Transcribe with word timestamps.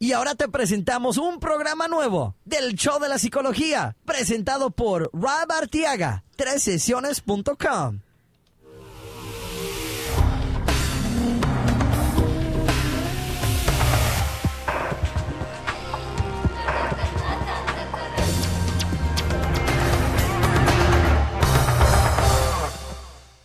Y 0.00 0.12
ahora 0.12 0.36
te 0.36 0.48
presentamos 0.48 1.18
un 1.18 1.40
programa 1.40 1.88
nuevo 1.88 2.36
del 2.44 2.74
Show 2.74 3.00
de 3.00 3.08
la 3.08 3.18
Psicología, 3.18 3.96
presentado 4.04 4.70
por 4.70 5.10
Rob 5.12 5.50
Artiaga, 5.50 6.22
sesiones.com. 6.58 8.00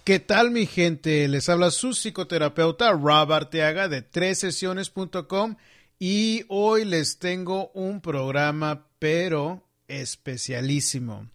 ¿Qué 0.03 0.19
tal 0.19 0.51
mi 0.51 0.67
gente? 0.67 1.27
Les 1.29 1.49
habla 1.49 1.71
su 1.71 1.93
psicoterapeuta 1.93 2.91
Rob 2.91 3.31
Arteaga 3.31 3.87
de 3.87 4.35
sesiones.com 4.35 5.55
y 5.99 6.43
hoy 6.49 6.85
les 6.85 7.19
tengo 7.19 7.69
un 7.73 8.01
programa 8.01 8.87
pero 8.99 9.67
especialísimo. 9.87 11.29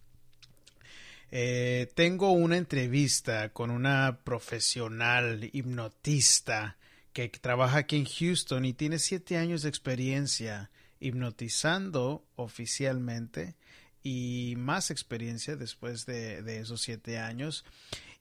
Eh, 1.31 1.91
tengo 1.95 2.31
una 2.31 2.57
entrevista 2.57 3.49
con 3.49 3.69
una 3.69 4.21
profesional 4.23 5.49
hipnotista 5.53 6.77
que 7.13 7.29
trabaja 7.29 7.79
aquí 7.79 7.97
en 7.97 8.05
Houston 8.05 8.65
y 8.65 8.73
tiene 8.73 8.99
siete 8.99 9.37
años 9.37 9.61
de 9.61 9.69
experiencia 9.69 10.71
hipnotizando 10.99 12.25
oficialmente 12.35 13.55
y 14.01 14.55
más 14.57 14.91
experiencia 14.91 15.55
después 15.55 16.05
de, 16.05 16.41
de 16.41 16.59
esos 16.59 16.81
siete 16.81 17.19
años. 17.19 17.65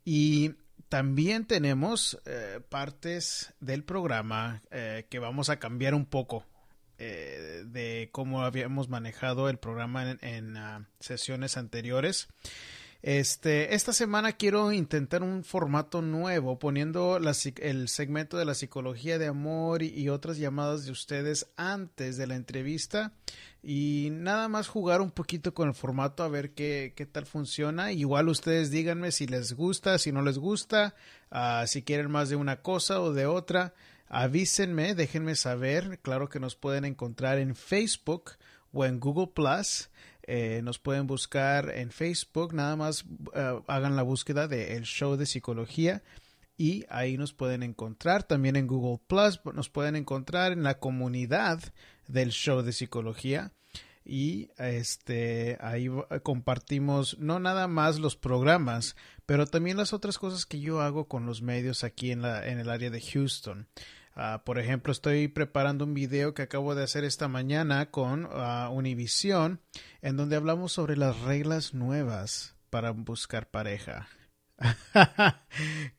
Y 0.05 0.55
también 0.89 1.45
tenemos 1.45 2.19
eh, 2.25 2.61
partes 2.69 3.53
del 3.61 3.85
programa 3.85 4.63
eh, 4.71 5.07
que 5.11 5.19
vamos 5.19 5.51
a 5.51 5.59
cambiar 5.59 5.95
un 5.95 6.07
poco 6.07 6.45
eh, 6.99 7.65
de 7.67 8.09
cómo 8.11 8.43
habíamos 8.43 8.89
manejado 8.89 9.49
el 9.49 9.59
programa 9.59 10.17
en, 10.21 10.57
ah, 10.57 10.89
sesiones 10.99 11.57
anteriores. 11.57 12.29
Este, 13.03 13.77
esta 13.77 13.93
semana 13.93 14.33
quiero 14.33 14.73
intentar 14.73 15.23
un 15.23 15.45
formato 15.45 16.03
nuevo, 16.03 16.59
poniendo 16.59 17.19
el 17.19 17.89
segmento 17.89 18.37
de 18.37 18.45
la 18.45 18.55
psicología 18.55 19.19
de 19.19 19.29
amor 19.29 19.83
y 19.85 20.09
otras 20.09 20.39
llamadas 20.39 20.85
de 20.85 20.91
ustedes 20.91 21.47
antes 21.57 22.17
de 22.17 22.27
la 22.27 22.35
entrevista 22.35 23.13
y 23.63 24.09
nada 24.13 24.49
más 24.49 24.69
jugar 24.69 25.01
un 25.01 25.11
poquito 25.11 25.53
con 25.53 25.69
el 25.69 25.75
formato 25.75 26.23
a 26.23 26.29
ver 26.29 26.53
qué, 26.53 26.93
qué 26.97 27.07
tal 27.07 27.27
funciona. 27.27 27.93
Igual 27.93 28.29
ustedes 28.29 28.71
díganme 28.71 29.11
si 29.11 29.27
les 29.27 29.55
gusta, 29.55 29.99
si 29.99 30.13
no 30.13 30.23
les 30.23 30.39
gusta, 30.39 30.95
uh, 31.33 31.67
si 31.67 31.83
quieren 31.83 32.11
más 32.11 32.29
de 32.29 32.37
una 32.37 32.63
cosa 32.63 33.01
o 33.01 33.13
de 33.13 33.27
otra. 33.27 33.75
Avísenme, 34.09 34.95
déjenme 34.95 35.35
saber. 35.35 35.99
Claro 36.01 36.29
que 36.29 36.41
nos 36.41 36.57
pueden 36.57 36.85
encontrar 36.85 37.39
en 37.39 37.55
Facebook 37.55 38.33
o 38.73 38.85
en 38.85 39.01
Google 39.01 39.29
Plus. 39.35 39.91
Eh, 40.23 40.61
nos 40.63 40.79
pueden 40.79 41.07
buscar 41.07 41.71
en 41.71 41.91
Facebook, 41.91 42.53
nada 42.53 42.77
más 42.77 43.05
uh, 43.05 43.63
hagan 43.67 43.97
la 43.97 44.03
búsqueda 44.03 44.47
de 44.47 44.77
el 44.77 44.85
show 44.85 45.17
de 45.17 45.25
psicología 45.25 46.03
y 46.59 46.85
ahí 46.91 47.17
nos 47.17 47.33
pueden 47.33 47.63
encontrar. 47.63 48.25
También 48.25 48.57
en 48.57 48.67
Google 48.67 49.01
Plus 49.07 49.41
nos 49.55 49.71
pueden 49.71 49.97
encontrar 49.97 50.53
en 50.53 50.65
la 50.65 50.79
comunidad 50.79 51.61
del 52.09 52.31
show 52.31 52.63
de 52.63 52.73
psicología. 52.73 53.53
Y 54.05 54.51
este 54.57 55.59
ahí 55.61 55.89
compartimos 56.23 57.19
no 57.19 57.39
nada 57.39 57.69
más 57.69 57.99
los 57.99 58.17
programas 58.17 58.97
pero 59.27 59.47
también 59.47 59.77
las 59.77 59.93
otras 59.93 60.17
cosas 60.17 60.47
que 60.47 60.61
yo 60.61 60.81
hago 60.81 61.09
con 61.09 61.27
los 61.27 61.43
medios 61.43 61.85
aquí 61.85 62.11
en 62.11 62.23
la 62.23 62.49
en 62.49 62.59
el 62.59 62.71
área 62.71 62.89
de 62.89 63.03
Houston. 63.03 63.69
Uh, 64.17 64.43
por 64.43 64.59
ejemplo 64.59 64.91
estoy 64.91 65.29
preparando 65.29 65.85
un 65.85 65.93
video 65.93 66.33
que 66.33 66.41
acabo 66.41 66.75
de 66.75 66.83
hacer 66.83 67.05
esta 67.05 67.29
mañana 67.29 67.91
con 67.91 68.25
uh, 68.25 68.71
Univision 68.73 69.61
en 70.01 70.17
donde 70.17 70.37
hablamos 70.37 70.73
sobre 70.73 70.97
las 70.97 71.21
reglas 71.21 71.75
nuevas 71.75 72.57
para 72.71 72.93
buscar 72.93 73.51
pareja. 73.51 74.09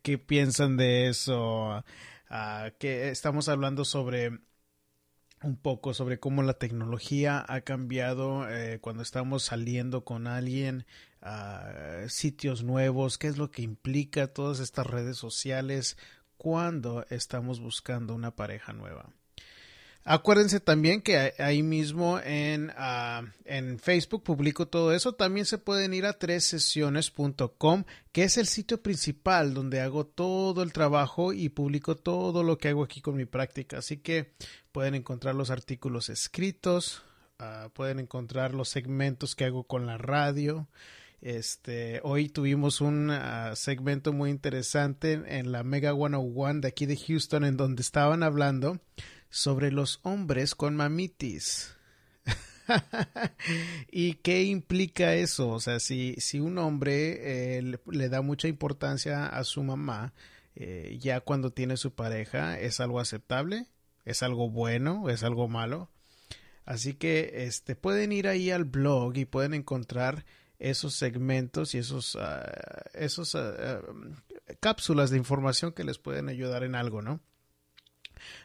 ¿Qué 0.01 0.17
piensan 0.17 0.75
de 0.75 1.07
eso? 1.07 1.83
Uh, 2.31 2.71
que 2.79 3.09
estamos 3.09 3.47
hablando 3.47 3.85
sobre 3.85 4.39
un 5.43 5.55
poco 5.55 5.93
sobre 5.93 6.19
cómo 6.19 6.43
la 6.43 6.53
tecnología 6.53 7.43
ha 7.47 7.61
cambiado 7.61 8.49
eh, 8.49 8.79
cuando 8.81 9.03
estamos 9.03 9.43
saliendo 9.43 10.03
con 10.03 10.27
alguien, 10.27 10.85
uh, 11.21 12.09
sitios 12.09 12.63
nuevos, 12.63 13.17
qué 13.17 13.27
es 13.27 13.37
lo 13.37 13.51
que 13.51 13.61
implica 13.61 14.27
todas 14.27 14.59
estas 14.59 14.85
redes 14.87 15.17
sociales 15.17 15.97
cuando 16.37 17.05
estamos 17.09 17.59
buscando 17.59 18.15
una 18.15 18.35
pareja 18.35 18.73
nueva. 18.73 19.09
Acuérdense 20.05 20.59
también 20.59 21.01
que 21.01 21.33
ahí 21.37 21.61
mismo 21.61 22.19
en, 22.19 22.69
uh, 22.71 23.27
en 23.45 23.77
Facebook 23.79 24.23
publico 24.23 24.67
todo 24.67 24.93
eso. 24.93 25.13
También 25.13 25.45
se 25.45 25.57
pueden 25.57 25.93
ir 25.93 26.05
a 26.05 26.17
sesiones.com, 26.39 27.83
que 28.11 28.23
es 28.23 28.37
el 28.37 28.47
sitio 28.47 28.81
principal 28.81 29.53
donde 29.53 29.81
hago 29.81 30.07
todo 30.07 30.63
el 30.63 30.73
trabajo 30.73 31.31
y 31.33 31.49
publico 31.49 31.95
todo 31.95 32.43
lo 32.43 32.57
que 32.57 32.69
hago 32.69 32.83
aquí 32.83 33.01
con 33.01 33.17
mi 33.17 33.25
práctica. 33.25 33.79
Así 33.79 33.97
que 33.97 34.33
pueden 34.71 34.95
encontrar 34.95 35.35
los 35.35 35.49
artículos 35.49 36.09
escritos, 36.09 37.03
uh, 37.39 37.69
pueden 37.71 37.99
encontrar 37.99 38.53
los 38.53 38.69
segmentos 38.69 39.35
que 39.35 39.45
hago 39.45 39.63
con 39.63 39.85
la 39.85 39.97
radio. 39.97 40.67
Este, 41.21 41.99
hoy 42.03 42.29
tuvimos 42.29 42.79
un 42.79 43.09
uh, 43.09 43.55
segmento 43.55 44.13
muy 44.13 44.29
interesante 44.29 45.21
en 45.25 45.51
la 45.51 45.63
Mega 45.63 45.93
101 45.93 46.61
de 46.61 46.67
aquí 46.67 46.85
de 46.85 46.95
Houston, 46.97 47.43
en 47.43 47.57
donde 47.57 47.81
estaban 47.81 48.23
hablando 48.23 48.79
sobre 49.29 49.71
los 49.71 49.99
hombres 50.03 50.55
con 50.55 50.75
mamitis. 50.75 51.75
¿Y 53.91 54.15
qué 54.15 54.43
implica 54.43 55.15
eso? 55.15 55.49
O 55.49 55.59
sea, 55.59 55.79
si, 55.79 56.15
si 56.19 56.39
un 56.39 56.57
hombre 56.57 57.57
eh, 57.57 57.77
le, 57.85 58.09
da 58.09 58.21
mucha 58.21 58.47
importancia 58.47 59.27
a 59.27 59.43
su 59.43 59.63
mamá, 59.63 60.13
eh, 60.55 60.97
ya 60.99 61.19
cuando 61.21 61.51
tiene 61.51 61.77
su 61.77 61.93
pareja, 61.93 62.59
¿es 62.59 62.79
algo 62.79 62.99
aceptable? 62.99 63.67
¿Es 64.09 64.23
algo 64.23 64.49
bueno? 64.49 65.07
¿Es 65.07 65.21
algo 65.23 65.47
malo? 65.47 65.91
Así 66.65 66.95
que 66.95 67.45
este, 67.45 67.75
pueden 67.75 68.11
ir 68.11 68.27
ahí 68.27 68.49
al 68.49 68.65
blog 68.65 69.15
y 69.17 69.25
pueden 69.25 69.53
encontrar 69.53 70.25
esos 70.57 70.95
segmentos 70.95 71.75
y 71.75 71.77
esos, 71.77 72.15
uh, 72.15 72.19
esos 72.95 73.35
uh, 73.35 73.39
cápsulas 74.59 75.11
de 75.11 75.17
información 75.17 75.73
que 75.73 75.83
les 75.83 75.99
pueden 75.99 76.27
ayudar 76.27 76.63
en 76.63 76.73
algo, 76.73 77.03
¿no? 77.03 77.21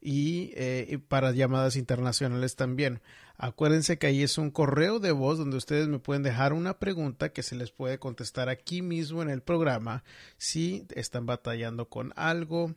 eh, 0.00 0.86
y 0.88 0.96
para 0.98 1.32
llamadas 1.32 1.76
internacionales 1.76 2.56
también. 2.56 3.02
Acuérdense 3.36 3.98
que 3.98 4.06
ahí 4.06 4.22
es 4.22 4.38
un 4.38 4.50
correo 4.50 5.00
de 5.00 5.12
voz 5.12 5.38
donde 5.38 5.56
ustedes 5.56 5.88
me 5.88 5.98
pueden 5.98 6.22
dejar 6.22 6.52
una 6.52 6.78
pregunta 6.78 7.32
que 7.32 7.42
se 7.42 7.56
les 7.56 7.72
puede 7.72 7.98
contestar 7.98 8.48
aquí 8.48 8.80
mismo 8.80 9.22
en 9.22 9.30
el 9.30 9.42
programa 9.42 10.04
si 10.36 10.86
están 10.94 11.26
batallando 11.26 11.88
con 11.88 12.12
algo. 12.16 12.74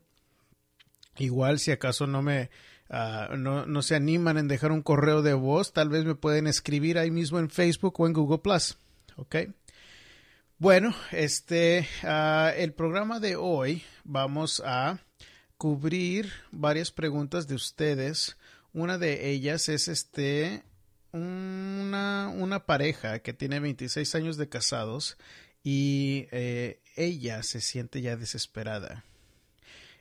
Igual 1.18 1.60
si 1.60 1.72
acaso 1.72 2.08
no 2.08 2.22
me 2.22 2.50
ah, 2.90 3.36
no, 3.38 3.66
no, 3.66 3.82
se 3.82 3.96
animan 3.96 4.38
en 4.38 4.48
dejar 4.48 4.72
un 4.72 4.82
correo 4.82 5.22
de 5.22 5.34
voz, 5.34 5.74
tal 5.74 5.90
vez 5.90 6.06
me 6.06 6.16
pueden 6.16 6.48
escribir 6.48 6.98
ahí 6.98 7.12
mismo 7.12 7.40
en 7.40 7.50
Facebook 7.50 8.00
o 8.00 8.08
en 8.08 8.14
Google 8.14 8.40
Plus. 8.40 8.78
¿ok? 9.18 9.36
Bueno, 10.60 10.96
este, 11.12 11.88
uh, 12.04 12.50
el 12.56 12.74
programa 12.74 13.20
de 13.20 13.36
hoy 13.36 13.84
vamos 14.04 14.62
a 14.66 15.00
cubrir 15.58 16.32
varias 16.52 16.92
preguntas 16.92 17.48
de 17.48 17.56
ustedes. 17.56 18.38
Una 18.78 19.00
de 19.00 19.32
ellas 19.32 19.70
es 19.70 19.88
este, 19.88 20.62
una, 21.12 22.32
una 22.32 22.68
pareja 22.68 23.18
que 23.24 23.34
tiene 23.34 23.60
26 23.60 24.14
años 24.14 24.38
de 24.38 24.50
casados 24.50 25.18
y 25.64 26.28
eh, 26.30 26.80
ella 26.96 27.42
se 27.42 27.60
siente 27.60 28.04
ya 28.04 28.18
desesperada. 28.18 29.04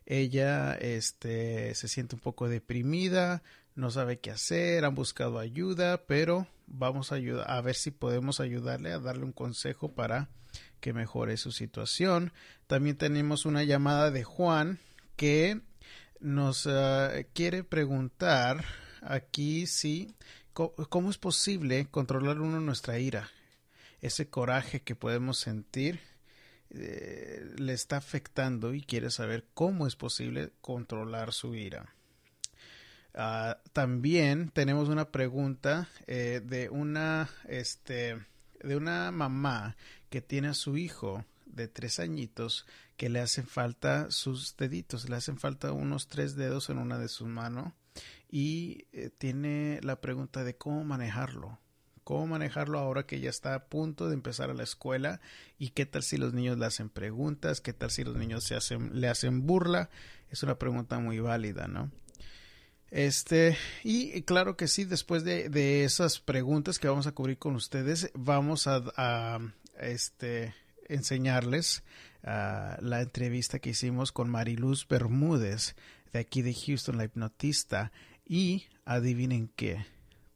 Ella 0.05 0.75
este, 0.75 1.75
se 1.75 1.89
siente 1.89 2.17
un 2.17 2.21
poco 2.21 2.51
deprimida, 2.51 3.43
no 3.77 3.91
sabe 3.91 4.19
qué 4.19 4.31
hacer, 4.31 4.85
han 4.85 4.95
buscado 4.95 5.39
ayuda, 5.39 6.05
pero 6.07 6.47
vamos 6.67 7.13
a 7.13 7.17
a 7.47 7.61
ver 7.63 7.77
si 7.77 7.91
podemos 7.91 8.41
ayudarle 8.41 8.93
a 8.93 8.99
darle 8.99 9.25
un 9.25 9.33
consejo 9.33 9.95
para 9.95 10.29
que 10.81 10.93
mejore 10.93 11.39
su 11.39 11.51
situación. 11.51 12.31
También 12.67 12.99
tenemos 12.99 13.47
una 13.47 13.65
llamada 13.65 14.11
de 14.11 14.23
Juan 14.23 14.79
que 15.17 15.63
nos 16.21 16.67
uh, 16.67 17.25
quiere 17.33 17.65
preguntar 17.65 18.65
aquí 19.03 19.67
si 19.67 20.15
cómo 20.53 21.11
es 21.11 21.19
posible 21.19 21.87
controlar 21.91 22.41
uno 22.41 22.61
nuestra 22.61 22.99
ira, 22.99 23.31
ese 24.01 24.29
coraje 24.29 24.83
que 24.83 24.97
podemos 24.97 25.39
sentir 25.39 26.01
eh, 26.71 27.55
le 27.57 27.73
está 27.73 27.99
afectando 27.99 28.75
y 28.75 28.83
quiere 28.83 29.11
saber 29.11 29.47
cómo 29.55 29.87
es 29.87 29.97
posible 29.97 30.53
controlar 30.61 31.33
su 31.33 31.55
ira. 31.55 31.95
Uh, 33.15 33.55
también 33.73 34.51
tenemos 34.51 34.89
una 34.89 35.11
pregunta 35.11 35.89
eh, 36.07 36.43
de 36.45 36.69
una 36.69 37.31
este 37.49 38.19
de 38.63 38.77
una 38.77 39.11
mamá 39.11 39.77
que 40.11 40.21
tiene 40.21 40.49
a 40.49 40.55
su 40.55 40.77
hijo 40.77 41.25
de 41.57 41.69
tres 41.69 41.99
añitos 41.99 42.67
que 42.97 43.09
le 43.09 43.21
hacen 43.21 43.47
falta 43.47 44.11
sus 44.11 44.57
deditos, 44.57 45.09
le 45.09 45.17
hacen 45.17 45.39
falta 45.39 45.73
unos 45.73 46.07
tres 46.07 46.37
dedos 46.37 46.71
en 46.71 46.79
una 46.79 46.99
de 46.99 47.09
sus 47.09 47.27
manos 47.27 47.73
y 48.31 48.87
eh, 48.93 49.11
tiene 49.17 49.81
la 49.83 50.01
pregunta 50.01 50.45
de 50.45 50.57
cómo 50.57 50.85
manejarlo, 50.85 51.59
cómo 52.05 52.27
manejarlo 52.27 52.79
ahora 52.79 53.07
que 53.07 53.21
ya 53.21 53.31
está 53.31 53.55
a 53.55 53.65
punto 53.67 54.09
de 54.09 54.15
empezar 54.15 54.51
a 54.51 54.55
la 54.55 54.63
escuela 54.63 55.21
y 55.59 55.71
qué 55.71 55.87
tal 55.87 56.03
si 56.03 56.19
los 56.19 56.35
niños 56.35 56.59
le 56.59 56.67
hacen 56.67 56.91
preguntas, 56.91 57.61
qué 57.61 57.73
tal 57.73 57.91
si 57.91 58.05
los 58.05 58.17
niños 58.17 58.45
se 58.45 58.55
hacen, 58.55 59.01
le 59.01 59.09
hacen 59.09 59.47
burla, 59.47 59.91
es 60.31 60.43
una 60.43 60.59
pregunta 60.59 60.99
muy 60.99 61.21
válida, 61.21 61.69
¿no? 61.69 61.91
Este, 62.91 63.57
y 63.83 64.23
claro 64.23 64.57
que 64.57 64.69
sí, 64.69 64.85
después 64.85 65.25
de, 65.25 65.85
esas 65.85 66.21
preguntas 66.21 66.79
que 66.79 66.89
vamos 66.89 67.07
a 67.07 67.13
cubrir 67.13 67.37
con 67.37 67.57
ustedes, 67.57 68.11
vamos 68.15 68.69
a, 68.69 68.83
a 68.97 69.41
este, 69.81 70.55
enseñarles 70.89 71.83
uh, 72.23 72.81
la 72.81 73.03
entrevista 73.03 73.59
que 73.59 73.71
hicimos 73.71 74.13
con 74.13 74.31
Mariluz 74.31 74.87
Bermúdez, 74.89 75.77
de 76.13 76.19
aquí 76.19 76.43
de 76.43 76.55
Houston, 76.55 76.99
la 76.99 77.05
hipnotista, 77.05 77.93
y 78.25 78.67
adivinen 78.85 79.51
qué, 79.55 79.87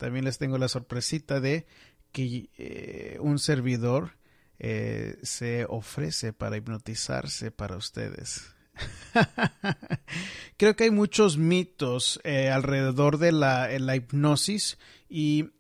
también 0.00 0.24
les 0.24 0.38
tengo 0.38 0.56
la 0.56 0.68
sorpresita 0.68 1.40
de 1.40 1.66
que 2.10 2.48
eh, 2.56 3.18
un 3.20 3.38
servidor 3.38 4.16
eh, 4.58 5.18
se 5.22 5.66
ofrece 5.68 6.32
para 6.32 6.56
hipnotizarse 6.56 7.50
para 7.50 7.76
ustedes. 7.76 8.54
Creo 10.56 10.74
que 10.74 10.84
hay 10.84 10.90
muchos 10.90 11.36
mitos 11.36 12.18
eh, 12.24 12.48
alrededor 12.48 13.18
de 13.18 13.32
la, 13.32 13.68
la 13.78 13.94
hipnosis 13.94 14.78
y 15.08 15.50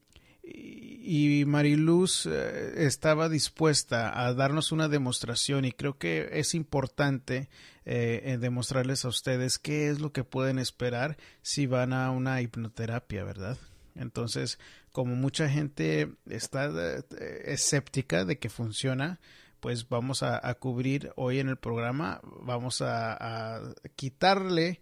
y 0.52 1.44
Mariluz 1.44 2.26
estaba 2.26 3.28
dispuesta 3.28 4.26
a 4.26 4.34
darnos 4.34 4.72
una 4.72 4.88
demostración 4.88 5.64
y 5.64 5.72
creo 5.72 5.98
que 5.98 6.28
es 6.32 6.54
importante 6.54 7.48
eh, 7.84 8.38
demostrarles 8.40 9.04
a 9.04 9.08
ustedes 9.08 9.58
qué 9.58 9.88
es 9.88 10.00
lo 10.00 10.12
que 10.12 10.22
pueden 10.22 10.58
esperar 10.58 11.16
si 11.42 11.66
van 11.66 11.92
a 11.92 12.10
una 12.10 12.40
hipnoterapia, 12.42 13.24
¿verdad? 13.24 13.58
Entonces, 13.94 14.58
como 14.92 15.16
mucha 15.16 15.48
gente 15.48 16.12
está 16.26 16.66
eh, 16.66 17.02
escéptica 17.46 18.24
de 18.24 18.38
que 18.38 18.48
funciona, 18.48 19.18
pues 19.60 19.88
vamos 19.88 20.22
a, 20.22 20.54
cubrir 20.54 21.12
hoy 21.16 21.38
en 21.38 21.48
el 21.48 21.56
programa, 21.56 22.20
vamos 22.22 22.80
a, 22.80 23.60
quitarle 23.96 24.80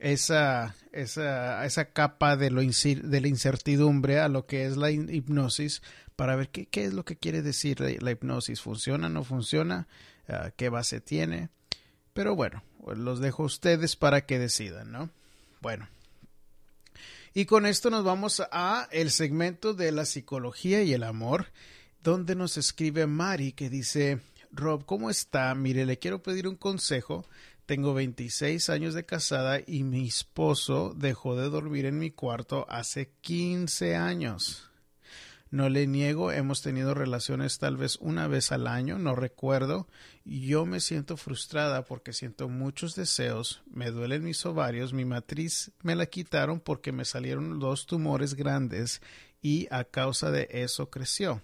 esa, 0.00 0.74
esa, 0.92 1.64
esa 1.64 1.92
capa 1.92 2.36
de, 2.36 2.50
lo 2.50 2.60
de 2.60 3.20
la 3.20 3.28
incertidumbre 3.28 4.20
a 4.20 4.28
lo 4.28 4.46
que 4.46 4.66
es 4.66 4.76
la 4.76 4.90
hipnosis 4.90 5.82
para 6.16 6.36
ver 6.36 6.48
qué, 6.48 6.66
qué 6.66 6.84
es 6.84 6.94
lo 6.94 7.04
que 7.04 7.16
quiere 7.16 7.42
decir 7.42 7.80
la, 7.80 8.10
hipnosis, 8.10 8.60
funciona, 8.60 9.08
no 9.08 9.24
funciona, 9.24 9.86
uh, 10.28 10.50
qué 10.56 10.68
base 10.68 11.00
tiene. 11.00 11.50
Pero 12.12 12.34
bueno, 12.34 12.62
los 12.96 13.20
dejo 13.20 13.44
a 13.44 13.46
ustedes 13.46 13.96
para 13.96 14.26
que 14.26 14.38
decidan, 14.38 14.90
¿no? 14.90 15.10
Bueno, 15.60 15.88
y 17.34 17.44
con 17.44 17.66
esto 17.66 17.90
nos 17.90 18.04
vamos 18.04 18.42
a 18.50 18.88
el 18.90 19.10
segmento 19.10 19.74
de 19.74 19.92
la 19.92 20.06
psicología 20.06 20.82
y 20.82 20.92
el 20.92 21.04
amor, 21.04 21.46
donde 22.02 22.34
nos 22.34 22.56
escribe 22.56 23.06
Mari 23.06 23.52
que 23.52 23.70
dice, 23.70 24.20
Rob, 24.50 24.84
¿cómo 24.84 25.10
está? 25.10 25.54
Mire, 25.54 25.86
le 25.86 25.98
quiero 25.98 26.22
pedir 26.22 26.48
un 26.48 26.56
consejo. 26.56 27.26
Tengo 27.68 27.92
26 27.92 28.70
años 28.70 28.94
de 28.94 29.04
casada 29.04 29.60
y 29.60 29.84
mi 29.84 30.08
esposo 30.08 30.94
dejó 30.96 31.36
de 31.36 31.50
dormir 31.50 31.84
en 31.84 31.98
mi 31.98 32.10
cuarto 32.10 32.64
hace 32.70 33.10
15 33.20 33.94
años. 33.94 34.70
No 35.50 35.68
le 35.68 35.86
niego, 35.86 36.32
hemos 36.32 36.62
tenido 36.62 36.94
relaciones 36.94 37.58
tal 37.58 37.76
vez 37.76 37.98
una 38.00 38.26
vez 38.26 38.52
al 38.52 38.68
año, 38.68 38.98
no 38.98 39.14
recuerdo. 39.14 39.86
Yo 40.24 40.64
me 40.64 40.80
siento 40.80 41.18
frustrada 41.18 41.84
porque 41.84 42.14
siento 42.14 42.48
muchos 42.48 42.94
deseos, 42.94 43.60
me 43.70 43.90
duelen 43.90 44.24
mis 44.24 44.46
ovarios, 44.46 44.94
mi 44.94 45.04
matriz 45.04 45.70
me 45.82 45.94
la 45.94 46.06
quitaron 46.06 46.60
porque 46.60 46.90
me 46.90 47.04
salieron 47.04 47.58
dos 47.58 47.84
tumores 47.84 48.32
grandes 48.32 49.02
y 49.42 49.68
a 49.70 49.84
causa 49.84 50.30
de 50.30 50.48
eso 50.52 50.88
creció. 50.88 51.42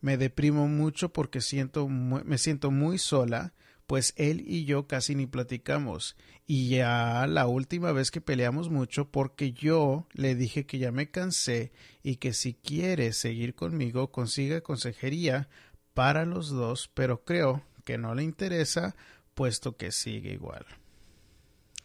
Me 0.00 0.18
deprimo 0.18 0.68
mucho 0.68 1.12
porque 1.12 1.40
siento, 1.40 1.88
me 1.88 2.38
siento 2.38 2.70
muy 2.70 2.98
sola 2.98 3.54
pues 3.86 4.14
él 4.16 4.42
y 4.46 4.64
yo 4.64 4.86
casi 4.86 5.14
ni 5.14 5.26
platicamos. 5.26 6.16
Y 6.46 6.68
ya 6.68 7.26
la 7.26 7.46
última 7.46 7.92
vez 7.92 8.10
que 8.10 8.20
peleamos 8.20 8.68
mucho 8.68 9.10
porque 9.10 9.52
yo 9.52 10.06
le 10.12 10.34
dije 10.34 10.66
que 10.66 10.78
ya 10.78 10.92
me 10.92 11.10
cansé 11.10 11.72
y 12.02 12.16
que 12.16 12.32
si 12.32 12.54
quiere 12.54 13.12
seguir 13.12 13.54
conmigo 13.54 14.10
consiga 14.10 14.60
consejería 14.60 15.48
para 15.94 16.24
los 16.24 16.50
dos, 16.50 16.90
pero 16.92 17.24
creo 17.24 17.62
que 17.84 17.98
no 17.98 18.14
le 18.14 18.24
interesa 18.24 18.96
puesto 19.34 19.76
que 19.76 19.92
sigue 19.92 20.32
igual. 20.32 20.66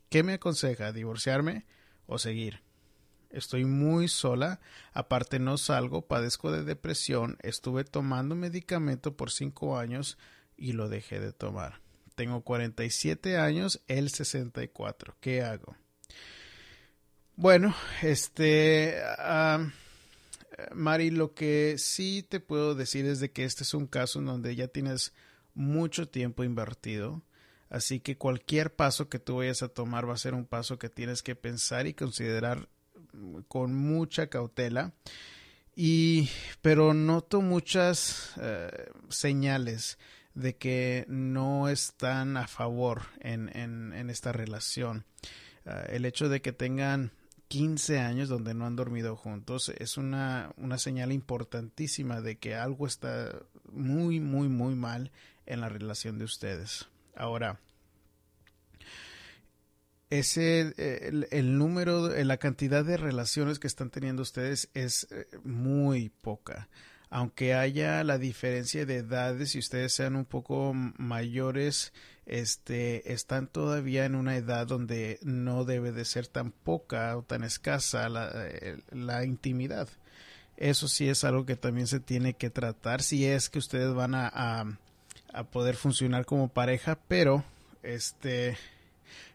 ¿Qué 0.10 0.24
me 0.24 0.34
aconseja? 0.34 0.92
¿Divorciarme 0.92 1.66
o 2.08 2.18
seguir? 2.18 2.62
Estoy 3.30 3.64
muy 3.66 4.08
sola, 4.08 4.60
aparte 4.92 5.38
no 5.38 5.58
salgo, 5.58 6.08
padezco 6.08 6.52
de 6.52 6.64
depresión, 6.64 7.38
estuve 7.44 7.84
tomando 7.84 8.36
medicamento 8.36 9.16
por 9.16 9.30
cinco 9.30 9.78
años 9.78 10.18
y 10.58 10.74
lo 10.74 10.90
dejé 10.90 11.20
de 11.20 11.32
tomar. 11.32 11.80
Tengo 12.20 12.42
47 12.42 13.38
años, 13.38 13.82
él 13.88 14.10
64. 14.10 15.16
¿Qué 15.22 15.42
hago? 15.42 15.78
Bueno, 17.38 17.74
este... 18.02 18.98
Mari, 20.74 21.12
lo 21.12 21.34
que 21.34 21.76
sí 21.78 22.26
te 22.28 22.42
puedo 22.42 22.76
decir 22.76 23.06
es 23.06 23.22
de 23.22 23.32
que 23.32 23.46
este 23.46 23.64
es 23.64 23.74
un 23.74 23.88
caso 23.88 24.20
en 24.20 24.26
donde 24.26 24.54
ya 24.54 24.68
tienes 24.68 25.14
mucho 25.54 26.10
tiempo 26.10 26.44
invertido. 26.44 27.24
Así 27.70 28.02
que 28.02 28.18
cualquier 28.18 28.76
paso 28.76 29.08
que 29.08 29.20
tú 29.20 29.38
vayas 29.38 29.64
a 29.64 29.70
tomar 29.70 30.06
va 30.06 30.16
a 30.16 30.18
ser 30.18 30.34
un 30.34 30.46
paso 30.46 30.78
que 30.78 30.90
tienes 30.90 31.24
que 31.24 31.38
pensar 31.38 31.88
y 31.88 31.94
considerar 31.94 32.68
con 33.48 33.74
mucha 33.74 34.28
cautela. 34.28 34.92
Y, 35.74 36.30
pero 36.62 36.94
noto 36.94 37.40
muchas 37.40 38.34
eh, 38.42 38.90
señales 39.08 39.98
de 40.34 40.56
que 40.56 41.06
no 41.08 41.70
están 41.70 42.38
a 42.38 42.48
favor 42.48 43.04
en, 43.20 43.50
en, 43.56 44.10
esta 44.10 44.32
relación. 44.32 45.06
Ah, 45.66 45.84
el 45.90 46.06
hecho 46.06 46.30
de 46.30 46.42
que 46.42 46.54
tengan 46.54 47.12
15 47.48 48.00
años 48.00 48.30
donde 48.30 48.54
no 48.54 48.66
han 48.66 48.76
dormido 48.76 49.16
juntos 49.16 49.70
es 49.78 49.98
una, 49.98 50.52
una 50.58 50.78
señal 50.78 51.12
importantísima 51.12 52.22
de 52.22 52.38
que 52.38 52.56
algo 52.56 52.86
está 52.86 53.42
muy, 53.72 54.20
muy, 54.20 54.48
muy 54.48 54.76
mal 54.76 55.12
en 55.46 55.62
la 55.62 55.70
relación 55.70 56.20
de 56.20 56.26
ustedes. 56.26 56.88
Ahora, 57.16 57.60
ese 60.10 60.74
el, 61.32 61.58
número, 61.58 62.10
la 62.10 62.38
cantidad 62.38 62.86
de 62.86 62.98
relaciones 62.98 63.60
que 63.60 63.68
están 63.68 63.90
teniendo 63.90 64.22
ustedes 64.22 64.70
es 64.74 65.08
eh, 65.12 65.28
muy 65.44 66.10
poca 66.10 66.70
aunque 67.10 67.54
haya 67.54 68.04
la 68.04 68.18
diferencia 68.18 68.86
de 68.86 68.98
edades 68.98 69.56
y 69.56 69.60
ustedes 69.60 69.94
sean 69.94 70.16
un 70.16 70.26
poco 70.26 70.74
mayores, 70.74 71.92
este, 72.26 73.12
están 73.12 73.48
todavía 73.48 74.06
en 74.06 74.16
una 74.16 74.36
edad 74.36 74.68
donde 74.68 75.20
no 75.24 75.66
debe 75.66 75.92
de 75.92 76.06
ser 76.06 76.28
tan 76.28 76.52
poca 76.52 77.18
o 77.18 77.24
tan 77.24 77.44
escasa 77.44 78.08
la, 78.10 78.30
eh, 78.36 78.78
la 78.92 79.26
intimidad. 79.26 79.90
Eso 80.56 80.88
sí 80.88 81.10
es 81.10 81.24
algo 81.24 81.46
que 81.46 81.56
también 81.56 81.88
se 81.88 82.00
tiene 82.00 82.34
que 82.34 82.50
tratar 82.50 83.02
si 83.02 83.26
es 83.26 83.50
que 83.50 83.60
ustedes 83.60 83.94
van 83.94 84.14
a, 84.14 84.30
a, 84.32 84.78
a 85.34 85.44
poder 85.46 85.76
funcionar 85.76 86.26
como 86.26 86.50
pareja, 86.50 87.00
pero 87.08 87.44
este 87.82 88.58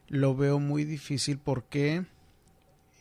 lo 0.09 0.37
veo 0.37 0.61
muy 0.61 0.85
difícil 0.85 1.38
porque 1.38 2.04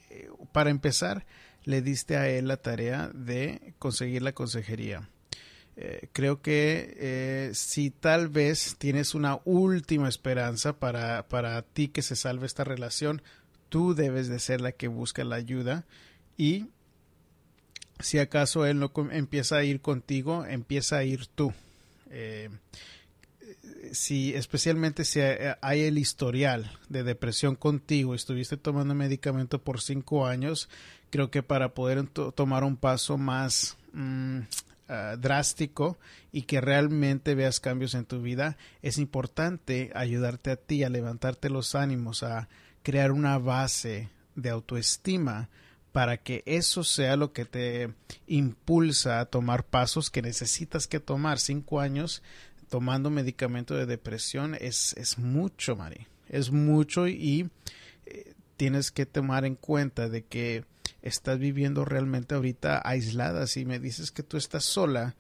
eh, 0.09 0.29
para 0.51 0.69
empezar 0.69 1.25
le 1.63 1.81
diste 1.81 2.17
a 2.17 2.29
él 2.29 2.47
la 2.47 2.57
tarea 2.57 3.09
de 3.13 3.73
conseguir 3.79 4.21
la 4.21 4.33
consejería. 4.33 5.09
Eh, 5.75 6.09
creo 6.11 6.41
que 6.41 6.95
eh, 6.99 7.51
si 7.53 7.89
tal 7.89 8.29
vez 8.29 8.75
tienes 8.77 9.15
una 9.15 9.39
última 9.43 10.07
esperanza 10.07 10.73
para, 10.73 11.27
para 11.27 11.61
ti 11.63 11.87
que 11.87 12.03
se 12.03 12.15
salve 12.15 12.45
esta 12.45 12.63
relación, 12.63 13.23
tú 13.69 13.95
debes 13.95 14.27
de 14.27 14.39
ser 14.39 14.61
la 14.61 14.71
que 14.71 14.87
busca 14.87 15.23
la 15.23 15.35
ayuda 15.35 15.85
y 16.37 16.67
si 17.99 18.19
acaso 18.19 18.65
él 18.65 18.79
no 18.79 18.91
empieza 19.11 19.57
a 19.57 19.63
ir 19.63 19.81
contigo, 19.81 20.45
empieza 20.45 20.97
a 20.97 21.03
ir 21.03 21.25
tú. 21.27 21.53
Eh, 22.11 22.49
si 23.91 24.33
especialmente 24.35 25.05
si 25.05 25.19
hay 25.19 25.81
el 25.81 25.97
historial 25.97 26.71
de 26.89 27.03
depresión 27.03 27.55
contigo, 27.55 28.13
estuviste 28.13 28.57
tomando 28.57 28.93
medicamento 28.93 29.63
por 29.63 29.81
cinco 29.81 30.27
años, 30.27 30.69
creo 31.13 31.29
que 31.29 31.43
para 31.43 31.75
poder 31.75 32.07
tomar 32.07 32.63
un 32.63 32.75
paso 32.75 33.19
más 33.19 33.77
mm, 33.93 34.39
ah, 34.89 35.15
drástico 35.15 35.99
y 36.31 36.41
que 36.41 36.59
realmente 36.59 37.35
veas 37.35 37.59
cambios 37.59 37.93
en 37.93 38.05
tu 38.05 38.19
vida, 38.19 38.57
es 38.81 38.97
importante 38.97 39.91
ayudarte 39.93 40.49
a 40.49 40.55
ti 40.55 40.83
a 40.83 40.89
levantarte 40.89 41.51
los 41.51 41.75
ánimos, 41.75 42.23
a 42.23 42.49
crear 42.81 43.11
una 43.11 43.37
base 43.37 44.09
de 44.33 44.49
autoestima 44.49 45.49
para 45.91 46.17
que 46.17 46.41
eso 46.47 46.83
sea 46.83 47.15
lo 47.15 47.31
que 47.31 47.45
te 47.45 47.93
impulsa 48.25 49.19
a 49.19 49.25
tomar 49.25 49.65
pasos 49.65 50.09
que 50.09 50.23
necesitas 50.23 50.87
que 50.87 50.99
tomar. 50.99 51.37
Cinco 51.37 51.79
años 51.79 52.23
tomando 52.69 53.11
medicamento 53.11 53.75
de 53.75 53.85
depresión 53.85 54.57
es, 54.59 54.95
es 54.97 55.19
mucho, 55.19 55.75
Mari. 55.75 56.07
Es 56.27 56.49
mucho 56.49 57.07
y 57.07 57.51
tienes 58.57 58.91
que 58.91 59.05
tomar 59.05 59.45
en 59.45 59.55
cuenta 59.55 60.09
de 60.09 60.23
que 60.23 60.65
estás 61.01 61.39
viviendo 61.39 61.85
realmente 61.85 62.35
ahorita 62.35 62.81
aislada. 62.83 63.47
Si 63.47 63.65
me 63.65 63.79
dices 63.79 64.11
que 64.11 64.23
tú 64.23 64.37
estás 64.37 64.63
sola, 64.63 65.15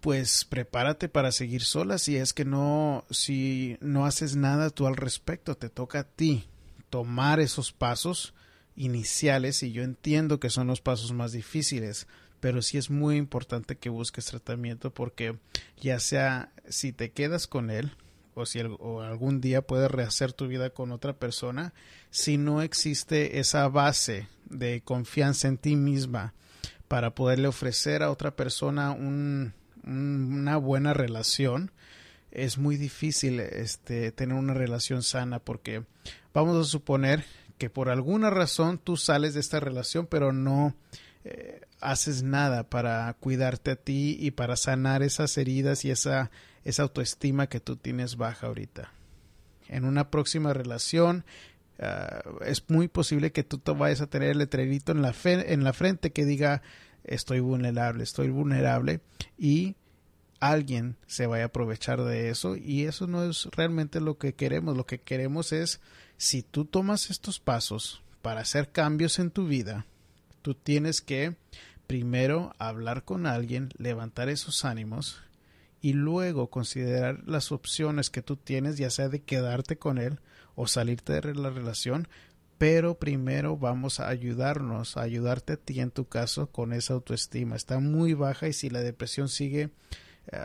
pues 0.00 0.44
prepárate 0.44 1.08
para 1.08 1.32
seguir 1.32 1.62
sola 1.62 1.98
si 1.98 2.16
es 2.16 2.32
que 2.32 2.44
no, 2.44 3.04
si 3.10 3.76
no 3.80 4.06
haces 4.06 4.36
nada 4.36 4.70
tú 4.70 4.86
al 4.86 4.96
respecto, 4.96 5.56
te 5.56 5.68
toca 5.68 6.00
a 6.00 6.04
ti 6.04 6.46
tomar 6.88 7.40
esos 7.40 7.72
pasos 7.72 8.34
iniciales 8.76 9.62
y 9.62 9.72
yo 9.72 9.82
entiendo 9.82 10.40
que 10.40 10.50
son 10.50 10.66
los 10.66 10.80
pasos 10.80 11.12
más 11.12 11.32
difíciles, 11.32 12.06
pero 12.40 12.62
sí 12.62 12.78
es 12.78 12.90
muy 12.90 13.16
importante 13.16 13.76
que 13.76 13.90
busques 13.90 14.24
tratamiento 14.26 14.92
porque 14.92 15.38
ya 15.78 16.00
sea 16.00 16.52
si 16.68 16.92
te 16.92 17.12
quedas 17.12 17.46
con 17.46 17.70
él 17.70 17.92
o 18.40 18.46
si 18.46 18.60
algún 18.60 19.40
día 19.40 19.62
puedes 19.62 19.90
rehacer 19.90 20.32
tu 20.32 20.48
vida 20.48 20.70
con 20.70 20.92
otra 20.92 21.12
persona, 21.12 21.72
si 22.10 22.38
no 22.38 22.62
existe 22.62 23.38
esa 23.38 23.68
base 23.68 24.28
de 24.46 24.80
confianza 24.82 25.48
en 25.48 25.58
ti 25.58 25.76
misma 25.76 26.34
para 26.88 27.14
poderle 27.14 27.48
ofrecer 27.48 28.02
a 28.02 28.10
otra 28.10 28.34
persona 28.34 28.92
una 28.92 30.56
buena 30.56 30.92
relación, 30.94 31.70
es 32.30 32.58
muy 32.58 32.76
difícil 32.76 33.40
este, 33.40 34.12
tener 34.12 34.36
una 34.36 34.54
relación 34.54 35.02
sana 35.02 35.38
porque 35.38 35.84
vamos 36.32 36.56
a 36.56 36.68
suponer 36.68 37.24
que 37.58 37.70
por 37.70 37.88
alguna 37.88 38.30
razón 38.30 38.78
tú 38.78 38.96
sales 38.96 39.34
de 39.34 39.40
esta 39.40 39.60
relación 39.60 40.06
pero 40.06 40.32
no 40.32 40.74
eh, 41.24 41.60
haces 41.80 42.22
nada 42.22 42.68
para 42.68 43.12
cuidarte 43.20 43.72
a 43.72 43.76
ti 43.76 44.16
y 44.18 44.30
para 44.30 44.56
sanar 44.56 45.02
esas 45.02 45.36
heridas 45.38 45.84
y 45.84 45.90
esa, 45.90 46.30
esa 46.64 46.82
autoestima 46.82 47.48
que 47.48 47.60
tú 47.60 47.76
tienes 47.76 48.16
baja 48.16 48.46
ahorita. 48.46 48.92
En 49.68 49.84
una 49.84 50.10
próxima 50.10 50.52
relación 50.52 51.24
ah, 51.78 52.22
es 52.44 52.64
muy 52.68 52.88
posible 52.88 53.32
que 53.32 53.44
tú 53.44 53.58
te 53.58 53.72
vayas 53.72 54.00
a 54.00 54.08
tener 54.08 54.30
el 54.30 54.38
letrerito 54.38 54.92
en 54.92 55.02
la, 55.02 55.14
en 55.24 55.64
la 55.64 55.72
frente 55.72 56.12
que 56.12 56.24
diga 56.24 56.62
estoy 57.04 57.40
vulnerable, 57.40 58.02
estoy 58.02 58.28
vulnerable 58.30 59.00
y 59.38 59.76
alguien 60.38 60.96
se 61.06 61.26
vaya 61.26 61.44
a 61.44 61.46
aprovechar 61.46 62.02
de 62.02 62.30
eso 62.30 62.56
y 62.56 62.84
eso 62.84 63.06
no 63.06 63.24
es 63.24 63.46
realmente 63.52 64.00
lo 64.00 64.18
que 64.18 64.34
queremos. 64.34 64.76
Lo 64.76 64.86
que 64.86 65.00
queremos 65.00 65.52
es 65.52 65.80
si 66.16 66.42
tú 66.42 66.64
tomas 66.64 67.10
estos 67.10 67.40
pasos 67.40 68.02
para 68.22 68.40
hacer 68.40 68.70
cambios 68.70 69.18
en 69.18 69.30
tu 69.30 69.46
vida, 69.46 69.86
tú 70.42 70.54
tienes 70.54 71.00
que 71.00 71.36
primero 71.86 72.54
hablar 72.58 73.04
con 73.04 73.26
alguien, 73.26 73.70
levantar 73.76 74.28
esos 74.28 74.64
ánimos 74.64 75.22
y 75.80 75.94
luego 75.94 76.50
considerar 76.50 77.22
las 77.26 77.52
opciones 77.52 78.10
que 78.10 78.22
tú 78.22 78.36
tienes, 78.36 78.76
ya 78.76 78.90
sea 78.90 79.08
de 79.08 79.22
quedarte 79.22 79.78
con 79.78 79.98
él 79.98 80.20
o 80.54 80.66
salirte 80.66 81.20
de 81.20 81.34
la 81.34 81.50
relación, 81.50 82.08
pero 82.58 82.98
primero 82.98 83.56
vamos 83.56 84.00
a 84.00 84.08
ayudarnos, 84.08 84.96
a 84.96 85.02
ayudarte 85.02 85.54
a 85.54 85.56
ti 85.56 85.80
en 85.80 85.90
tu 85.90 86.08
caso 86.08 86.50
con 86.50 86.74
esa 86.74 86.92
autoestima. 86.92 87.56
Está 87.56 87.78
muy 87.78 88.12
baja 88.12 88.48
y 88.48 88.52
si 88.52 88.68
la 88.68 88.82
depresión 88.82 89.30
sigue 89.30 89.70
eh, 90.30 90.44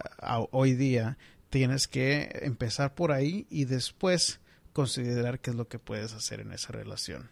hoy 0.51 0.73
día, 0.73 1.17
tienes 1.49 1.89
que 1.89 2.29
empezar 2.43 2.95
por 2.95 3.11
ahí 3.11 3.47
y 3.49 3.65
después 3.65 4.39
considerar 4.71 5.39
qué 5.39 5.49
es 5.49 5.55
lo 5.57 5.67
que 5.67 5.79
puedes 5.79 6.13
hacer 6.13 6.39
en 6.39 6.53
esa 6.53 6.71
relación. 6.71 7.29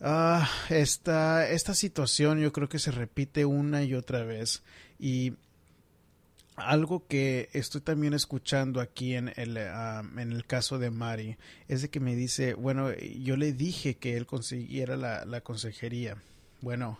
Ah, 0.00 0.46
esta, 0.68 1.48
esta 1.48 1.74
situación 1.74 2.38
yo 2.38 2.52
creo 2.52 2.68
que 2.68 2.78
se 2.78 2.90
repite 2.90 3.46
una 3.46 3.82
y 3.82 3.94
otra 3.94 4.24
vez 4.24 4.62
y 4.98 5.34
algo 6.56 7.06
que 7.06 7.50
estoy 7.52 7.82
también 7.82 8.14
escuchando 8.14 8.80
aquí 8.80 9.14
en 9.14 9.32
el, 9.36 9.58
ah, 9.58 10.02
en 10.16 10.32
el 10.32 10.46
caso 10.46 10.78
de 10.78 10.90
Mari 10.90 11.36
es 11.68 11.82
de 11.82 11.90
que 11.90 12.00
me 12.00 12.16
dice, 12.16 12.54
bueno, 12.54 12.92
yo 12.94 13.36
le 13.36 13.52
dije 13.52 13.96
que 13.96 14.16
él 14.16 14.26
consiguiera 14.26 14.96
la, 14.96 15.24
la 15.26 15.42
consejería. 15.42 16.16
Bueno, 16.62 16.98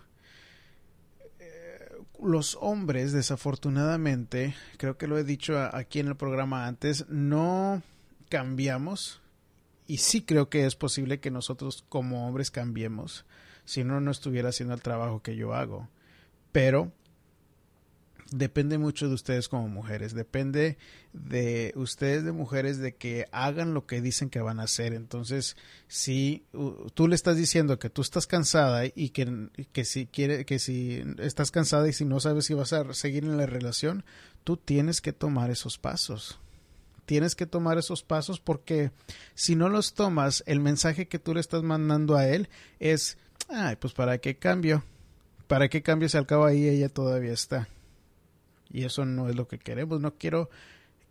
eh, 1.40 1.88
los 2.22 2.58
hombres, 2.60 3.12
desafortunadamente, 3.12 4.54
creo 4.76 4.98
que 4.98 5.06
lo 5.06 5.16
he 5.16 5.24
dicho 5.24 5.58
aquí 5.58 6.00
en 6.00 6.08
el 6.08 6.16
programa 6.16 6.66
antes, 6.66 7.08
no 7.08 7.82
cambiamos 8.28 9.22
y 9.86 9.98
sí 9.98 10.22
creo 10.22 10.50
que 10.50 10.66
es 10.66 10.76
posible 10.76 11.20
que 11.20 11.30
nosotros 11.30 11.84
como 11.88 12.26
hombres 12.26 12.50
cambiemos, 12.50 13.24
si 13.64 13.84
no, 13.84 14.00
no 14.00 14.10
estuviera 14.10 14.50
haciendo 14.50 14.74
el 14.74 14.82
trabajo 14.82 15.22
que 15.22 15.36
yo 15.36 15.54
hago. 15.54 15.88
Pero 16.52 16.92
depende 18.30 18.78
mucho 18.78 19.08
de 19.08 19.14
ustedes 19.14 19.48
como 19.48 19.68
mujeres, 19.68 20.14
depende 20.14 20.78
de 21.12 21.72
ustedes 21.76 22.24
de 22.24 22.32
mujeres 22.32 22.78
de 22.78 22.94
que 22.94 23.26
hagan 23.32 23.74
lo 23.74 23.86
que 23.86 24.00
dicen 24.00 24.30
que 24.30 24.40
van 24.40 24.60
a 24.60 24.64
hacer. 24.64 24.92
Entonces, 24.92 25.56
si 25.88 26.44
tú 26.94 27.08
le 27.08 27.14
estás 27.14 27.36
diciendo 27.36 27.78
que 27.78 27.90
tú 27.90 28.02
estás 28.02 28.26
cansada 28.26 28.84
y 28.86 29.10
que, 29.10 29.84
si 29.84 30.06
quiere, 30.06 30.44
que 30.44 30.58
si 30.58 31.02
estás 31.18 31.50
cansada 31.50 31.88
y 31.88 31.92
si 31.92 32.04
no 32.04 32.20
sabes 32.20 32.46
si 32.46 32.54
vas 32.54 32.72
a 32.72 32.92
seguir 32.94 33.24
en 33.24 33.36
la 33.36 33.46
relación, 33.46 34.04
tú 34.44 34.56
tienes 34.56 35.00
que 35.00 35.12
tomar 35.12 35.50
esos 35.50 35.78
pasos 35.78 36.38
tienes 37.06 37.36
que 37.36 37.46
tomar 37.46 37.78
esos 37.78 38.02
pasos 38.02 38.40
porque 38.40 38.90
si 39.36 39.54
no 39.54 39.68
los 39.68 39.94
tomas, 39.94 40.42
el 40.48 40.58
mensaje 40.58 41.06
que 41.06 41.20
tú 41.20 41.34
le 41.34 41.40
estás 41.40 41.62
mandando 41.62 42.16
a 42.16 42.26
él 42.26 42.48
es, 42.80 43.16
ay, 43.48 43.76
pues 43.76 43.92
para 43.92 44.18
qué 44.18 44.38
cambio, 44.38 44.82
para 45.46 45.68
qué 45.68 45.82
cambio 45.82 46.08
si 46.08 46.18
al 46.18 46.26
cabo 46.26 46.46
ahí 46.46 46.66
ella 46.66 46.88
todavía 46.88 47.32
está. 47.32 47.68
Y 48.70 48.84
eso 48.84 49.04
no 49.04 49.28
es 49.28 49.36
lo 49.36 49.48
que 49.48 49.58
queremos, 49.58 50.00
no 50.00 50.14
quiero 50.14 50.50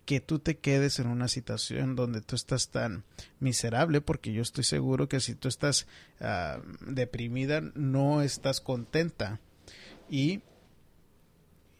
que 0.06 0.20
tú 0.20 0.40
te 0.40 0.58
quedes 0.58 1.00
en 1.00 1.08
una 1.08 1.28
situación 1.28 1.96
donde 1.96 2.22
tú 2.22 2.36
estás 2.36 2.70
tan 2.70 3.04
miserable, 3.40 4.02
porque 4.02 4.34
yo 4.34 4.42
estoy 4.42 4.64
seguro 4.64 5.10
que 5.10 5.20
si 5.20 5.34
tú 5.34 5.48
estás 5.48 5.88
ah, 6.20 6.60
deprimida, 6.86 7.62
no 7.74 8.22
estás 8.22 8.62
contenta. 8.62 9.40
Y 10.10 10.42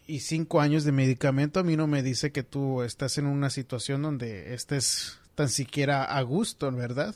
y 0.06 0.20
cinco 0.20 0.60
años 0.60 0.84
de 0.84 0.92
medicamento 0.92 1.58
a 1.58 1.64
mí 1.64 1.76
no 1.76 1.86
me 1.86 2.02
dice 2.02 2.30
que 2.30 2.44
tú 2.44 2.82
estás 2.82 3.18
en 3.18 3.26
una 3.26 3.50
situación 3.50 4.02
donde 4.02 4.54
estés 4.54 5.18
tan 5.34 5.48
siquiera 5.48 6.04
a 6.04 6.22
gusto, 6.22 6.70
¿verdad? 6.70 7.14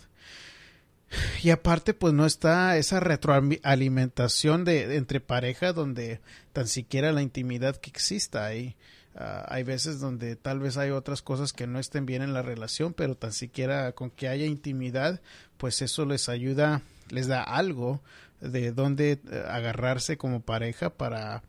Y 1.43 1.51
aparte, 1.51 1.95
pues 1.95 2.15
no 2.15 2.27
está 2.27 2.77
esa 2.77 3.01
retroalimentación 3.01 4.65
de, 4.65 4.97
entre 4.97 5.21
pareja 5.21 5.73
donde 5.73 6.21
tan 6.53 6.69
siquiera 6.69 7.13
la 7.13 7.23
intimidad 7.23 7.77
que 7.77 7.91
exista 7.91 8.45
ahí. 8.45 8.77
Ah, 9.17 9.45
hay 9.49 9.65
veces 9.65 9.99
donde 9.99 10.37
tal 10.37 10.61
vez 10.61 10.77
hay 10.77 10.91
otras 10.91 11.21
cosas 11.21 11.53
que 11.53 11.67
no 11.67 11.81
estén 11.81 12.07
bien 12.07 12.23
en 12.23 12.33
la 12.33 12.43
relación, 12.43 12.95
pero 12.95 13.17
tan 13.17 13.33
siquiera 13.33 13.93
con 13.93 14.11
que 14.11 14.29
haya 14.29 14.47
intimidad, 14.47 15.21
pues 15.57 15.83
eso 15.83 16.05
les 16.05 16.29
ayuda, 16.29 16.83
les 17.09 17.27
da 17.27 17.43
algo 17.43 18.01
de 18.41 18.71
dónde 18.71 19.21
eh, 19.31 19.45
agarrarse 19.49 20.17
como 20.17 20.41
pareja 20.41 20.91
para 20.91 21.43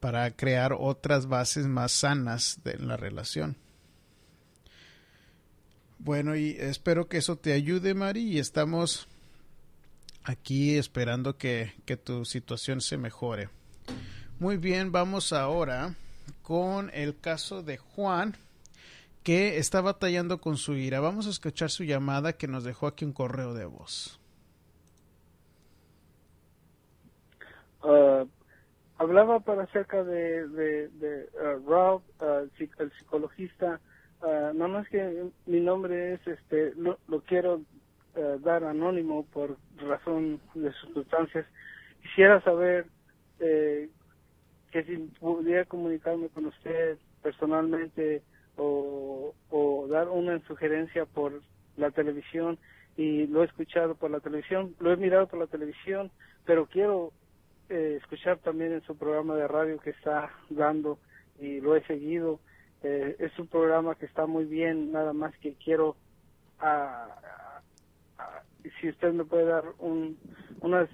para 0.00 0.30
crear 0.30 0.72
otras 0.78 1.26
bases 1.26 1.66
más 1.66 1.92
sanas 1.92 2.60
de 2.64 2.78
la 2.78 2.96
relación. 2.96 3.56
Bueno, 5.98 6.36
y 6.36 6.50
espero 6.58 7.08
que 7.08 7.18
eso 7.18 7.36
te 7.36 7.52
ayude, 7.52 7.94
Mari, 7.94 8.22
y 8.22 8.38
estamos 8.38 9.08
aquí 10.24 10.76
esperando 10.76 11.36
que, 11.36 11.72
que 11.84 11.96
tu 11.96 12.24
situación 12.24 12.80
se 12.80 12.96
mejore. 12.96 13.48
Muy 14.38 14.56
bien, 14.56 14.92
vamos 14.92 15.32
ahora 15.32 15.94
con 16.42 16.90
el 16.92 17.18
caso 17.18 17.62
de 17.62 17.78
Juan, 17.78 18.36
que 19.22 19.58
está 19.58 19.80
batallando 19.80 20.40
con 20.40 20.56
su 20.56 20.74
ira. 20.74 21.00
Vamos 21.00 21.26
a 21.26 21.30
escuchar 21.30 21.70
su 21.70 21.84
llamada 21.84 22.34
que 22.34 22.46
nos 22.46 22.62
dejó 22.62 22.86
aquí 22.86 23.04
un 23.04 23.12
correo 23.12 23.54
de 23.54 23.64
voz. 23.64 24.20
Uh, 27.82 28.28
hablaba 28.98 29.40
para 29.40 29.64
acerca 29.64 30.04
de, 30.04 30.90
uh, 31.34 31.68
Rob, 31.68 32.02
uh, 32.20 32.48
el 32.78 32.92
psicologista. 32.98 33.80
Uh, 34.22 34.52
nada 34.54 34.68
más 34.68 34.88
que 34.88 35.26
mi 35.46 35.60
nombre 35.60 36.14
es, 36.14 36.26
este, 36.26 36.72
lo, 36.76 36.98
quiero 37.26 37.62
dar 38.40 38.64
anónimo 38.64 39.26
por 39.26 39.58
razón 39.76 40.40
de 40.54 40.72
circunstancias. 40.72 41.46
quisiera 42.00 42.40
saber 42.40 42.86
eh, 43.40 43.90
que 44.70 44.84
si 44.84 44.96
pudiera 45.20 45.64
comunicarme 45.64 46.28
con 46.28 46.46
usted 46.46 46.98
personalmente 47.22 48.22
o, 48.56 49.34
o 49.50 49.86
dar 49.88 50.08
una 50.08 50.38
sugerencia 50.46 51.04
por 51.04 51.42
la 51.76 51.90
televisión 51.90 52.58
y 52.96 53.26
lo 53.26 53.42
he 53.42 53.46
escuchado 53.46 53.94
por 53.94 54.10
la 54.10 54.20
televisión, 54.20 54.74
lo 54.80 54.92
he 54.92 54.96
mirado 54.96 55.26
por 55.26 55.38
la 55.38 55.46
televisión, 55.46 56.10
pero 56.44 56.66
quiero 56.66 57.12
eh, 57.68 57.98
escuchar 58.00 58.38
también 58.38 58.72
en 58.72 58.82
su 58.82 58.96
programa 58.96 59.36
de 59.36 59.48
radio 59.48 59.78
que 59.78 59.90
está 59.90 60.30
dando 60.48 60.98
y 61.38 61.60
lo 61.60 61.76
he 61.76 61.84
seguido. 61.86 62.40
Eh, 62.82 63.16
es 63.18 63.38
un 63.38 63.48
programa 63.48 63.94
que 63.94 64.06
está 64.06 64.26
muy 64.26 64.44
bien, 64.44 64.92
nada 64.92 65.12
más 65.12 65.36
que 65.38 65.54
quiero, 65.54 65.96
ah, 66.58 67.08
ah, 68.18 68.42
si 68.80 68.88
usted 68.90 69.12
me 69.12 69.24
puede 69.24 69.44
dar 69.46 69.64
un, 69.78 70.18
unas 70.60 70.88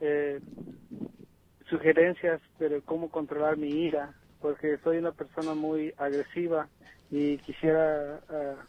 eh, 0.00 0.40
sugerencias 1.68 2.40
de 2.58 2.82
cómo 2.82 3.10
controlar 3.10 3.56
mi 3.56 3.86
ira, 3.86 4.14
porque 4.40 4.78
soy 4.84 4.98
una 4.98 5.12
persona 5.12 5.54
muy 5.54 5.94
agresiva 5.96 6.68
y 7.10 7.38
quisiera 7.38 8.20
ah, 8.28 8.66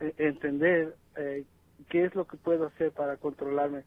e-, 0.00 0.14
entender 0.18 0.96
eh, 1.16 1.44
qué 1.88 2.04
es 2.04 2.14
lo 2.14 2.26
que 2.26 2.36
puedo 2.36 2.66
hacer 2.66 2.92
para 2.92 3.16
controlarme. 3.16 3.84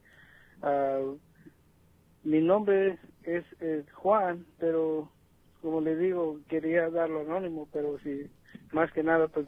mi 2.23 2.41
nombre 2.41 2.97
es, 3.23 3.45
Juan, 3.93 4.45
pero 4.57 5.11
como 5.61 5.81
le 5.81 5.95
digo, 5.95 6.39
quería 6.47 6.89
darlo 6.89 7.21
anónimo, 7.21 7.67
pero 7.71 7.99
si 7.99 8.29
más 8.71 8.91
que 8.91 9.03
nada, 9.03 9.27
pues, 9.27 9.47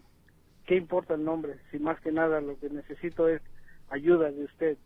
¿qué 0.65 0.75
importa 0.75 1.13
el 1.13 1.23
nombre? 1.23 1.59
Si 1.71 1.79
más 1.79 1.99
que 2.01 2.11
nada 2.11 2.41
lo 2.41 2.59
que 2.59 2.69
necesito 2.69 3.27
es 3.27 3.41
ayuda 3.89 4.31
de 4.31 4.45
usted. 4.45 4.77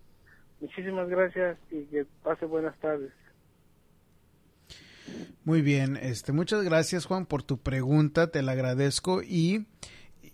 Muchísimas 0.61 1.09
gracias 1.09 1.57
y 1.71 1.83
que 1.85 2.05
pase 2.23 2.45
buenas 2.45 2.77
tardes. 2.79 3.11
Muy 5.43 5.61
bien, 5.61 5.97
este, 5.97 6.31
muchas 6.31 6.63
gracias 6.63 7.05
Juan 7.05 7.25
por 7.25 7.43
tu 7.43 7.57
pregunta, 7.57 8.31
te 8.31 8.41
la 8.41 8.53
agradezco 8.53 9.21
y, 9.21 9.67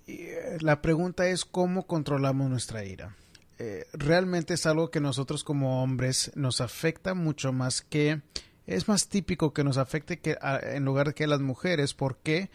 eh, 0.05 0.57
la 0.61 0.81
pregunta 0.81 1.27
es 1.27 1.45
cómo 1.45 1.87
controlamos 1.87 2.49
nuestra 2.49 2.85
ira. 2.85 3.15
Eh, 3.57 3.85
realmente 3.91 4.53
es 4.53 4.67
algo 4.67 4.91
que 4.91 5.01
nosotros 5.01 5.43
como 5.43 5.81
hombres 5.81 6.31
nos 6.35 6.61
afecta 6.61 7.15
mucho 7.15 7.51
más 7.51 7.81
que 7.81 8.21
es 8.75 8.87
más 8.87 9.07
típico 9.07 9.53
que 9.53 9.63
nos 9.63 9.77
afecte 9.77 10.19
que 10.19 10.37
en 10.63 10.85
lugar 10.85 11.07
de 11.07 11.13
que 11.13 11.23
a 11.23 11.27
las 11.27 11.41
mujeres. 11.41 11.93
¿Por 11.93 12.17
qué? 12.17 12.49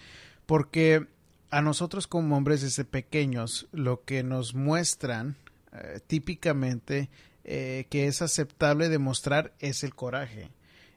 Porque 0.46 1.06
a 1.50 1.60
nosotros 1.62 2.06
como 2.06 2.36
hombres 2.36 2.62
desde 2.62 2.84
pequeños 2.84 3.68
lo 3.72 4.04
que 4.04 4.22
nos 4.22 4.54
muestran 4.54 5.36
eh, 5.72 6.00
típicamente 6.06 7.10
que 7.44 8.06
es 8.06 8.22
aceptable 8.22 8.88
demostrar 8.88 9.52
es 9.58 9.84
el 9.84 9.94
coraje. 9.94 10.50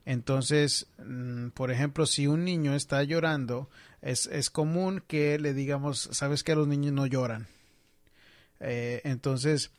Entonces, 0.06 0.88
mm, 1.06 1.50
por 1.50 1.70
ejemplo, 1.70 2.06
si 2.06 2.28
un 2.28 2.46
niño 2.46 2.74
está 2.74 3.04
llorando, 3.04 3.70
es, 4.02 4.28
es 4.28 4.50
común 4.50 5.04
que 5.06 5.38
le 5.38 5.54
digamos, 5.54 6.08
sabes 6.14 6.46
que 6.46 6.56
los 6.56 6.66
niños 6.66 6.94
no 6.94 7.06
lloran. 7.06 7.48
Eh, 8.60 9.02
entonces, 9.04 9.72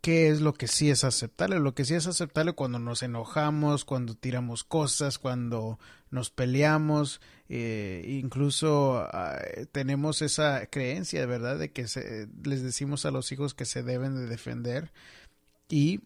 ¿qué 0.00 0.28
es 0.28 0.40
lo 0.40 0.54
que 0.54 0.68
sí 0.68 0.90
es 0.90 1.04
aceptable? 1.04 1.58
Lo 1.58 1.74
que 1.74 1.84
sí 1.84 1.94
es 1.94 2.06
aceptable 2.06 2.52
cuando 2.52 2.78
nos 2.78 3.02
enojamos, 3.02 3.84
cuando 3.84 4.14
tiramos 4.14 4.64
cosas, 4.64 5.18
cuando 5.18 5.78
nos 6.10 6.30
peleamos, 6.30 7.20
eh, 7.48 8.04
incluso 8.22 9.06
ah, 9.12 9.40
tenemos 9.72 10.22
esa 10.22 10.66
creencia, 10.66 11.24
¿verdad?, 11.26 11.58
de 11.58 11.72
que 11.72 11.86
les 12.44 12.62
decimos 12.62 13.06
a 13.06 13.10
los 13.10 13.32
hijos 13.32 13.54
que 13.54 13.64
se 13.64 13.82
deben 13.82 14.16
de 14.16 14.26
defender 14.26 14.92
y 15.68 16.00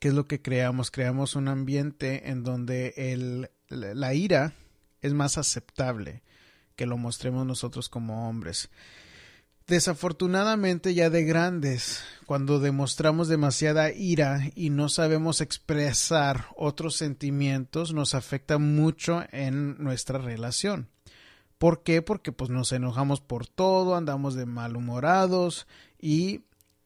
¿Qué 0.00 0.08
es 0.08 0.14
lo 0.14 0.26
que 0.26 0.42
creamos? 0.42 0.90
Creamos 0.90 1.36
un 1.36 1.48
ambiente 1.48 2.28
en 2.28 2.42
donde 2.42 2.92
el, 2.96 3.50
la 3.68 4.14
ira 4.14 4.52
es 5.00 5.14
más 5.14 5.38
aceptable 5.38 6.22
que 6.74 6.86
lo 6.86 6.98
mostremos 6.98 7.46
nosotros 7.46 7.88
como 7.88 8.28
hombres. 8.28 8.68
Desafortunadamente 9.66 10.94
ya 10.94 11.10
de 11.10 11.24
grandes, 11.24 12.04
cuando 12.24 12.60
demostramos 12.60 13.26
demasiada 13.26 13.90
ira 13.90 14.52
y 14.54 14.70
no 14.70 14.88
sabemos 14.88 15.40
expresar 15.40 16.46
otros 16.54 16.94
sentimientos, 16.94 17.92
nos 17.92 18.14
afecta 18.14 18.58
mucho 18.58 19.24
en 19.32 19.76
nuestra 19.82 20.18
relación. 20.18 20.88
¿Por 21.58 21.82
qué? 21.82 22.00
Porque 22.00 22.30
pues 22.30 22.48
nos 22.48 22.70
enojamos 22.70 23.20
por 23.20 23.48
todo, 23.48 23.96
andamos 23.96 24.36
de 24.36 24.46
malhumorados 24.46 25.66
y 26.00 26.42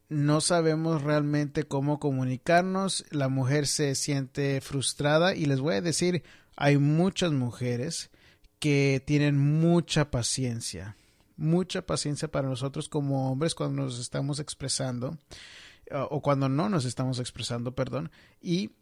no 0.08 0.40
sabemos 0.40 1.02
realmente 1.02 1.64
cómo 1.64 2.00
comunicarnos, 2.00 3.04
la 3.10 3.28
mujer 3.28 3.66
se 3.66 3.94
siente 3.94 4.60
frustrada 4.62 5.34
y 5.34 5.44
les 5.44 5.60
voy 5.60 5.74
a 5.74 5.82
decir, 5.82 6.22
hay 6.56 6.78
muchas 6.78 7.32
mujeres 7.32 8.10
que 8.58 9.02
tienen 9.06 9.38
mucha 9.38 10.10
paciencia, 10.10 10.96
mucha 11.40 11.82
paciencia 11.82 12.30
para 12.30 12.48
nosotros 12.48 12.88
como 12.88 13.32
hombres 13.32 13.54
cuando 13.54 13.82
nos 13.82 13.98
estamos 13.98 14.38
expresando 14.38 15.18
o 15.90 16.20
cuando 16.20 16.48
no 16.48 16.68
nos 16.68 16.84
estamos 16.84 17.18
expresando, 17.18 17.74
perdón, 17.74 18.12
y 18.40 18.72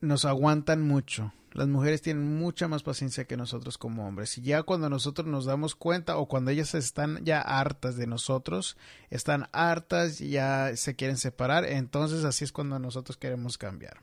nos 0.00 0.24
aguantan 0.24 0.82
mucho. 0.82 1.32
Las 1.52 1.66
mujeres 1.66 2.02
tienen 2.02 2.36
mucha 2.36 2.68
más 2.68 2.82
paciencia 2.82 3.24
que 3.24 3.36
nosotros 3.36 3.78
como 3.78 4.06
hombres. 4.06 4.36
Y 4.36 4.42
ya 4.42 4.62
cuando 4.64 4.90
nosotros 4.90 5.26
nos 5.26 5.46
damos 5.46 5.74
cuenta 5.74 6.18
o 6.18 6.26
cuando 6.26 6.50
ellas 6.50 6.74
están 6.74 7.24
ya 7.24 7.40
hartas 7.40 7.96
de 7.96 8.06
nosotros, 8.06 8.76
están 9.10 9.48
hartas, 9.52 10.18
ya 10.18 10.76
se 10.76 10.94
quieren 10.94 11.16
separar, 11.16 11.64
entonces 11.64 12.24
así 12.24 12.44
es 12.44 12.52
cuando 12.52 12.78
nosotros 12.78 13.16
queremos 13.16 13.56
cambiar. 13.56 14.02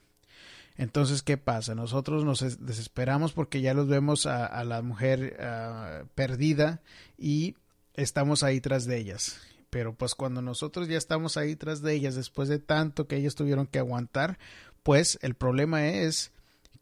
Entonces, 0.78 1.22
¿qué 1.22 1.38
pasa? 1.38 1.76
Nosotros 1.76 2.26
nos 2.26 2.40
desesperamos 2.60 3.32
porque 3.32 3.62
ya 3.62 3.74
los 3.74 3.88
vemos 3.88 4.26
a, 4.26 4.62
la 4.66 4.82
mujer 4.82 5.38
ah, 5.40 6.04
perdida 6.16 6.82
y 7.18 7.56
estamos 7.96 8.44
ahí 8.44 8.62
tras 8.62 8.86
de 8.86 8.98
ellas. 8.98 9.40
Pero 9.70 9.96
pues 9.96 10.16
cuando 10.16 10.42
nosotros 10.42 10.88
ya 10.88 10.98
estamos 10.98 11.38
ahí 11.38 11.56
tras 11.56 11.82
de 11.82 11.94
ellas, 11.94 12.16
después 12.16 12.48
de 12.48 12.60
tanto 12.60 13.08
que 13.08 13.18
ellas 13.18 13.36
tuvieron 13.36 13.68
que 13.68 13.80
aguantar, 13.80 14.38
pues 14.84 15.20
el 15.22 15.36
problema 15.36 15.88
es 15.88 16.32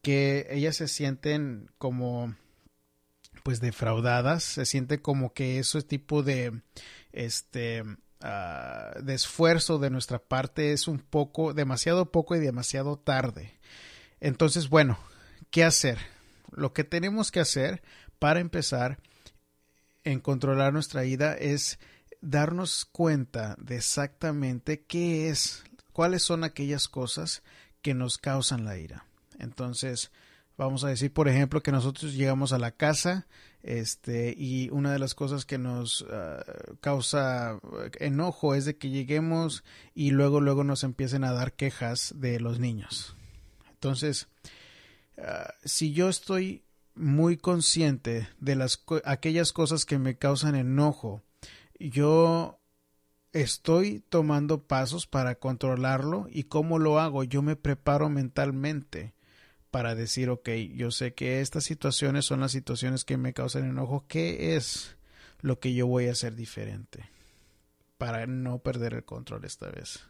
que 0.01 0.47
ellas 0.51 0.75
se 0.75 0.87
sienten 0.87 1.71
como 1.77 2.35
pues 3.43 3.59
defraudadas, 3.59 4.43
se 4.43 4.65
siente 4.65 5.01
como 5.01 5.33
que 5.33 5.59
ese 5.59 5.81
tipo 5.81 6.23
de 6.23 6.61
este 7.11 7.83
ah, 8.21 8.93
de 9.01 9.13
esfuerzo 9.13 9.79
de 9.79 9.89
nuestra 9.89 10.19
parte 10.19 10.73
es 10.73 10.87
un 10.87 10.99
poco 10.99 11.53
demasiado 11.53 12.11
poco 12.11 12.35
y 12.35 12.39
demasiado 12.39 12.97
tarde. 12.97 13.59
Entonces, 14.19 14.69
bueno, 14.69 14.97
¿qué 15.49 15.63
hacer? 15.63 15.97
Lo 16.51 16.73
que 16.73 16.83
tenemos 16.83 17.31
que 17.31 17.39
hacer 17.39 17.81
para 18.19 18.39
empezar 18.39 18.99
en 20.03 20.19
controlar 20.19 20.73
nuestra 20.73 21.05
ira 21.05 21.33
es 21.33 21.79
darnos 22.21 22.85
cuenta 22.85 23.55
de 23.59 23.77
exactamente 23.77 24.81
qué 24.81 25.29
es, 25.29 25.63
cuáles 25.91 26.23
son 26.23 26.43
aquellas 26.43 26.87
cosas 26.87 27.43
que 27.81 27.93
nos 27.93 28.17
causan 28.17 28.65
la 28.65 28.77
ira. 28.77 29.05
Entonces, 29.39 30.11
vamos 30.57 30.83
a 30.83 30.89
decir, 30.89 31.11
por 31.11 31.27
ejemplo, 31.27 31.61
que 31.61 31.71
nosotros 31.71 32.13
llegamos 32.13 32.53
a 32.53 32.59
la 32.59 32.71
casa 32.71 33.27
este, 33.61 34.33
y 34.37 34.69
una 34.71 34.91
de 34.91 34.99
las 34.99 35.15
cosas 35.15 35.45
que 35.45 35.57
nos 35.57 36.05
ah, 36.11 36.43
causa 36.81 37.59
enojo 37.99 38.55
es 38.55 38.65
de 38.65 38.77
que 38.77 38.89
lleguemos 38.89 39.63
y 39.93 40.11
luego, 40.11 40.41
luego 40.41 40.63
nos 40.63 40.83
empiecen 40.83 41.23
a 41.23 41.33
dar 41.33 41.53
quejas 41.53 42.13
de 42.17 42.39
los 42.39 42.59
niños. 42.59 43.15
Entonces, 43.71 44.27
ah, 45.17 45.53
si 45.63 45.93
yo 45.93 46.09
estoy 46.09 46.63
muy 46.95 47.37
consciente 47.37 48.27
de 48.39 48.55
las 48.55 48.83
aquellas 49.05 49.51
cosas 49.53 49.85
que 49.85 49.99
me 49.99 50.17
causan 50.17 50.55
enojo, 50.55 51.21
yo 51.79 52.59
estoy 53.31 53.99
tomando 54.09 54.63
pasos 54.63 55.07
para 55.07 55.35
controlarlo 55.35 56.27
y 56.29 56.43
cómo 56.43 56.79
lo 56.79 56.99
hago. 56.99 57.23
Yo 57.23 57.41
me 57.41 57.55
preparo 57.55 58.09
mentalmente 58.09 59.13
para 59.71 59.95
decir, 59.95 60.29
ok, 60.29 60.49
yo 60.75 60.91
sé 60.91 61.13
que 61.15 61.41
estas 61.41 61.63
situaciones 61.63 62.25
son 62.25 62.41
las 62.41 62.51
situaciones 62.51 63.03
que 63.03 63.17
me 63.17 63.33
causan 63.33 63.65
enojo. 63.65 64.05
¿Qué 64.07 64.55
es 64.55 64.95
lo 65.41 65.59
que 65.59 65.73
yo 65.73 65.87
voy 65.87 66.07
a 66.07 66.11
hacer 66.11 66.35
diferente 66.35 67.09
para 67.97 68.27
no 68.27 68.59
perder 68.59 68.93
el 68.93 69.03
control 69.03 69.45
esta 69.45 69.69
vez? 69.69 70.05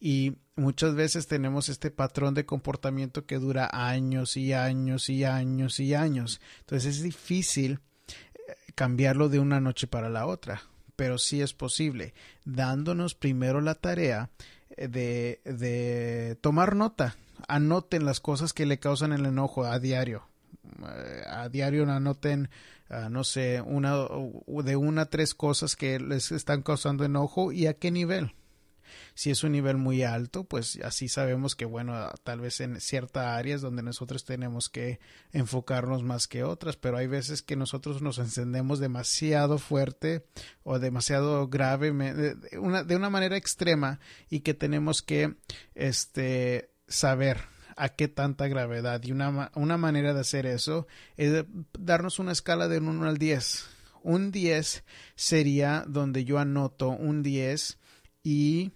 Y 0.00 0.36
muchas 0.56 0.94
veces 0.94 1.26
tenemos 1.26 1.68
este 1.68 1.90
patrón 1.90 2.34
de 2.34 2.46
comportamiento 2.46 3.26
que 3.26 3.38
dura 3.38 3.70
años 3.72 4.36
y 4.36 4.52
años 4.52 5.08
y 5.08 5.24
años 5.24 5.80
y 5.80 5.94
años. 5.94 6.40
Entonces 6.60 6.96
es 6.96 7.02
difícil 7.02 7.80
eh, 8.08 8.54
cambiarlo 8.74 9.28
de 9.28 9.38
una 9.38 9.60
noche 9.60 9.86
para 9.86 10.08
la 10.08 10.26
otra 10.26 10.62
pero 10.96 11.18
sí 11.18 11.40
es 11.40 11.52
posible, 11.52 12.14
dándonos 12.44 13.16
primero 13.16 13.60
la 13.60 13.74
tarea 13.74 14.30
eh, 14.76 14.86
de, 14.86 15.40
de 15.44 16.36
tomar 16.40 16.76
nota. 16.76 17.16
Anoten 17.48 18.04
las 18.04 18.20
cosas 18.20 18.52
que 18.52 18.66
le 18.66 18.78
causan 18.78 19.12
el 19.12 19.26
enojo 19.26 19.64
a 19.64 19.80
diario. 19.80 20.28
Eh, 20.80 21.22
a 21.26 21.48
diario 21.48 21.90
anoten, 21.90 22.50
no 23.10 23.24
sé, 23.24 23.62
una, 23.62 23.96
de 24.46 24.76
una 24.76 25.02
a 25.02 25.06
tres 25.06 25.34
cosas 25.34 25.74
que 25.74 25.98
les 25.98 26.30
están 26.30 26.62
causando 26.62 27.04
enojo 27.04 27.50
y 27.50 27.66
a 27.66 27.74
qué 27.74 27.90
nivel. 27.90 28.34
Si 29.14 29.30
es 29.30 29.44
un 29.44 29.52
nivel 29.52 29.76
muy 29.76 30.02
alto, 30.02 30.44
pues 30.44 30.78
así 30.84 31.08
sabemos 31.08 31.54
que, 31.54 31.64
bueno, 31.64 32.10
tal 32.24 32.40
vez 32.40 32.60
en 32.60 32.80
ciertas 32.80 33.26
áreas 33.26 33.60
donde 33.60 33.82
nosotros 33.82 34.24
tenemos 34.24 34.68
que 34.68 35.00
enfocarnos 35.32 36.02
más 36.02 36.26
que 36.26 36.44
otras, 36.44 36.76
pero 36.76 36.96
hay 36.96 37.06
veces 37.06 37.42
que 37.42 37.56
nosotros 37.56 38.02
nos 38.02 38.18
encendemos 38.18 38.78
demasiado 38.78 39.58
fuerte 39.58 40.24
o 40.62 40.78
demasiado 40.78 41.48
grave, 41.48 41.92
de 41.92 42.58
una, 42.58 42.84
de 42.84 42.96
una 42.96 43.10
manera 43.10 43.36
extrema 43.36 44.00
y 44.30 44.40
que 44.40 44.54
tenemos 44.54 45.02
que, 45.02 45.34
este, 45.74 46.70
saber 46.88 47.52
a 47.76 47.90
qué 47.90 48.08
tanta 48.08 48.48
gravedad. 48.48 49.02
Y 49.02 49.12
una, 49.12 49.50
una 49.54 49.76
manera 49.76 50.14
de 50.14 50.20
hacer 50.20 50.46
eso 50.46 50.86
es 51.16 51.44
darnos 51.78 52.18
una 52.18 52.32
escala 52.32 52.68
de 52.68 52.78
1 52.78 53.04
al 53.06 53.18
10. 53.18 53.66
Un 54.02 54.30
10 54.30 54.84
sería 55.14 55.84
donde 55.86 56.24
yo 56.24 56.38
anoto 56.38 56.90
un 56.90 57.22
10 57.22 57.78
y 58.24 58.72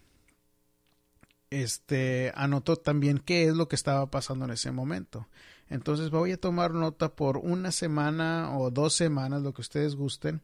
este 1.51 2.33
anoto 2.35 2.77
también 2.77 3.19
qué 3.19 3.45
es 3.45 3.55
lo 3.55 3.69
que 3.69 3.77
estaba 3.77 4.11
pasando 4.11 4.45
en 4.45 4.53
ese 4.53 4.73
momento. 4.73 5.29
Entonces 5.69 6.11
voy 6.11 6.33
a 6.33 6.41
tomar 6.41 6.73
nota 6.73 7.15
por 7.15 7.39
una 7.39 7.73
semana 7.73 8.57
o 8.57 8.71
dos 8.71 8.95
semanas, 8.95 9.43
lo 9.43 9.53
que 9.53 9.63
ustedes 9.63 9.97
gusten, 9.97 10.41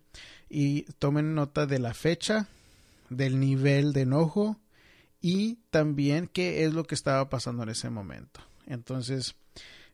y 0.49 0.83
tomen 0.99 1.35
nota 1.35 1.67
de 1.67 1.79
la 1.79 1.95
fecha, 1.95 2.49
del 3.09 3.39
nivel 3.39 3.93
de 3.93 4.03
enojo, 4.03 4.59
y 5.21 5.61
también 5.71 6.27
qué 6.27 6.65
es 6.65 6.73
lo 6.73 6.85
que 6.85 6.97
estaba 6.97 7.29
pasando 7.29 7.63
en 7.63 7.69
ese 7.69 7.89
momento. 7.89 8.41
Entonces, 8.67 9.37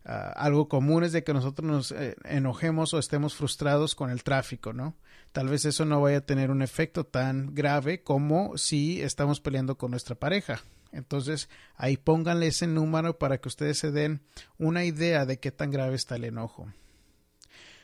ah, 0.07 0.33
algo 0.35 0.69
común 0.69 1.05
es 1.05 1.13
de 1.13 1.25
que 1.25 1.35
nosotros 1.35 1.69
nos 1.69 1.93
eh, 1.93 2.17
enojemos 2.25 2.95
o 2.95 2.99
estemos 2.99 3.35
frustrados 3.35 3.95
con 3.95 4.09
el 4.09 4.23
tráfico, 4.23 4.73
¿no? 4.73 4.97
Tal 5.33 5.49
vez 5.49 5.67
eso 5.67 5.85
no 5.85 6.01
vaya 6.01 6.19
a 6.19 6.27
tener 6.27 6.51
un 6.51 6.63
efecto 6.63 7.05
tan 7.05 7.55
grave 7.55 8.03
como 8.03 8.57
si 8.57 9.03
estamos 9.03 9.41
peleando 9.41 9.77
con 9.77 9.91
nuestra 9.91 10.15
pareja. 10.15 10.63
Entonces, 10.93 11.49
ahí 11.77 11.97
pónganle 11.97 12.49
ese 12.49 12.67
número 12.67 13.19
para 13.19 13.39
que 13.39 13.49
ustedes 13.49 13.79
se 13.79 13.91
den 13.91 14.23
una 14.59 14.85
idea 14.85 15.27
de 15.27 15.39
qué 15.39 15.53
tan 15.53 15.71
grave 15.71 15.97
está 15.97 16.17
el 16.17 16.25
enojo. 16.25 16.73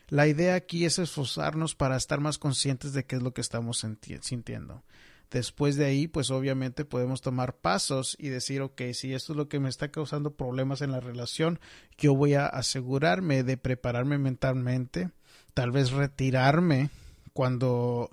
La 0.09 0.27
idea 0.27 0.55
aquí 0.55 0.85
es 0.85 0.99
esforzarnos 0.99 1.75
para 1.75 1.97
estar 1.97 2.21
más 2.21 2.39
conscientes 2.39 2.93
de 2.93 3.05
qué 3.05 3.17
es 3.17 3.23
lo 3.23 3.33
que 3.33 3.41
estamos 3.41 3.85
sintiendo. 4.21 4.83
Después 5.31 5.77
de 5.77 5.87
ahí, 5.87 6.07
pues 6.07 6.31
obviamente 6.31 6.85
podemos 6.85 7.21
tomar 7.21 7.57
pasos 7.57 8.17
y 8.21 8.29
decir, 8.29 8.61
ok, 8.61 8.83
si 8.93 9.15
esto 9.15 9.33
es 9.33 9.37
lo 9.37 9.49
que 9.49 9.59
me 9.59 9.69
está 9.69 9.91
causando 9.91 10.35
problemas 10.35 10.81
en 10.83 10.93
la 10.93 11.01
relación, 11.01 11.59
yo 11.99 12.15
voy 12.15 12.35
a 12.35 12.47
asegurarme 12.47 13.43
de 13.43 13.57
prepararme 13.57 14.19
mentalmente, 14.19 15.11
tal 15.55 15.73
vez 15.73 15.91
retirarme 15.91 16.91
cuando 17.33 18.11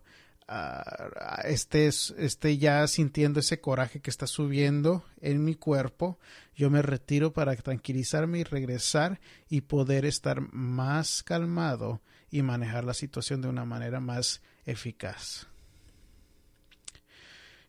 estés, 1.44 2.14
esté 2.18 2.58
ya 2.58 2.88
sintiendo 2.88 3.40
ese 3.40 3.60
coraje 3.60 4.00
que 4.00 4.10
está 4.10 4.28
subiendo 4.28 5.06
en 5.22 5.44
mi 5.44 5.56
cuerpo, 5.56 6.20
yo 6.56 6.70
me 6.70 6.82
retiro 6.82 7.34
para 7.34 7.56
tranquilizarme 7.56 8.40
y 8.40 8.44
regresar 8.44 9.20
y 9.50 9.62
poder 9.62 10.06
estar 10.06 10.42
más 10.54 11.24
calmado 11.24 12.02
y 12.30 12.42
manejar 12.42 12.84
la 12.84 12.94
situación 12.94 13.42
de 13.42 13.50
una 13.50 13.66
manera 13.66 14.00
más 14.00 14.42
eficaz. 14.66 15.48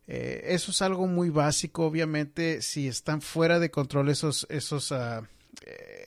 Eh, 0.07 0.42
eso 0.49 0.73
es 0.73 0.83
algo 0.83 1.07
muy 1.07 1.31
básico, 1.31 1.87
obviamente, 1.87 2.62
si 2.62 2.88
están 2.88 3.23
fuera 3.23 3.59
de 3.59 3.71
control 3.71 4.09
esos, 4.09 4.47
esos, 4.51 4.90
uh, 4.90 5.25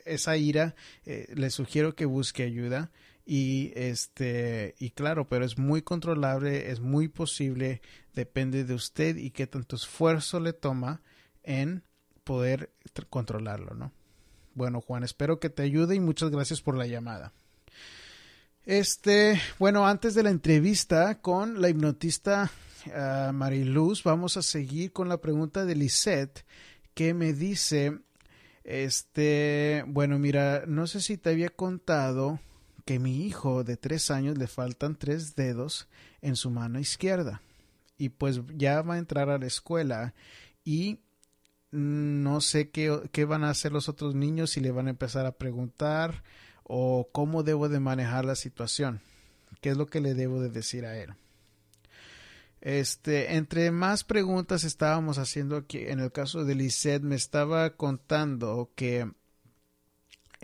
esa 0.05 0.37
ira, 0.37 0.75
eh, 1.05 1.27
les 1.33 1.53
sugiero 1.53 1.95
que 1.95 2.05
busque 2.05 2.43
ayuda 2.43 2.91
y 3.25 3.71
este 3.75 4.75
y 4.79 4.91
claro 4.91 5.27
pero 5.27 5.45
es 5.45 5.57
muy 5.57 5.81
controlable 5.81 6.71
es 6.71 6.79
muy 6.79 7.07
posible 7.07 7.81
depende 8.13 8.63
de 8.63 8.75
usted 8.75 9.17
y 9.17 9.31
qué 9.31 9.47
tanto 9.47 9.75
esfuerzo 9.75 10.39
le 10.39 10.53
toma 10.53 11.01
en 11.43 11.83
poder 12.23 12.71
controlarlo 13.09 13.73
no 13.73 13.91
bueno 14.53 14.79
Juan 14.81 15.03
espero 15.03 15.39
que 15.39 15.49
te 15.49 15.63
ayude 15.63 15.95
y 15.95 15.99
muchas 15.99 16.29
gracias 16.29 16.61
por 16.61 16.77
la 16.77 16.87
llamada. 16.87 17.33
Este 18.63 19.39
bueno 19.59 19.87
antes 19.87 20.15
de 20.15 20.23
la 20.23 20.29
entrevista 20.29 21.19
con 21.21 21.61
la 21.61 21.69
hipnotista 21.69 22.51
Mariluz, 23.33 24.03
vamos 24.03 24.37
a 24.37 24.41
seguir 24.41 24.91
con 24.91 25.09
la 25.09 25.17
pregunta 25.17 25.65
de 25.65 25.75
Lisette, 25.75 26.45
que 26.93 27.13
me 27.13 27.33
dice, 27.33 27.99
este, 28.63 29.83
bueno, 29.87 30.19
mira, 30.19 30.63
no 30.67 30.87
sé 30.87 31.01
si 31.01 31.17
te 31.17 31.31
había 31.31 31.49
contado 31.49 32.39
que 32.85 32.99
mi 32.99 33.25
hijo 33.25 33.63
de 33.63 33.77
tres 33.77 34.11
años 34.11 34.37
le 34.37 34.47
faltan 34.47 34.95
tres 34.95 35.35
dedos 35.35 35.87
en 36.21 36.35
su 36.35 36.51
mano 36.51 36.79
izquierda 36.79 37.41
y 37.97 38.09
pues 38.09 38.41
ya 38.55 38.81
va 38.81 38.95
a 38.95 38.99
entrar 38.99 39.29
a 39.29 39.37
la 39.37 39.47
escuela 39.47 40.13
y 40.63 40.99
no 41.71 42.41
sé 42.41 42.69
qué, 42.69 43.09
qué 43.11 43.25
van 43.25 43.43
a 43.43 43.49
hacer 43.49 43.71
los 43.71 43.89
otros 43.89 44.15
niños 44.15 44.51
si 44.51 44.61
le 44.61 44.71
van 44.71 44.87
a 44.87 44.91
empezar 44.91 45.25
a 45.25 45.37
preguntar 45.37 46.23
o 46.63 47.09
cómo 47.11 47.43
debo 47.43 47.69
de 47.69 47.79
manejar 47.79 48.25
la 48.25 48.35
situación, 48.35 49.01
qué 49.61 49.69
es 49.69 49.77
lo 49.77 49.87
que 49.87 49.99
le 49.99 50.13
debo 50.13 50.39
de 50.39 50.49
decir 50.49 50.85
a 50.85 50.97
él. 50.97 51.13
Este, 52.61 53.35
entre 53.35 53.69
más 53.71 54.03
preguntas 54.03 54.63
estábamos 54.63 55.19
haciendo 55.19 55.55
aquí, 55.57 55.79
en 55.79 55.99
el 55.99 56.11
caso 56.11 56.45
de 56.45 56.55
Lisette, 56.55 57.03
me 57.03 57.15
estaba 57.15 57.71
contando 57.71 58.71
que 58.75 59.11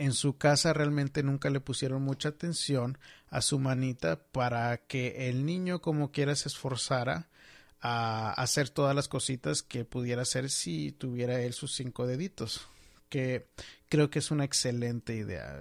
en 0.02 0.14
su 0.14 0.38
casa 0.38 0.74
realmente 0.74 1.24
nunca 1.24 1.50
le 1.50 1.60
pusieron 1.60 2.02
mucha 2.02 2.30
atención 2.30 2.98
a 3.30 3.42
su 3.42 3.60
manita 3.60 4.20
para 4.32 4.78
que 4.78 5.30
el 5.30 5.46
niño 5.46 5.82
como 5.82 6.12
quiera 6.12 6.36
se 6.36 6.50
esforzara 6.50 7.30
a 7.80 8.32
hacer 8.34 8.70
todas 8.70 8.96
las 8.96 9.08
cositas 9.08 9.64
que 9.64 9.86
pudiera 9.86 10.24
hacer 10.24 10.50
si 10.50 10.92
tuviera 10.92 11.42
él 11.42 11.54
sus 11.54 11.74
cinco 11.74 12.06
deditos 12.06 12.68
que 13.12 13.50
creo 13.90 14.10
que 14.10 14.20
es 14.20 14.32
una 14.32 14.46
excelente 14.46 15.16
idea. 15.16 15.60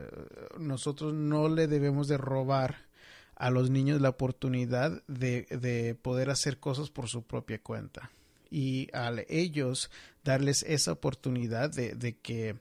Nosotros 0.56 1.12
no 1.12 1.48
le 1.48 1.66
debemos 1.66 2.06
de 2.06 2.16
robar 2.16 2.86
a 3.34 3.50
los 3.50 3.70
niños 3.70 4.00
la 4.00 4.10
oportunidad 4.10 5.02
de, 5.08 5.46
de 5.50 5.96
poder 5.96 6.30
hacer 6.30 6.60
cosas 6.60 6.90
por 6.90 7.08
su 7.08 7.24
propia 7.24 7.60
cuenta. 7.60 8.12
Y 8.50 8.88
a 8.94 9.12
ellos 9.28 9.90
darles 10.24 10.62
esa 10.62 10.92
oportunidad 10.92 11.70
de, 11.70 11.94
de, 11.94 12.18
que 12.18 12.56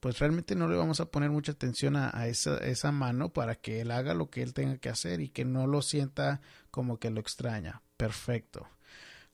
pues 0.00 0.18
realmente 0.18 0.54
no 0.54 0.66
le 0.66 0.76
vamos 0.76 1.00
a 1.00 1.10
poner 1.10 1.30
mucha 1.30 1.52
atención 1.52 1.94
a, 1.96 2.26
esa, 2.26 2.56
esa, 2.58 2.90
mano 2.90 3.32
para 3.32 3.54
que 3.54 3.82
él 3.82 3.90
haga 3.90 4.14
lo 4.14 4.30
que 4.30 4.42
él 4.42 4.54
tenga 4.54 4.78
que 4.78 4.88
hacer 4.88 5.20
y 5.20 5.28
que 5.28 5.44
no 5.44 5.66
lo 5.66 5.82
sienta 5.82 6.40
como 6.70 6.98
que 6.98 7.10
lo 7.10 7.20
extraña. 7.20 7.82
Perfecto. 7.98 8.66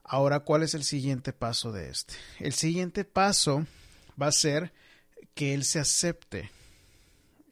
Ahora, 0.03 0.41
¿cuál 0.41 0.65
es 0.65 0.75
el 0.75 0.83
siguiente 0.83 1.33
paso 1.33 1.73
de 1.73 1.89
este? 1.89 2.15
El 2.41 2.53
siguiente 2.53 3.05
paso 3.05 3.65
va 4.21 4.27
a 4.27 4.33
ser 4.33 4.73
que 5.35 5.55
él 5.55 5.65
se 5.65 5.79
acepte. 5.79 6.51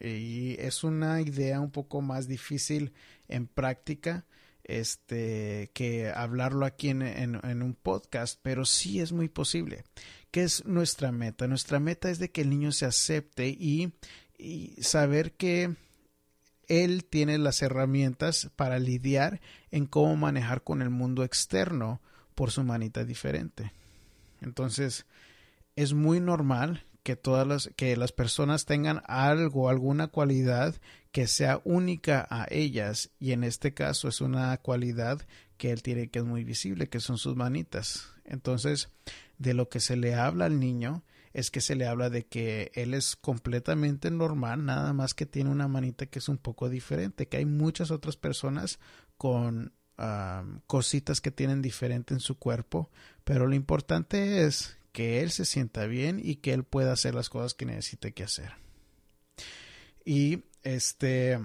Y 0.01 0.61
es 0.61 0.85
una 0.85 1.21
idea 1.21 1.61
un 1.61 1.71
poco 1.71 2.01
más 2.01 2.27
difícil 2.27 2.93
en 3.29 3.47
práctica 3.47 4.25
este 4.65 5.71
que 5.75 6.11
hablarlo 6.11 6.67
aquí 6.67 6.89
en, 6.89 7.03
en, 7.03 7.63
un 7.63 7.75
podcast, 7.75 8.39
pero 8.43 8.65
sí 8.65 9.01
es 9.01 9.13
muy 9.13 9.29
posible. 9.29 9.85
¿Qué 10.31 10.43
es 10.43 10.65
nuestra 10.65 11.13
meta? 11.13 11.47
Nuestra 11.47 11.79
meta 11.79 12.11
es 12.11 12.19
de 12.19 12.31
que 12.31 12.41
el 12.41 12.51
niño 12.51 12.73
se 12.73 12.87
acepte 12.87 13.49
y, 13.49 13.93
y 14.37 14.75
saber 14.83 15.33
que 15.33 15.77
él 16.67 17.05
tiene 17.05 17.39
las 17.39 17.63
herramientas 17.63 18.51
para 18.57 18.79
lidiar 18.79 19.41
en 19.71 19.87
cómo 19.87 20.17
manejar 20.17 20.63
con 20.63 20.83
el 20.83 20.91
mundo 20.91 21.25
externo 21.25 22.01
por 22.35 22.51
su 22.51 22.65
manita 22.65 23.05
diferente. 23.05 23.73
Entonces, 24.41 25.07
es 25.77 25.93
muy 25.93 26.21
normal 26.21 26.85
que 27.03 27.17
todas 27.17 27.47
las 27.47 27.71
que 27.77 27.97
las 27.97 28.13
personas 28.13 28.65
tengan 28.65 29.03
algo, 29.07 29.69
alguna 29.69 30.09
cualidad 30.09 30.75
que 31.15 31.29
sea 31.29 31.61
única 31.63 32.27
a 32.29 32.49
ellas 32.51 33.11
y 33.21 33.31
en 33.31 33.45
este 33.45 33.73
caso 33.73 34.09
es 34.09 34.21
una 34.21 34.57
cualidad 34.57 35.25
que 35.59 35.71
él 35.71 35.81
tiene 35.81 36.11
que 36.11 36.19
es 36.19 36.25
muy 36.25 36.43
visible, 36.43 36.89
que 36.89 36.99
son 36.99 37.19
sus 37.19 37.37
manitas. 37.37 38.13
Entonces, 38.25 38.89
de 39.39 39.55
lo 39.55 39.69
que 39.69 39.79
se 39.79 39.95
le 39.95 40.17
habla 40.17 40.47
al 40.47 40.59
niño 40.59 41.05
es 41.33 41.53
que 41.53 41.61
se 41.61 41.77
le 41.77 41.87
habla 41.87 42.11
de 42.11 42.27
que 42.27 42.73
él 42.75 42.95
es 42.95 43.15
completamente 43.15 44.11
normal, 44.11 44.65
nada 44.65 44.93
más 44.93 45.15
que 45.15 45.25
tiene 45.25 45.51
una 45.51 45.69
manita 45.69 46.07
que 46.07 46.19
es 46.19 46.29
un 46.29 46.37
poco 46.37 46.69
diferente, 46.69 47.29
que 47.29 47.37
hay 47.37 47.47
muchas 47.47 47.93
otras 47.93 48.17
personas 48.17 48.81
con 49.17 49.73
cositas 50.67 51.21
que 51.21 51.31
tienen 51.31 51.63
diferente 51.63 52.13
en 52.13 52.19
su 52.19 52.41
cuerpo, 52.41 52.91
pero 53.23 53.47
lo 53.47 53.55
importante 53.55 54.43
es 54.43 54.79
que 54.91 55.23
él 55.23 55.31
se 55.31 55.45
sienta 55.45 55.87
bien 55.87 56.21
y 56.21 56.37
que 56.37 56.53
él 56.53 56.65
pueda 56.65 56.91
hacer 56.91 57.15
las 57.15 57.29
cosas 57.29 57.55
que 57.55 57.67
necesite 57.67 58.13
que 58.15 58.25
hacer. 58.25 58.55
Y 60.05 60.43
este 60.65 61.39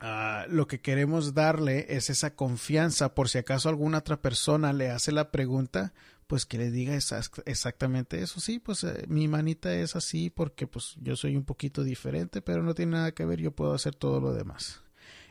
ah, 0.00 0.46
lo 0.48 0.66
que 0.66 0.80
queremos 0.80 1.34
darle 1.34 1.86
es 1.88 2.10
esa 2.10 2.34
confianza 2.34 3.14
por 3.14 3.28
si 3.28 3.38
acaso 3.38 3.68
alguna 3.68 3.98
otra 3.98 4.20
persona 4.20 4.72
le 4.72 4.90
hace 4.90 5.12
la 5.12 5.30
pregunta, 5.30 5.92
pues 6.26 6.46
que 6.46 6.58
le 6.58 6.70
diga 6.70 6.94
exactamente 6.94 8.22
eso. 8.22 8.40
Sí, 8.40 8.58
pues 8.58 8.84
eh, 8.84 9.04
mi 9.08 9.28
manita 9.28 9.74
es 9.74 9.96
así 9.96 10.30
porque 10.30 10.66
pues 10.66 10.96
yo 11.00 11.14
soy 11.14 11.36
un 11.36 11.44
poquito 11.44 11.84
diferente, 11.84 12.42
pero 12.42 12.62
no 12.62 12.74
tiene 12.74 12.92
nada 12.92 13.12
que 13.12 13.26
ver, 13.26 13.40
yo 13.40 13.52
puedo 13.52 13.74
hacer 13.74 13.94
todo 13.94 14.20
lo 14.20 14.32
demás. 14.32 14.80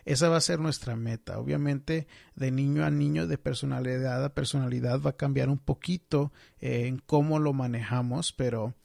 esa 0.06 0.30
va 0.30 0.38
a 0.38 0.41
ser 0.41 0.60
nuestra 0.60 0.95
meta. 0.95 1.39
Obviamente, 1.39 2.08
de 2.36 2.52
niño 2.52 2.86
a 2.86 2.91
niño, 2.91 3.28
de 3.28 3.38
personalidad 3.38 4.24
a 4.24 4.34
personalidad, 4.34 5.02
va 5.02 5.12
a 5.12 5.17
cambiar 5.17 5.50
un 5.50 5.60
poquito 5.60 6.32
eh, 6.60 6.88
en 6.88 7.00
cómo 7.00 7.39
lo 7.39 7.54
manejamos, 7.54 8.32
pero 8.34 8.76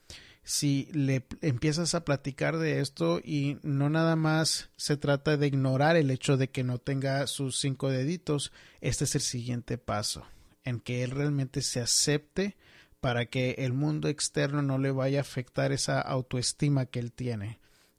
si 0.46 0.88
le 0.92 1.26
empiezas 1.40 1.96
a 1.96 2.04
platicar 2.04 2.56
de 2.58 2.78
esto 2.80 3.18
y 3.18 3.58
no 3.64 3.90
nada 3.90 4.14
más 4.14 4.70
se 4.76 4.96
trata 4.96 5.36
de 5.36 5.48
ignorar 5.48 5.96
el 5.96 6.08
hecho 6.08 6.36
de 6.36 6.50
que 6.50 6.62
no 6.62 6.78
tenga 6.78 7.26
sus 7.26 7.58
cinco 7.58 7.90
deditos, 7.90 8.52
este 8.80 9.04
es 9.04 9.16
el 9.16 9.22
siguiente 9.22 9.76
paso, 9.76 10.24
en 10.62 10.78
que 10.78 11.02
él 11.02 11.10
realmente 11.10 11.62
se 11.62 11.80
acepte 11.80 12.56
para 13.00 13.26
que 13.26 13.56
el 13.58 13.72
mundo 13.72 14.06
externo 14.06 14.62
no 14.62 14.78
le 14.78 14.92
vaya 14.92 15.18
a 15.18 15.22
afectar 15.22 15.72
esa 15.72 16.00
autoestima 16.00 16.86
que 16.86 17.00
él 17.00 17.10
tiene 17.10 17.58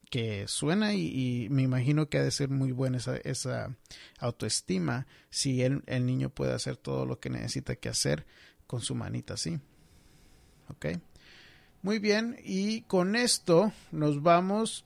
que 0.10 0.48
suena 0.48 0.94
y, 0.94 1.50
me 1.52 1.64
imagino 1.64 2.08
que 2.08 2.18
ha 2.18 2.24
de 2.24 2.32
ser 2.32 2.48
muy 2.48 2.72
buena 2.72 2.98
esa, 3.26 3.76
autoestima 4.20 5.06
si 5.30 5.64
el, 5.64 5.84
el, 5.86 6.06
niño 6.06 6.30
puede 6.30 6.54
hacer 6.54 6.78
todo 6.78 7.06
lo 7.06 7.20
que 7.20 7.30
necesita 7.30 7.76
que 7.76 7.90
hacer 7.90 8.26
con 8.68 8.80
su 8.80 8.96
manita 8.96 9.34
así. 9.34 9.60
¿Ok? 10.70 10.86
Muy 11.88 12.00
bien, 12.00 12.36
y 12.44 12.82
con 12.82 13.16
esto 13.16 13.72
nos 13.94 14.22
vamos 14.22 14.84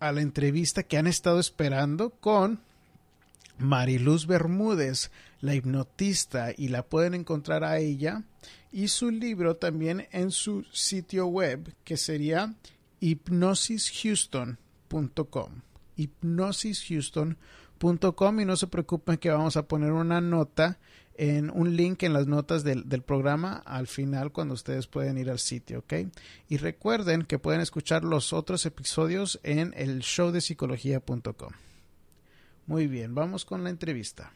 a 0.00 0.12
la 0.12 0.20
entrevista 0.20 0.82
que 0.82 0.98
han 0.98 1.06
estado 1.06 1.40
esperando 1.40 2.10
con 2.10 2.60
Mariluz 3.56 4.26
Bermúdez, 4.26 5.10
la 5.40 5.54
hipnotista, 5.54 6.52
y 6.54 6.68
la 6.68 6.82
pueden 6.82 7.14
encontrar 7.14 7.64
a 7.64 7.78
ella 7.78 8.24
y 8.70 8.88
su 8.88 9.10
libro 9.10 9.56
también 9.56 10.08
en 10.12 10.30
su 10.30 10.66
sitio 10.72 11.26
web, 11.26 11.74
que 11.84 11.96
sería 11.96 12.54
hipnosishouston.com. 13.00 15.62
hipnosishouston.com 15.96 18.40
y 18.40 18.44
no 18.44 18.56
se 18.56 18.66
preocupen 18.66 19.16
que 19.16 19.30
vamos 19.30 19.56
a 19.56 19.66
poner 19.66 19.92
una 19.92 20.20
nota 20.20 20.78
en 21.20 21.50
un 21.50 21.76
link 21.76 22.02
en 22.02 22.14
las 22.14 22.26
notas 22.26 22.64
del, 22.64 22.88
del, 22.88 23.02
programa 23.02 23.62
al 23.66 23.86
final 23.86 24.32
cuando 24.32 24.54
ustedes 24.54 24.86
pueden 24.86 25.18
ir 25.18 25.28
al 25.28 25.38
sitio, 25.38 25.80
¿ok? 25.80 25.92
Y 26.48 26.56
recuerden 26.56 27.24
que 27.24 27.38
pueden 27.38 27.60
escuchar 27.60 28.04
los 28.04 28.32
otros 28.32 28.64
episodios 28.64 29.38
en 29.42 29.74
el 29.76 29.98
showdepsicología.com. 29.98 31.52
Muy 32.66 32.86
bien, 32.86 33.14
vamos 33.14 33.44
con 33.44 33.62
la 33.62 33.68
entrevista. 33.68 34.32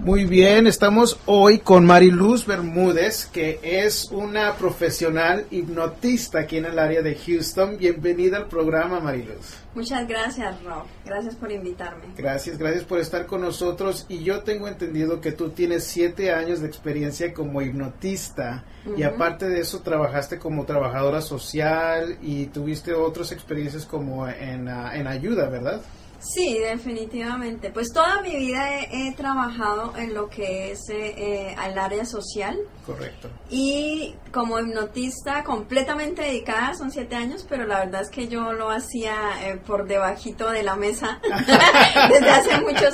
Muy 0.00 0.24
bien, 0.24 0.66
estamos 0.66 1.18
hoy 1.26 1.60
con 1.60 1.86
Mariluz 1.86 2.44
Bermúdez, 2.44 3.26
que 3.26 3.60
es 3.62 4.10
una 4.10 4.56
profesional 4.56 5.46
hipnotista 5.50 6.40
aquí 6.40 6.56
en 6.56 6.64
el 6.64 6.78
área 6.78 7.02
de 7.02 7.14
Houston. 7.14 7.76
Bienvenida 7.78 8.38
al 8.38 8.48
programa, 8.48 8.98
Mariluz. 8.98 9.62
Muchas 9.74 10.08
gracias, 10.08 10.60
Rob. 10.64 10.84
Gracias 11.04 11.36
por 11.36 11.52
invitarme. 11.52 12.04
Gracias, 12.16 12.58
gracias 12.58 12.84
por 12.84 12.98
estar 12.98 13.26
con 13.26 13.42
nosotros. 13.42 14.04
Y 14.08 14.24
yo 14.24 14.42
tengo 14.42 14.66
entendido 14.66 15.20
que 15.20 15.32
tú 15.32 15.50
tienes 15.50 15.84
siete 15.84 16.32
años 16.32 16.60
de 16.60 16.66
experiencia 16.66 17.32
como 17.32 17.62
hipnotista 17.62 18.64
y 18.96 19.04
aparte 19.04 19.48
de 19.48 19.60
eso 19.60 19.80
trabajaste 19.80 20.38
como 20.38 20.64
trabajadora 20.64 21.20
social 21.20 22.18
y 22.20 22.46
tuviste 22.46 22.92
otras 22.92 23.30
experiencias 23.30 23.86
como 23.86 24.26
en, 24.28 24.68
ah, 24.68 24.96
en 24.96 25.06
ayuda, 25.06 25.48
¿verdad? 25.48 25.80
Sí, 26.22 26.56
definitivamente. 26.58 27.70
Pues 27.70 27.92
toda 27.92 28.22
mi 28.22 28.36
vida 28.36 28.80
he, 28.80 29.12
trabajado 29.12 29.94
en 29.96 30.14
lo 30.14 30.28
que 30.28 30.72
es 30.72 30.88
eh, 30.88 31.14
eh 31.16 31.56
área 31.58 32.04
social. 32.04 32.56
Correcto. 32.86 33.28
Y 33.50 34.14
como 34.32 34.58
hipnotista 34.58 35.42
completamente 35.42 36.22
dedicada, 36.22 36.74
son 36.74 36.90
siete 36.90 37.16
años, 37.16 37.44
pero 37.48 37.66
la 37.66 37.80
verdad 37.80 38.02
es 38.02 38.10
que 38.10 38.28
yo 38.28 38.52
lo 38.52 38.70
hacía 38.70 39.14
eh, 39.42 39.56
por 39.56 39.86
debajito 39.86 40.50
de 40.50 40.62
la 40.62 40.76
mesa 40.76 41.20
desde 42.10 42.30
hace 42.30 42.51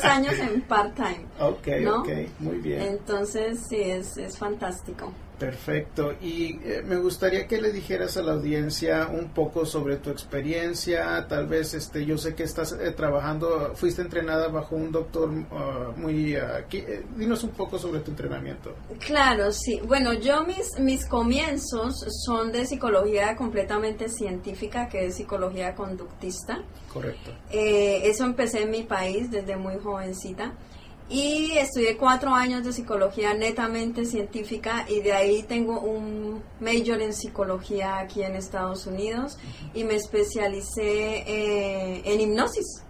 años 0.09 0.35
en 0.39 0.63
part-time. 0.63 1.27
Ok, 1.41 1.69
ok, 2.01 2.09
muy 2.41 2.59
bien. 2.59 2.83
Entonces, 2.83 3.61
sí, 3.69 3.81
es, 3.81 4.17
es 4.17 4.39
fantástico. 4.39 5.13
Perfecto. 5.39 6.15
Y 6.21 6.59
eh, 6.65 6.83
me 6.85 6.97
gustaría 6.97 7.47
que 7.47 7.61
le 7.61 7.71
dijeras 7.71 8.17
a 8.17 8.23
la 8.23 8.33
audiencia 8.33 9.07
un 9.07 9.29
poco 9.29 9.65
sobre 9.65 9.97
tu 9.97 10.11
experiencia. 10.11 11.27
Tal 11.29 11.47
vez, 11.47 11.75
este, 11.75 12.05
yo 12.05 12.19
sé 12.19 12.35
que 12.35 12.43
estás 12.43 12.73
eh, 12.73 12.91
trabajando, 12.91 13.73
fuiste 13.75 14.03
entrenada 14.03 14.49
bajo 14.49 14.75
un 14.75 14.91
doctor 14.91 15.31
uh, 15.31 15.97
muy. 15.97 16.37
Uh, 16.37 16.65
eh, 16.73 17.05
dinos 17.17 17.45
un 17.45 17.51
poco 17.51 17.79
sobre 17.79 18.01
tu 18.01 18.11
entrenamiento. 18.11 18.75
Claro, 18.99 19.53
sí. 19.53 19.81
Bueno, 19.87 20.13
yo 20.13 20.45
mis 20.45 20.79
mis 20.81 21.07
comienzos 21.07 22.05
son 22.27 22.51
de 22.51 22.67
psicología 22.67 23.37
completamente 23.37 24.09
científica, 24.09 24.89
que 24.89 25.07
es 25.07 25.17
psicología 25.17 25.75
conductista. 25.75 26.63
Correcto. 26.93 27.33
eso 27.51 28.25
empecé 28.25 28.63
en 28.63 28.71
mi 28.71 28.83
país 28.83 29.31
desde 29.31 29.57
muy 29.57 29.77
jovencita. 29.99 30.53
Y 31.11 31.57
estudié 31.57 31.97
cuatro 31.97 32.35
años 32.35 32.65
de 32.65 32.73
psicología 32.73 33.33
netamente 33.33 34.05
científica 34.05 34.85
y 34.89 35.01
de 35.01 35.15
ahí 35.15 35.43
tengo 35.43 35.81
un 35.81 36.43
major 36.61 37.01
en 37.01 37.15
psicología 37.15 37.99
aquí 37.99 38.23
en 38.23 38.37
Estados 38.37 38.87
Unidos 38.87 39.39
y 39.73 39.85
me 39.85 39.95
especialicé 39.95 41.25
eh, 41.27 42.03
en 42.05 42.21
hipnosis. 42.21 42.83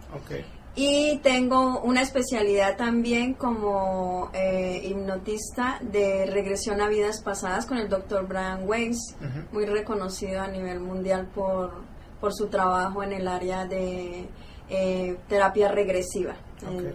Y 0.75 1.19
tengo 1.19 1.81
una 1.81 2.03
especialidad 2.03 2.77
también 2.77 3.35
como 3.35 4.31
eh, 4.33 4.81
hipnotista 4.85 5.79
de 5.81 6.27
regresión 6.27 6.81
a 6.81 6.89
vidas 6.89 7.21
pasadas 7.21 7.67
con 7.67 7.79
el 7.79 7.89
doctor 7.89 8.27
Brian 8.27 8.69
Weiss, 8.69 9.17
muy 9.53 9.65
reconocido 9.67 10.41
a 10.41 10.49
nivel 10.49 10.81
mundial 10.81 11.29
por, 11.35 11.83
por 12.21 12.35
su 12.35 12.47
trabajo 12.47 13.03
en 13.03 13.13
el 13.13 13.29
área 13.29 13.65
de 13.65 14.29
eh, 14.71 15.17
terapia 15.29 15.69
regresiva, 15.69 16.35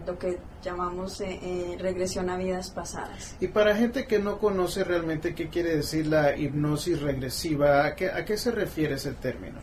lo 0.06 0.18
que 0.18 0.38
llamamos 0.62 1.20
eh, 1.20 1.38
eh, 1.42 1.76
regresión 1.78 2.30
a 2.30 2.36
vidas 2.36 2.70
pasadas. 2.70 3.36
Y 3.40 3.48
para 3.48 3.74
gente 3.76 4.06
que 4.06 4.18
no 4.18 4.38
conoce 4.38 4.84
realmente 4.84 5.34
qué 5.34 5.48
quiere 5.48 5.76
decir 5.76 6.06
la 6.06 6.36
hipnosis 6.36 7.00
regresiva, 7.00 7.86
¿a 7.86 7.94
qué, 7.94 8.10
a 8.10 8.24
qué 8.24 8.36
se 8.36 8.50
refiere 8.50 8.94
ese 8.94 9.12
término? 9.12 9.58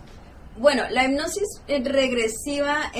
Bueno, 0.57 0.83
la 0.89 1.05
hipnosis 1.05 1.61
regresiva 1.67 2.91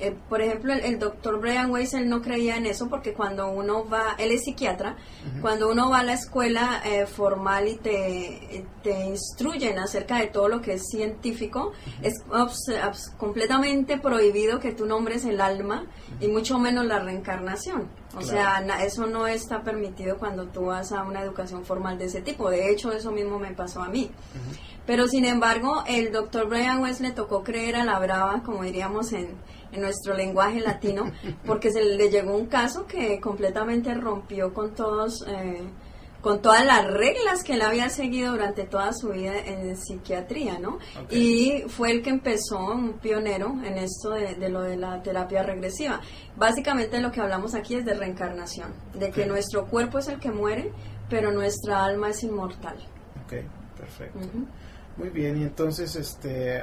eh, 0.00 0.16
por 0.28 0.40
ejemplo, 0.40 0.72
el, 0.72 0.98
doctor 0.98 1.40
Brian 1.40 1.70
Weiss, 1.70 1.94
él 1.94 2.08
no 2.08 2.22
creía 2.22 2.56
en 2.56 2.66
eso 2.66 2.88
porque 2.88 3.12
cuando 3.12 3.50
uno 3.50 3.88
va, 3.88 4.14
él 4.18 4.32
es 4.32 4.44
psiquiatra, 4.44 4.96
cuando 5.40 5.70
uno 5.70 5.90
va 5.90 6.00
a 6.00 6.02
la 6.02 6.14
escuela 6.14 6.80
eh, 6.84 7.06
formal 7.06 7.68
y 7.68 7.76
te, 7.76 8.64
te 8.82 9.06
instruyen 9.06 9.78
acerca 9.78 10.18
de 10.18 10.26
todo 10.26 10.48
lo 10.48 10.60
que 10.60 10.74
es 10.74 10.88
científico, 10.88 11.72
es 12.02 12.22
completamente 13.18 13.98
prohibido 13.98 14.58
que 14.58 14.72
tú 14.72 14.86
nombres 14.86 15.24
el 15.24 15.40
alma 15.40 15.86
y 16.20 16.28
mucho 16.28 16.58
menos 16.58 16.86
la 16.86 17.00
reencarnación. 17.00 17.88
O 18.16 18.22
sea, 18.22 18.58
eso 18.84 19.06
no 19.06 19.26
está 19.26 19.62
permitido 19.62 20.18
cuando 20.18 20.46
tú 20.46 20.66
vas 20.66 20.90
a 20.92 21.02
una 21.04 21.22
educación 21.22 21.64
formal 21.64 21.96
de 21.98 22.06
ese 22.06 22.20
tipo. 22.20 22.50
De 22.50 22.70
hecho, 22.70 22.90
eso 22.92 23.12
mismo 23.12 23.38
me 23.38 23.52
pasó 23.52 23.82
a 23.82 23.88
mí. 23.88 24.10
Pero 24.84 25.06
sin 25.06 25.24
embargo, 25.24 25.84
el 25.86 26.10
doctor 26.10 26.48
Brian 26.48 26.82
Weiss 26.82 27.00
le 27.00 27.12
tocó 27.12 27.44
creer 27.44 27.76
a 27.76 27.84
la 27.84 27.98
brava, 28.00 28.42
como 28.42 28.64
diríamos 28.64 29.12
en, 29.12 29.28
en 29.72 29.80
nuestro 29.80 30.14
lenguaje 30.14 30.60
latino, 30.60 31.10
porque 31.46 31.70
se 31.70 31.82
le 31.84 32.10
llegó 32.10 32.36
un 32.36 32.46
caso 32.46 32.86
que 32.86 33.20
completamente 33.20 33.94
rompió 33.94 34.52
con 34.52 34.74
todos, 34.74 35.24
eh, 35.26 35.62
con 36.20 36.42
todas 36.42 36.64
las 36.66 36.86
reglas 36.86 37.42
que 37.42 37.54
él 37.54 37.62
había 37.62 37.88
seguido 37.88 38.32
durante 38.32 38.64
toda 38.64 38.92
su 38.92 39.08
vida 39.08 39.38
en 39.38 39.76
psiquiatría, 39.76 40.58
¿no? 40.58 40.78
Y 41.10 41.64
fue 41.68 41.90
el 41.90 42.02
que 42.02 42.10
empezó, 42.10 42.58
un 42.58 42.94
pionero 42.94 43.56
en 43.64 43.78
esto 43.78 44.10
de, 44.10 44.48
lo 44.48 44.62
de 44.62 44.76
la 44.76 45.02
terapia 45.02 45.42
regresiva. 45.42 46.00
Básicamente 46.36 47.00
lo 47.00 47.10
que 47.10 47.20
hablamos 47.20 47.54
aquí 47.54 47.76
es 47.76 47.84
de 47.84 47.94
reencarnación, 47.94 48.74
de 48.94 49.10
que 49.10 49.24
nuestro 49.24 49.66
cuerpo 49.66 49.98
es 49.98 50.08
el 50.08 50.20
que 50.20 50.30
muere, 50.30 50.72
pero 51.08 51.32
nuestra 51.32 51.84
alma 51.84 52.10
es 52.10 52.22
inmortal. 52.22 52.76
Ok, 53.24 53.34
perfecto. 53.78 54.18
Muy 55.00 55.08
bien, 55.08 55.40
y 55.40 55.44
entonces 55.44 55.96
este, 55.96 56.62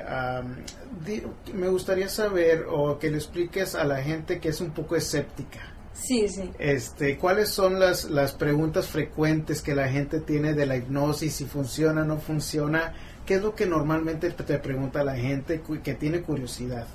me 1.56 1.70
gustaría 1.70 2.08
saber 2.08 2.68
o 2.70 3.00
que 3.00 3.10
le 3.10 3.18
expliques 3.18 3.74
a 3.74 3.84
la 3.84 3.98
gente 4.04 4.40
que 4.40 4.50
es 4.50 4.62
un 4.62 4.70
poco 4.70 4.96
escéptica. 4.96 5.74
Sí, 5.94 6.30
sí. 6.30 6.52
Este, 6.60 7.18
¿Cuáles 7.18 7.50
son 7.50 7.80
las, 7.80 8.04
las 8.12 8.34
preguntas 8.34 8.90
frecuentes 8.90 9.64
que 9.64 9.74
la 9.74 9.88
gente 9.88 10.20
tiene 10.20 10.54
de 10.54 10.68
la 10.68 10.78
hipnosis? 10.78 11.34
Si 11.34 11.46
funciona 11.46 12.04
o 12.04 12.06
no 12.06 12.20
funciona. 12.20 12.94
¿Qué 13.26 13.34
es 13.36 13.42
lo 13.42 13.56
que 13.56 13.66
normalmente 13.66 14.30
te 14.30 14.60
pregunta 14.60 15.04
la 15.04 15.16
gente 15.16 15.64
que 15.84 15.96
tiene 15.96 16.22
curiosidad? 16.22 16.86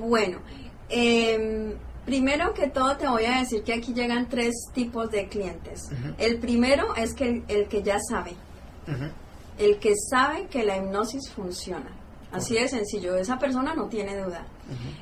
Bueno, 0.00 0.38
em, 0.88 1.74
primero 2.06 2.54
que 2.54 2.68
todo 2.68 2.96
te 2.96 3.06
voy 3.06 3.26
a 3.26 3.40
decir 3.40 3.62
que 3.64 3.74
aquí 3.74 3.92
llegan 3.92 4.30
tres 4.30 4.54
tipos 4.72 5.10
de 5.10 5.28
clientes. 5.28 5.90
El 6.16 6.38
primero 6.38 6.96
es 6.96 7.12
que 7.12 7.42
el, 7.46 7.68
que 7.68 7.82
ya 7.82 7.98
sabe 8.00 8.32
el 9.58 9.78
que 9.78 9.94
sabe 9.96 10.46
que 10.46 10.64
la 10.64 10.76
hipnosis 10.76 11.30
funciona. 11.30 11.90
Así 12.32 12.54
de 12.54 12.66
sencillo, 12.68 13.16
esa 13.16 13.38
persona 13.38 13.74
no 13.74 13.88
tiene 13.88 14.16
duda. 14.16 14.44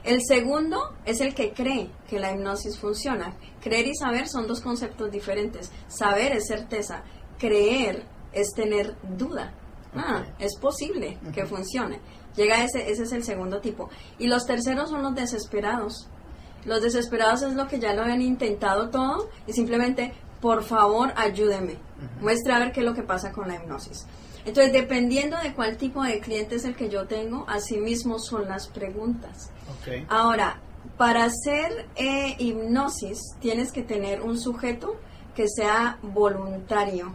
El 0.05 0.21
segundo 0.23 0.95
es 1.07 1.21
el 1.21 1.35
que 1.35 1.53
cree 1.53 1.89
que 2.09 2.21
la 2.21 2.33
hipnosis 2.33 2.79
funciona. 2.79 3.35
Creer 3.63 3.87
y 3.87 3.95
saber 3.95 4.29
son 4.29 4.47
dos 4.47 4.61
conceptos 4.61 5.11
diferentes. 5.11 5.71
Saber 5.89 6.33
es 6.33 6.47
certeza, 6.47 7.03
creer 7.39 8.05
es 8.33 8.53
tener 8.55 8.97
duda. 9.17 9.55
Ah, 9.95 10.25
es 10.39 10.57
posible 10.57 11.19
que 11.33 11.47
funcione. 11.47 12.01
Llega 12.37 12.65
ese, 12.65 12.91
ese 12.91 13.05
es 13.05 13.13
el 13.13 13.25
segundo 13.25 13.61
tipo. 13.61 13.89
Y 14.19 14.27
los 14.27 14.47
terceros 14.47 14.91
son 14.91 15.03
los 15.03 15.15
desesperados, 15.15 16.09
Los 16.65 16.81
desesperados 16.81 17.43
es 17.43 17.55
lo 17.55 17.67
que 17.67 17.81
ya 17.81 17.93
lo 17.93 18.03
han 18.03 18.23
intentado 18.23 18.89
todo 18.91 19.29
y 19.47 19.53
simplemente, 19.53 20.13
por 20.41 20.63
favor, 20.63 21.13
ayúdeme. 21.17 21.79
Muestre 22.21 22.53
a 22.53 22.59
ver 22.59 22.73
qué 22.73 22.81
es 22.81 22.87
lo 22.87 22.95
que 22.95 23.03
pasa 23.03 23.33
con 23.33 23.49
la 23.49 23.57
hipnosis. 23.57 24.07
Entonces, 24.45 24.73
dependiendo 24.73 25.37
de 25.39 25.55
cuál 25.55 25.77
tipo 25.77 26.03
de 26.03 26.21
cliente 26.21 26.57
es 26.57 26.65
el 26.65 26.75
que 26.75 26.89
yo 26.89 27.07
tengo, 27.07 27.45
así 27.49 27.77
mismo 27.77 28.19
son 28.19 28.49
las 28.49 28.69
preguntas. 28.69 29.51
Ahora, 30.09 30.61
para 30.97 31.25
hacer 31.25 31.87
eh, 31.97 32.35
hipnosis 32.39 33.37
tienes 33.41 33.73
que 33.73 33.83
tener 33.83 34.21
un 34.21 34.39
sujeto 34.39 34.97
que 35.35 35.49
sea 35.49 35.99
voluntario, 36.03 37.13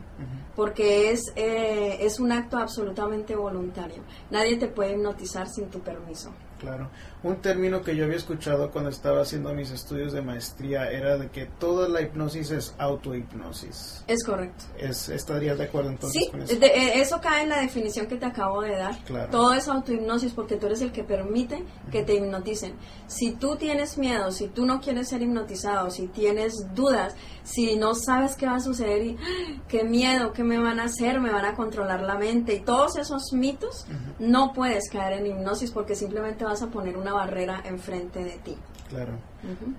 porque 0.56 1.12
es, 1.12 1.32
eh, 1.36 1.98
es 2.02 2.20
un 2.20 2.32
acto 2.32 2.58
absolutamente 2.58 3.36
voluntario. 3.36 4.02
Nadie 4.32 4.58
te 4.58 4.68
puede 4.68 4.94
hipnotizar 4.94 5.48
sin 5.48 5.70
tu 5.70 5.80
permiso. 5.80 6.32
Claro. 6.60 6.90
Un 7.24 7.38
término 7.38 7.82
que 7.82 7.96
yo 7.96 8.06
había 8.06 8.16
escuchado 8.18 8.70
cuando 8.72 8.90
estaba 8.92 9.22
haciendo 9.22 9.54
mis 9.54 9.72
estudios 9.72 10.14
de 10.14 10.22
maestría 10.22 10.92
era 10.92 11.18
de 11.18 11.30
que 11.30 11.46
toda 11.46 11.90
la 11.90 12.02
hipnosis 12.02 12.52
es 12.52 12.76
autohipnosis. 12.78 14.04
Es 14.08 14.24
correcto. 14.24 14.66
Es, 14.78 15.10
¿Estarías 15.10 15.58
de 15.58 15.64
acuerdo 15.66 15.90
entonces 15.90 16.24
Sí, 16.24 16.30
con 16.32 16.42
eso? 16.44 16.56
de- 16.56 16.68
eh, 16.68 17.02
eso 17.02 17.20
cae 17.22 17.44
en 17.44 17.50
la 17.50 17.60
definición 17.60 18.06
que 18.08 18.18
te 18.18 18.26
acabo 18.26 18.62
de 18.62 18.72
dar. 18.78 18.98
Claro. 19.06 19.32
Todo 19.32 19.54
es 19.54 19.68
autohipnosis 19.68 20.34
porque 20.34 20.56
tú 20.58 20.68
eres 20.68 20.82
el 20.82 20.92
que 20.92 21.04
permite 21.04 21.64
que 21.92 22.04
te 22.04 22.14
hipnoticen. 22.16 22.74
Si 23.08 23.32
tú 23.34 23.56
tienes 23.56 23.98
miedo, 23.98 24.32
si 24.32 24.48
tú 24.48 24.66
no 24.66 24.80
quieres 24.80 25.10
ser 25.10 25.22
hipnotizado, 25.22 25.90
si 25.90 26.08
tienes 26.08 26.74
dudas, 26.76 27.16
si 27.44 27.76
no 27.78 27.96
sabes 27.96 28.36
qué 28.36 28.46
va 28.46 28.56
a 28.56 28.60
suceder 28.60 29.02
y 29.04 29.18
¡ah! 29.20 29.62
qué 29.68 29.84
miedo, 29.84 30.34
qué 30.34 30.44
me 30.44 30.60
van 30.60 30.80
a 30.80 30.84
hacer, 30.86 31.20
me 31.20 31.32
van 31.32 31.46
a 31.46 31.56
controlar 31.56 32.02
la 32.02 32.16
mente 32.18 32.54
y 32.56 32.60
todos 32.60 32.98
esos 32.98 33.32
mitos, 33.34 33.86
no 34.20 34.54
puedes 34.54 34.90
caer 34.90 35.20
en 35.20 35.28
hipnosis 35.28 35.72
porque 35.72 35.96
simplemente 35.96 36.44
vas 36.44 36.62
a 36.62 36.68
poner 36.68 36.98
una 36.98 37.07
barrera 37.14 37.62
enfrente 37.66 38.24
de 38.24 38.38
ti. 38.38 38.58
Claro. 38.90 39.14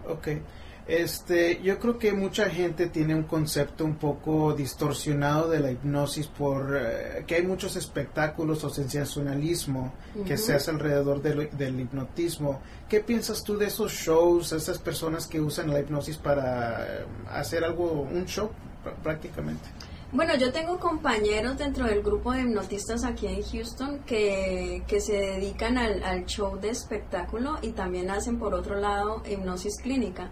Ok. 0.08 0.28
Este, 0.86 1.60
yo 1.62 1.78
creo 1.78 1.98
que 1.98 2.14
mucha 2.14 2.48
gente 2.48 2.86
tiene 2.86 3.14
un 3.14 3.24
concepto 3.24 3.84
un 3.84 3.96
poco 3.96 4.54
distorsionado 4.54 5.50
de 5.50 5.60
la 5.60 5.70
hipnosis 5.70 6.26
por 6.28 6.74
eh, 6.80 7.24
que 7.26 7.34
hay 7.34 7.42
muchos 7.42 7.76
espectáculos 7.76 8.64
o 8.64 8.70
sensacionalismo 8.70 9.92
que 10.26 10.38
se 10.38 10.54
hace 10.54 10.70
alrededor 10.70 11.20
del, 11.20 11.50
del 11.58 11.78
hipnotismo. 11.78 12.60
¿Qué 12.88 13.00
piensas 13.00 13.44
tú 13.44 13.58
de 13.58 13.66
esos 13.66 13.92
shows, 13.92 14.52
esas 14.52 14.78
personas 14.78 15.26
que 15.26 15.42
usan 15.42 15.70
la 15.70 15.78
hipnosis 15.78 16.16
para 16.16 16.86
eh, 16.86 17.04
hacer 17.32 17.64
algo, 17.64 18.08
un 18.10 18.24
show 18.24 18.50
pr- 18.82 18.94
prácticamente? 19.02 19.68
Bueno, 20.10 20.34
yo 20.36 20.50
tengo 20.52 20.78
compañeros 20.78 21.58
dentro 21.58 21.84
del 21.84 22.02
grupo 22.02 22.32
de 22.32 22.40
hipnotistas 22.40 23.04
aquí 23.04 23.26
en 23.26 23.42
Houston 23.42 23.98
que, 24.06 24.82
que 24.86 25.02
se 25.02 25.12
dedican 25.12 25.76
al, 25.76 26.02
al 26.02 26.24
show 26.24 26.58
de 26.58 26.70
espectáculo 26.70 27.58
y 27.60 27.72
también 27.72 28.10
hacen 28.10 28.38
por 28.38 28.54
otro 28.54 28.76
lado 28.76 29.22
hipnosis 29.30 29.76
clínica. 29.82 30.30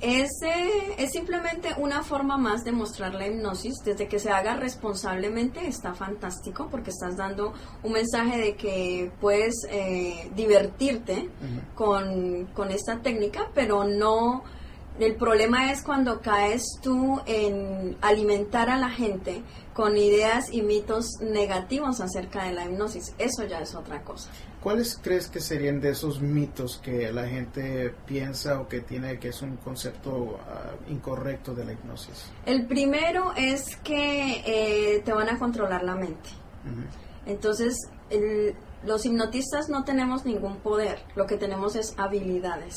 Es, 0.00 0.30
eh, 0.42 0.94
es 0.96 1.12
simplemente 1.12 1.68
una 1.76 2.02
forma 2.02 2.38
más 2.38 2.64
de 2.64 2.72
mostrar 2.72 3.14
la 3.14 3.26
hipnosis. 3.26 3.74
Desde 3.84 4.08
que 4.08 4.18
se 4.18 4.30
haga 4.30 4.56
responsablemente 4.56 5.66
está 5.66 5.92
fantástico 5.92 6.68
porque 6.70 6.88
estás 6.88 7.14
dando 7.18 7.52
un 7.82 7.92
mensaje 7.92 8.38
de 8.38 8.56
que 8.56 9.12
puedes 9.20 9.66
eh, 9.70 10.30
divertirte 10.34 11.28
con, 11.74 12.46
con 12.54 12.70
esta 12.70 13.02
técnica, 13.02 13.50
pero 13.54 13.84
no... 13.84 14.44
El 14.98 15.16
problema 15.16 15.72
es 15.72 15.82
cuando 15.82 16.20
caes 16.20 16.62
tú 16.80 17.20
en 17.26 17.96
alimentar 18.00 18.70
a 18.70 18.76
la 18.78 18.90
gente 18.90 19.42
con 19.72 19.96
ideas 19.96 20.52
y 20.52 20.62
mitos 20.62 21.06
negativos 21.20 22.00
acerca 22.00 22.44
de 22.44 22.52
la 22.52 22.64
hipnosis. 22.64 23.12
Eso 23.18 23.42
ya 23.44 23.58
es 23.60 23.74
otra 23.74 24.02
cosa. 24.02 24.30
¿Cuáles 24.62 24.96
crees 25.02 25.26
que 25.26 25.40
serían 25.40 25.80
de 25.80 25.90
esos 25.90 26.20
mitos 26.20 26.78
que 26.82 27.10
la 27.12 27.26
gente 27.26 27.92
piensa 28.06 28.60
o 28.60 28.68
que 28.68 28.80
tiene 28.82 29.18
que 29.18 29.28
es 29.30 29.42
un 29.42 29.56
concepto 29.56 30.38
ah, 30.48 30.70
incorrecto 30.88 31.54
de 31.54 31.64
la 31.64 31.72
hipnosis? 31.72 32.30
El 32.46 32.66
primero 32.66 33.32
es 33.36 33.76
que 33.82 34.42
eh, 34.46 35.02
te 35.04 35.12
van 35.12 35.28
a 35.28 35.38
controlar 35.40 35.82
la 35.82 35.96
mente. 35.96 36.30
Entonces, 37.26 37.76
el- 38.10 38.54
los 38.86 39.04
hipnotistas 39.06 39.68
no 39.68 39.84
tenemos 39.84 40.24
ningún 40.24 40.56
poder, 40.56 41.02
lo 41.14 41.26
que 41.26 41.36
tenemos 41.36 41.76
es 41.76 41.94
habilidades. 41.96 42.76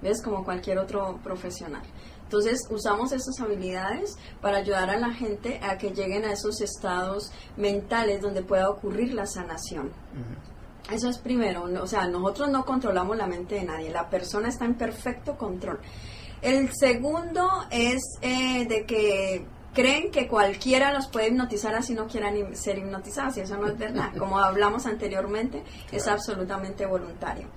¿ves? 0.00 0.22
Como 0.22 0.44
cualquier 0.44 0.78
otro 0.78 1.18
profesional. 1.22 1.82
Entonces, 2.24 2.66
usamos 2.70 3.12
esas 3.12 3.38
habilidades 3.40 4.16
para 4.40 4.58
ayudar 4.58 4.88
a 4.88 4.96
la 4.96 5.12
gente 5.12 5.60
a 5.62 5.76
que 5.76 5.90
lleguen 5.90 6.24
a 6.24 6.32
esos 6.32 6.62
estados 6.62 7.30
mentales 7.58 8.22
donde 8.22 8.42
pueda 8.42 8.70
ocurrir 8.70 9.12
la 9.12 9.26
sanación. 9.26 9.92
Eso 10.90 11.08
es 11.08 11.18
primero, 11.18 11.64
o 11.64 11.86
sea, 11.86 12.08
nosotros 12.08 12.48
no 12.48 12.64
controlamos 12.64 13.16
la 13.16 13.26
mente 13.26 13.56
de 13.56 13.64
nadie, 13.64 13.90
la 13.90 14.08
persona 14.08 14.48
está 14.48 14.64
en 14.64 14.74
perfecto 14.74 15.36
control. 15.36 15.78
El 16.40 16.70
segundo 16.72 17.48
es 17.70 18.00
eh, 18.20 18.66
de 18.66 18.84
que 18.84 19.46
creen 19.72 20.10
que 20.10 20.28
cualquiera 20.28 20.92
los 20.92 21.08
puede 21.08 21.28
hipnotizar 21.28 21.74
así 21.74 21.94
no 21.94 22.06
quieran 22.06 22.54
ser 22.54 22.78
hipnotizados 22.78 23.36
y 23.36 23.40
eso 23.40 23.56
no 23.56 23.66
es 23.66 23.78
verdad. 23.78 24.10
Como 24.18 24.38
hablamos 24.38 24.86
anteriormente, 24.86 25.62
es 25.90 26.06
absolutamente 26.06 26.86
voluntario. 26.86 27.48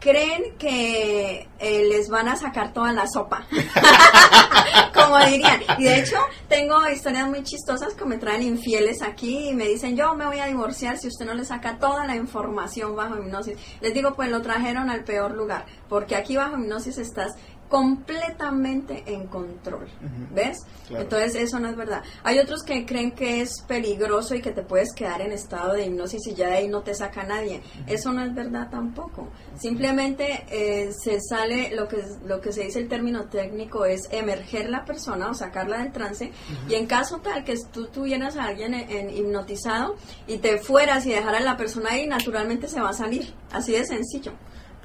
Creen 0.00 0.56
que 0.58 1.48
eh, 1.58 1.84
les 1.88 2.10
van 2.10 2.28
a 2.28 2.36
sacar 2.36 2.74
toda 2.74 2.92
la 2.92 3.06
sopa, 3.06 3.46
como 4.94 5.18
dirían. 5.24 5.62
Y 5.78 5.84
de 5.84 6.00
hecho, 6.00 6.18
tengo 6.46 6.76
historias 6.90 7.26
muy 7.26 7.42
chistosas 7.42 7.94
que 7.94 8.04
me 8.04 8.18
traen 8.18 8.42
infieles 8.42 9.00
aquí 9.00 9.48
y 9.48 9.54
me 9.54 9.66
dicen, 9.66 9.96
yo 9.96 10.14
me 10.14 10.26
voy 10.26 10.40
a 10.40 10.46
divorciar 10.46 10.98
si 10.98 11.08
usted 11.08 11.24
no 11.24 11.32
le 11.32 11.46
saca 11.46 11.78
toda 11.78 12.06
la 12.06 12.16
información 12.16 12.94
bajo 12.94 13.16
hipnosis. 13.16 13.56
Les 13.80 13.94
digo, 13.94 14.14
pues 14.14 14.28
lo 14.28 14.42
trajeron 14.42 14.90
al 14.90 15.04
peor 15.04 15.30
lugar, 15.30 15.64
porque 15.88 16.16
aquí 16.16 16.36
bajo 16.36 16.58
hipnosis 16.58 16.98
estás 16.98 17.32
completamente 17.68 19.02
en 19.06 19.26
control. 19.26 19.88
¿Ves? 20.32 20.64
Claro. 20.88 21.02
Entonces 21.02 21.34
eso 21.34 21.58
no 21.58 21.68
es 21.68 21.76
verdad. 21.76 22.02
Hay 22.22 22.38
otros 22.38 22.62
que 22.62 22.84
creen 22.84 23.12
que 23.12 23.40
es 23.40 23.62
peligroso 23.62 24.34
y 24.34 24.40
que 24.40 24.52
te 24.52 24.62
puedes 24.62 24.92
quedar 24.92 25.20
en 25.22 25.32
estado 25.32 25.72
de 25.72 25.86
hipnosis 25.86 26.26
y 26.26 26.34
ya 26.34 26.48
de 26.48 26.54
ahí 26.54 26.68
no 26.68 26.82
te 26.82 26.94
saca 26.94 27.24
nadie. 27.24 27.62
Eso 27.86 28.12
no 28.12 28.22
es 28.22 28.34
verdad 28.34 28.68
tampoco. 28.70 29.28
Simplemente 29.56 30.44
eh, 30.50 30.92
se 30.92 31.20
sale, 31.20 31.74
lo 31.74 31.88
que, 31.88 32.04
lo 32.24 32.40
que 32.40 32.52
se 32.52 32.64
dice 32.64 32.80
el 32.80 32.88
término 32.88 33.24
técnico 33.24 33.84
es 33.84 34.08
emerger 34.10 34.68
la 34.68 34.84
persona 34.84 35.30
o 35.30 35.34
sacarla 35.34 35.78
del 35.78 35.92
trance 35.92 36.32
y 36.68 36.74
en 36.74 36.86
caso 36.86 37.18
tal 37.18 37.44
que 37.44 37.54
tú 37.72 37.86
tuvieras 37.86 38.36
a 38.36 38.44
alguien 38.44 38.74
en, 38.74 38.90
en 38.90 39.10
hipnotizado 39.10 39.96
y 40.26 40.38
te 40.38 40.58
fueras 40.58 41.06
y 41.06 41.10
dejaras 41.10 41.40
a 41.40 41.44
la 41.44 41.56
persona 41.56 41.90
ahí, 41.90 42.06
naturalmente 42.06 42.68
se 42.68 42.80
va 42.80 42.90
a 42.90 42.94
salir. 42.94 43.34
Así 43.50 43.72
de 43.72 43.84
sencillo. 43.84 44.32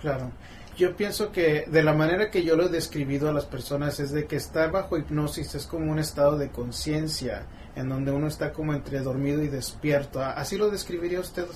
Claro. 0.01 0.31
Yo 0.79 0.95
pienso 0.95 1.33
que 1.33 1.65
de 1.67 1.83
la 1.83 1.93
manera 1.93 2.31
que 2.31 2.45
yo 2.45 2.55
lo 2.55 2.67
he 2.67 2.69
describido 2.69 3.27
a 3.27 3.33
las 3.33 3.43
personas 3.43 3.99
es 3.99 4.13
de 4.13 4.27
que 4.27 4.37
estar 4.37 4.71
bajo 4.71 4.97
hipnosis 4.97 5.53
es 5.55 5.65
como 5.65 5.91
un 5.91 5.99
estado 5.99 6.37
de 6.37 6.51
conciencia 6.51 7.45
en 7.75 7.89
donde 7.89 8.13
uno 8.13 8.27
está 8.27 8.53
como 8.53 8.73
entre 8.73 9.01
dormido 9.01 9.43
y 9.43 9.49
despierto. 9.49 10.21
¿Así 10.21 10.55
lo 10.55 10.69
describiría 10.69 11.19
usted? 11.19 11.47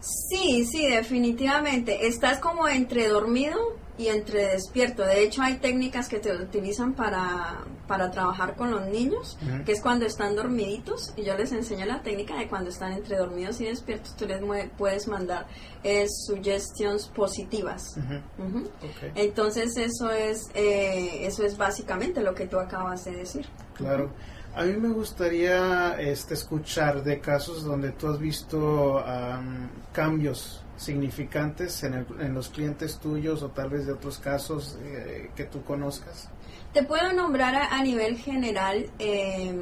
Sí, 0.00 0.66
sí, 0.66 0.88
definitivamente. 0.88 2.08
Estás 2.08 2.40
como 2.40 2.66
entre 2.66 3.06
dormido 3.06 3.56
y 3.96 4.08
entre 4.08 4.48
despierto. 4.48 5.04
De 5.04 5.22
hecho, 5.22 5.42
hay 5.42 5.58
técnicas 5.58 6.08
que 6.08 6.18
te 6.18 6.32
utilizan 6.34 6.94
para, 6.94 7.60
para 7.86 8.10
trabajar 8.10 8.56
con 8.56 8.70
los 8.70 8.86
niños, 8.86 9.38
que 9.64 9.72
es 9.72 9.80
cuando 9.80 10.04
están 10.04 10.34
dormiditos. 10.34 11.12
Y 11.16 11.22
yo 11.22 11.36
les 11.36 11.52
enseño 11.52 11.86
la 11.86 12.02
técnica 12.02 12.36
de 12.36 12.48
cuando 12.48 12.70
están 12.70 12.92
entre 12.92 13.16
dormidos 13.16 13.60
y 13.60 13.66
despiertos. 13.66 14.16
Tú 14.16 14.26
les 14.26 14.40
puedes 14.76 15.06
mandar 15.06 15.46
eh, 15.84 16.06
suggestions 16.08 17.08
positivas. 17.08 17.96
Ok. 17.98 19.12
Entonces, 19.14 19.76
eso 19.76 20.10
es, 20.10 20.50
eh, 20.54 21.26
eso 21.26 21.44
es 21.44 21.56
básicamente 21.56 22.20
lo 22.20 22.34
que 22.34 22.46
tú 22.46 22.58
acabas 22.58 23.04
de 23.04 23.12
decir. 23.12 23.46
Claro. 23.74 24.10
A 24.56 24.62
mí 24.64 24.76
me 24.76 24.88
gustaría 24.88 26.00
este, 26.00 26.34
escuchar 26.34 27.02
de 27.02 27.20
casos 27.20 27.64
donde 27.64 27.90
tú 27.90 28.06
has 28.06 28.20
visto 28.20 29.00
am, 29.00 29.68
cambios 29.92 30.63
significantes 30.76 31.82
en, 31.84 31.94
el- 31.94 32.06
en 32.20 32.34
los 32.34 32.48
clientes 32.48 32.98
tuyos 32.98 33.42
o 33.42 33.50
tal 33.50 33.70
vez 33.70 33.86
de 33.86 33.92
otros 33.92 34.18
casos 34.18 34.78
eh, 34.82 35.30
que 35.36 35.44
tú 35.44 35.62
conozcas. 35.64 36.28
Te 36.72 36.82
puedo 36.82 37.12
nombrar 37.12 37.54
a, 37.54 37.76
a 37.76 37.82
nivel 37.82 38.16
general 38.18 38.90
eh, 38.98 39.54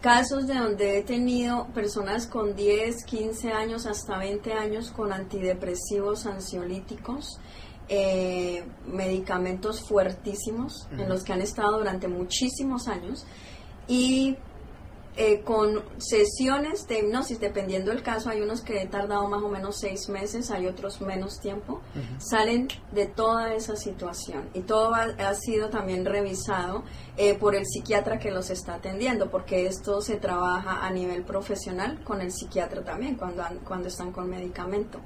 casos 0.00 0.46
de 0.46 0.54
donde 0.54 0.98
he 0.98 1.02
tenido 1.02 1.66
personas 1.74 2.26
con 2.26 2.56
10, 2.56 3.04
15 3.04 3.52
años, 3.52 3.86
hasta 3.86 4.18
20 4.18 4.52
años 4.54 4.90
con 4.90 5.12
antidepresivos, 5.12 6.26
ansiolíticos, 6.26 7.38
eh, 7.88 8.64
medicamentos 8.86 9.82
fuertísimos 9.82 10.88
en 10.92 11.08
los 11.08 11.22
que 11.24 11.32
han 11.32 11.42
estado 11.42 11.78
durante 11.78 12.06
muchísimos 12.08 12.86
años 12.88 13.26
y 13.88 14.36
eh, 15.22 15.42
con 15.42 15.82
sesiones 15.98 16.86
de 16.88 17.00
hipnosis, 17.00 17.38
dependiendo 17.38 17.90
del 17.90 18.02
caso, 18.02 18.30
hay 18.30 18.40
unos 18.40 18.62
que 18.62 18.80
he 18.80 18.86
tardado 18.86 19.28
más 19.28 19.42
o 19.42 19.50
menos 19.50 19.78
seis 19.78 20.08
meses, 20.08 20.50
hay 20.50 20.66
otros 20.66 21.02
menos 21.02 21.40
tiempo, 21.40 21.82
salen 22.16 22.68
de 22.92 23.04
toda 23.04 23.52
esa 23.52 23.76
situación. 23.76 24.48
Y 24.54 24.60
todo 24.60 24.94
ha, 24.94 25.02
ha 25.02 25.34
sido 25.34 25.68
también 25.68 26.06
revisado 26.06 26.84
eh, 27.18 27.34
por 27.34 27.54
el 27.54 27.66
psiquiatra 27.66 28.18
que 28.18 28.30
los 28.30 28.48
está 28.48 28.76
atendiendo, 28.76 29.30
porque 29.30 29.66
esto 29.66 30.00
se 30.00 30.16
trabaja 30.16 30.86
a 30.86 30.90
nivel 30.90 31.22
profesional 31.22 32.02
con 32.02 32.22
el 32.22 32.32
psiquiatra 32.32 32.82
también, 32.82 33.16
cuando, 33.16 33.44
cuando 33.62 33.88
están 33.88 34.12
con 34.12 34.30
medicamento. 34.30 35.00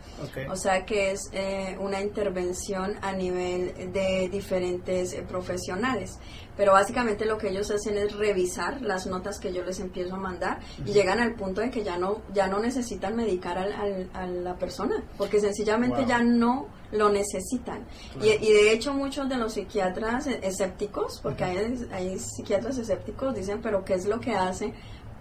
O 0.49 0.55
sea 0.55 0.87
que 0.87 1.11
es 1.11 1.29
eh, 1.33 1.77
una 1.81 2.01
intervención 2.01 2.95
a 3.03 3.11
nivel 3.11 3.93
de 3.93 4.29
diferentes 4.29 5.13
eh, 5.13 5.25
profesionales. 5.29 6.21
Pero 6.57 6.73
básicamente 6.73 7.25
lo 7.25 7.37
que 7.39 7.49
ellos 7.49 7.71
hacen 7.71 7.99
es 7.99 8.17
revisar 8.17 8.81
las 8.83 9.07
notas 9.07 9.39
que 9.41 9.53
yo 9.53 9.65
les 9.65 9.81
empiezo 9.81 10.15
a 10.15 10.19
mandar 10.19 10.61
y 10.87 10.93
llegan 10.93 11.19
al 11.21 11.35
punto 11.35 11.61
de 11.61 11.71
que 11.71 11.83
ya 11.83 11.99
no 11.99 12.19
ya 12.33 12.47
no 12.47 12.59
necesitan 12.61 13.17
medicar 13.17 13.59
al- 13.59 13.73
al- 13.73 14.11
a 14.15 14.27
la 14.27 14.55
persona, 14.57 15.03
porque 15.19 15.41
sencillamente 15.41 15.99
Wow. 16.01 16.07
ya 16.09 16.23
no 16.23 16.69
lo 16.93 17.09
necesitan. 17.09 17.85
Y, 18.23 18.29
y 18.29 18.53
de 18.53 18.73
hecho 18.73 18.95
muchos 18.95 19.29
de 19.29 19.37
los 19.37 19.55
psiquiatras 19.55 20.29
eh, 20.29 20.39
escépticos, 20.45 21.19
porque 21.21 21.43
hay, 21.43 21.89
hay 21.93 22.19
psiquiatras 22.21 22.79
escépticos, 22.79 23.35
dicen, 23.35 23.61
pero 23.61 23.85
¿qué 23.85 23.95
es 23.95 24.07
lo 24.07 24.21
que 24.21 24.33
hace 24.35 24.73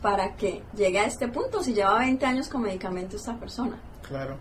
para 0.04 0.36
que 0.36 0.62
llegue 0.76 1.00
a 1.00 1.06
este 1.06 1.30
punto 1.30 1.64
si 1.64 1.74
lleva 1.74 1.98
20 2.00 2.24
años 2.26 2.48
con 2.48 2.62
medicamento 2.62 3.16
esta 3.16 3.40
persona? 3.40 3.82
Claro. 4.08 4.38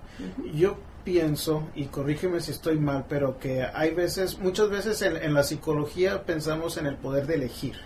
Yo 0.54 0.76
pienso, 1.04 1.68
y 1.74 1.86
corrígeme 1.86 2.40
si 2.40 2.50
estoy 2.50 2.78
mal, 2.78 3.06
pero 3.08 3.38
que 3.38 3.62
hay 3.62 3.92
veces, 3.92 4.38
muchas 4.38 4.70
veces 4.70 5.02
en, 5.02 5.16
en 5.16 5.34
la 5.34 5.42
psicología 5.42 6.24
pensamos 6.24 6.76
en 6.76 6.86
el 6.86 6.96
poder 6.96 7.26
de 7.26 7.34
elegir. 7.34 7.76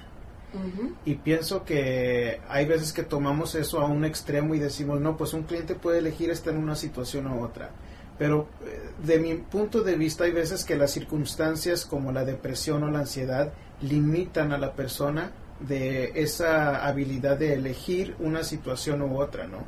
Y 1.05 1.17
pienso 1.17 1.65
que 1.65 2.41
hay 2.49 2.65
veces 2.65 2.93
que 2.93 3.03
tomamos 3.03 3.55
eso 3.55 3.81
a 3.81 3.87
un 3.87 4.05
extremo 4.05 4.55
y 4.55 4.59
decimos, 4.59 5.01
no, 5.01 5.17
pues 5.17 5.35
un 5.35 5.43
cliente 5.43 5.75
puede 5.75 5.99
elegir 5.99 6.31
estar 6.31 6.55
en 6.55 6.61
una 6.61 6.77
situación 6.77 7.27
u 7.27 7.45
otra. 7.45 7.71
Pero 8.19 8.49
eh, 8.65 8.91
de 9.05 9.19
mi 9.19 9.35
punto 9.35 9.83
de 9.83 9.97
vista 9.97 10.25
hay 10.25 10.33
veces 10.33 10.65
que 10.65 10.77
las 10.77 10.93
circunstancias 10.93 11.85
como 11.85 12.13
la 12.13 12.25
depresión 12.25 12.85
o 12.85 12.91
la 12.91 13.01
ansiedad 13.01 13.53
limitan 13.83 14.53
a 14.53 14.59
la 14.59 14.73
persona 14.73 15.33
de 15.61 16.13
esa 16.17 16.87
habilidad 16.87 17.39
de 17.39 17.55
elegir 17.55 18.15
una 18.19 18.45
situación 18.45 19.01
u 19.03 19.19
otra, 19.21 19.47
¿no? 19.47 19.65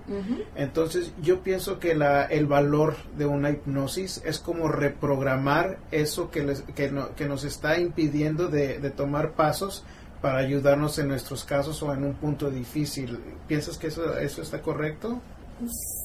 Entonces 0.55 1.13
yo 1.23 1.41
pienso 1.41 1.79
que 1.79 1.95
la, 1.95 2.25
el 2.25 2.47
valor 2.47 2.97
de 3.17 3.27
una 3.27 3.51
hipnosis 3.51 4.21
es 4.25 4.39
como 4.39 4.69
reprogramar 4.69 5.79
eso 5.91 6.31
que, 6.31 6.43
les- 6.45 6.63
que, 6.75 6.91
no- 6.91 7.15
que 7.15 7.27
nos 7.27 7.45
está 7.45 7.79
impidiendo 7.79 8.49
de, 8.49 8.79
de 8.79 8.91
tomar 8.91 9.33
pasos 9.33 9.85
para 10.21 10.39
ayudarnos 10.39 10.99
en 10.99 11.09
nuestros 11.09 11.45
casos 11.45 11.83
o 11.83 11.93
en 11.95 12.05
un 12.05 12.15
punto 12.15 12.51
difícil. 12.51 13.19
¿Piensas 13.47 13.79
que 13.79 13.87
eso, 13.87 14.19
eso 14.19 14.43
está 14.43 14.61
correcto? 14.61 15.21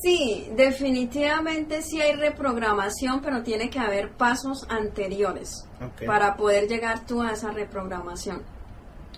Sí, 0.02 0.50
definitivamente 0.56 1.82
sí 1.82 2.02
hay 2.02 2.16
reprogramación, 2.16 3.22
pero 3.22 3.44
tiene 3.44 3.70
que 3.70 3.80
haber 3.80 4.12
pasos 4.12 4.66
anteriores 4.70 5.66
para 6.08 6.36
poder 6.36 6.68
llegar 6.68 7.06
tú 7.06 7.22
a 7.22 7.32
esa 7.32 7.52
reprogramación. 7.52 8.42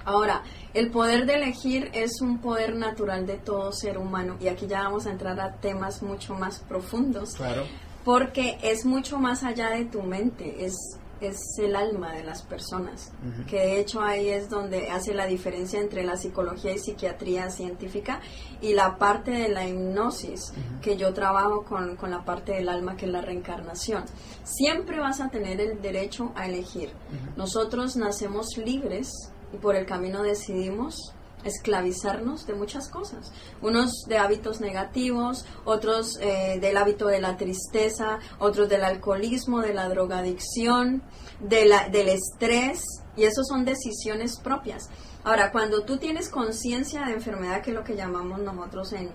Ahora, 0.06 0.44
el 0.74 0.92
poder 0.92 1.26
de 1.26 1.36
elegir 1.36 1.90
es 1.94 2.22
un 2.22 2.38
poder 2.40 2.76
natural 2.76 3.26
de 3.26 3.38
todo 3.38 3.72
ser 3.72 3.98
humano 3.98 4.38
y 4.40 4.48
aquí 4.48 4.68
ya 4.68 4.84
vamos 4.84 5.08
a 5.08 5.12
entrar 5.12 5.40
a 5.40 5.54
temas 5.56 6.04
mucho 6.04 6.36
más 6.36 6.60
profundos 6.60 7.34
Claro. 7.36 7.64
porque 8.04 8.58
es 8.62 8.86
mucho 8.86 9.18
más 9.20 9.44
allá 9.44 9.70
de 9.72 9.86
tu 9.86 10.04
mente, 10.04 10.64
es, 10.64 10.76
es 11.22 11.40
el 11.58 11.76
alma 11.76 12.12
de 12.14 12.24
las 12.24 12.44
personas, 12.44 13.12
que 13.48 13.56
de 13.58 13.80
hecho 13.80 14.02
ahí 14.02 14.30
es 14.30 14.48
donde 14.50 14.92
hace 14.92 15.14
la 15.16 15.26
diferencia 15.26 15.80
entre 15.80 16.04
la 16.04 16.18
psicología 16.18 16.74
y 16.74 16.78
psiquiatría 16.78 17.50
científica 17.50 18.20
y 18.62 18.74
la 18.74 18.98
parte 18.98 19.32
de 19.32 19.50
la 19.50 19.68
hipnosis, 19.68 20.54
que 20.84 20.98
yo 20.98 21.14
trabajo 21.14 21.64
con, 21.64 21.96
con 21.96 22.12
la 22.12 22.24
parte 22.26 22.52
del 22.52 22.70
alma, 22.70 22.96
que 22.96 23.06
es 23.06 23.12
la 23.12 23.22
reencarnación. 23.22 24.04
Siempre 24.44 25.00
vas 25.00 25.20
a 25.20 25.30
tener 25.30 25.60
el 25.62 25.82
derecho 25.82 26.32
a 26.36 26.46
elegir. 26.48 26.92
Nosotros 27.38 27.96
nacemos 27.96 28.56
libres 28.58 29.10
y 29.56 29.58
por 29.58 29.76
el 29.76 29.86
camino 29.86 30.24
decidimos 30.24 31.14
esclavizarnos 31.44 32.46
de 32.48 32.54
muchas 32.54 32.90
cosas. 32.90 33.32
Unos 33.62 34.06
de 34.08 34.18
hábitos 34.18 34.60
negativos, 34.60 35.46
otros 35.64 36.18
eh, 36.20 36.58
del 36.60 36.76
hábito 36.76 37.08
de 37.08 37.22
la 37.22 37.38
tristeza, 37.38 38.20
otros 38.40 38.68
del 38.68 38.84
alcoholismo, 38.84 39.62
de 39.62 39.74
la 39.74 39.88
drogadicción, 39.88 41.04
de 41.40 41.72
del 41.92 42.10
estrés, 42.10 42.84
y 43.16 43.24
eso 43.24 43.44
son 43.44 43.64
decisiones 43.64 44.40
propias. 44.40 44.90
Ahora, 45.24 45.52
cuando 45.52 45.84
tú 45.84 45.98
tienes 45.98 46.30
conciencia 46.30 47.06
de 47.06 47.14
enfermedad, 47.14 47.62
que 47.62 47.72
es 47.72 47.76
lo 47.76 47.84
que 47.84 47.96
llamamos 47.96 48.40
nosotros 48.40 48.94
en, 48.94 49.10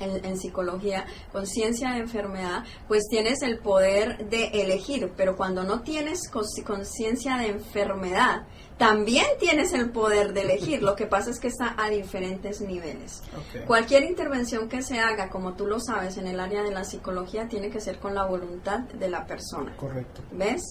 en, 0.00 0.38
psicología, 0.38 1.04
conciencia 1.32 1.90
de 1.90 1.98
enfermedad, 1.98 2.64
pues 2.88 3.04
tienes 3.08 3.42
el 3.42 3.58
poder 3.58 4.28
de 4.28 4.46
elegir, 4.62 5.12
pero 5.16 5.36
cuando 5.36 5.62
no 5.64 5.82
tienes 5.82 6.30
conciencia 6.30 7.36
de 7.36 7.48
enfermedad, 7.48 8.46
también 8.80 9.26
tienes 9.38 9.74
el 9.74 9.90
poder 9.90 10.32
de 10.32 10.40
elegir. 10.40 10.82
Lo 10.82 10.96
que 10.96 11.04
pasa 11.04 11.28
es 11.28 11.38
que 11.38 11.48
está 11.48 11.74
a 11.76 11.90
diferentes 11.90 12.62
niveles. 12.62 13.22
Cualquier 13.66 14.04
intervención 14.04 14.70
que 14.70 14.80
se 14.80 14.98
haga, 14.98 15.28
como 15.28 15.52
tú 15.52 15.66
lo 15.66 15.80
sabes, 15.80 16.16
en 16.16 16.26
el 16.26 16.40
área 16.40 16.62
de 16.62 16.70
la 16.70 16.84
psicología, 16.84 17.46
tiene 17.46 17.68
que 17.68 17.78
ser 17.78 17.98
con 17.98 18.14
la 18.14 18.24
voluntad 18.24 18.78
de 18.80 19.10
la 19.10 19.26
persona. 19.26 19.76
Correcto. 19.76 20.22
¿Ves? 20.32 20.62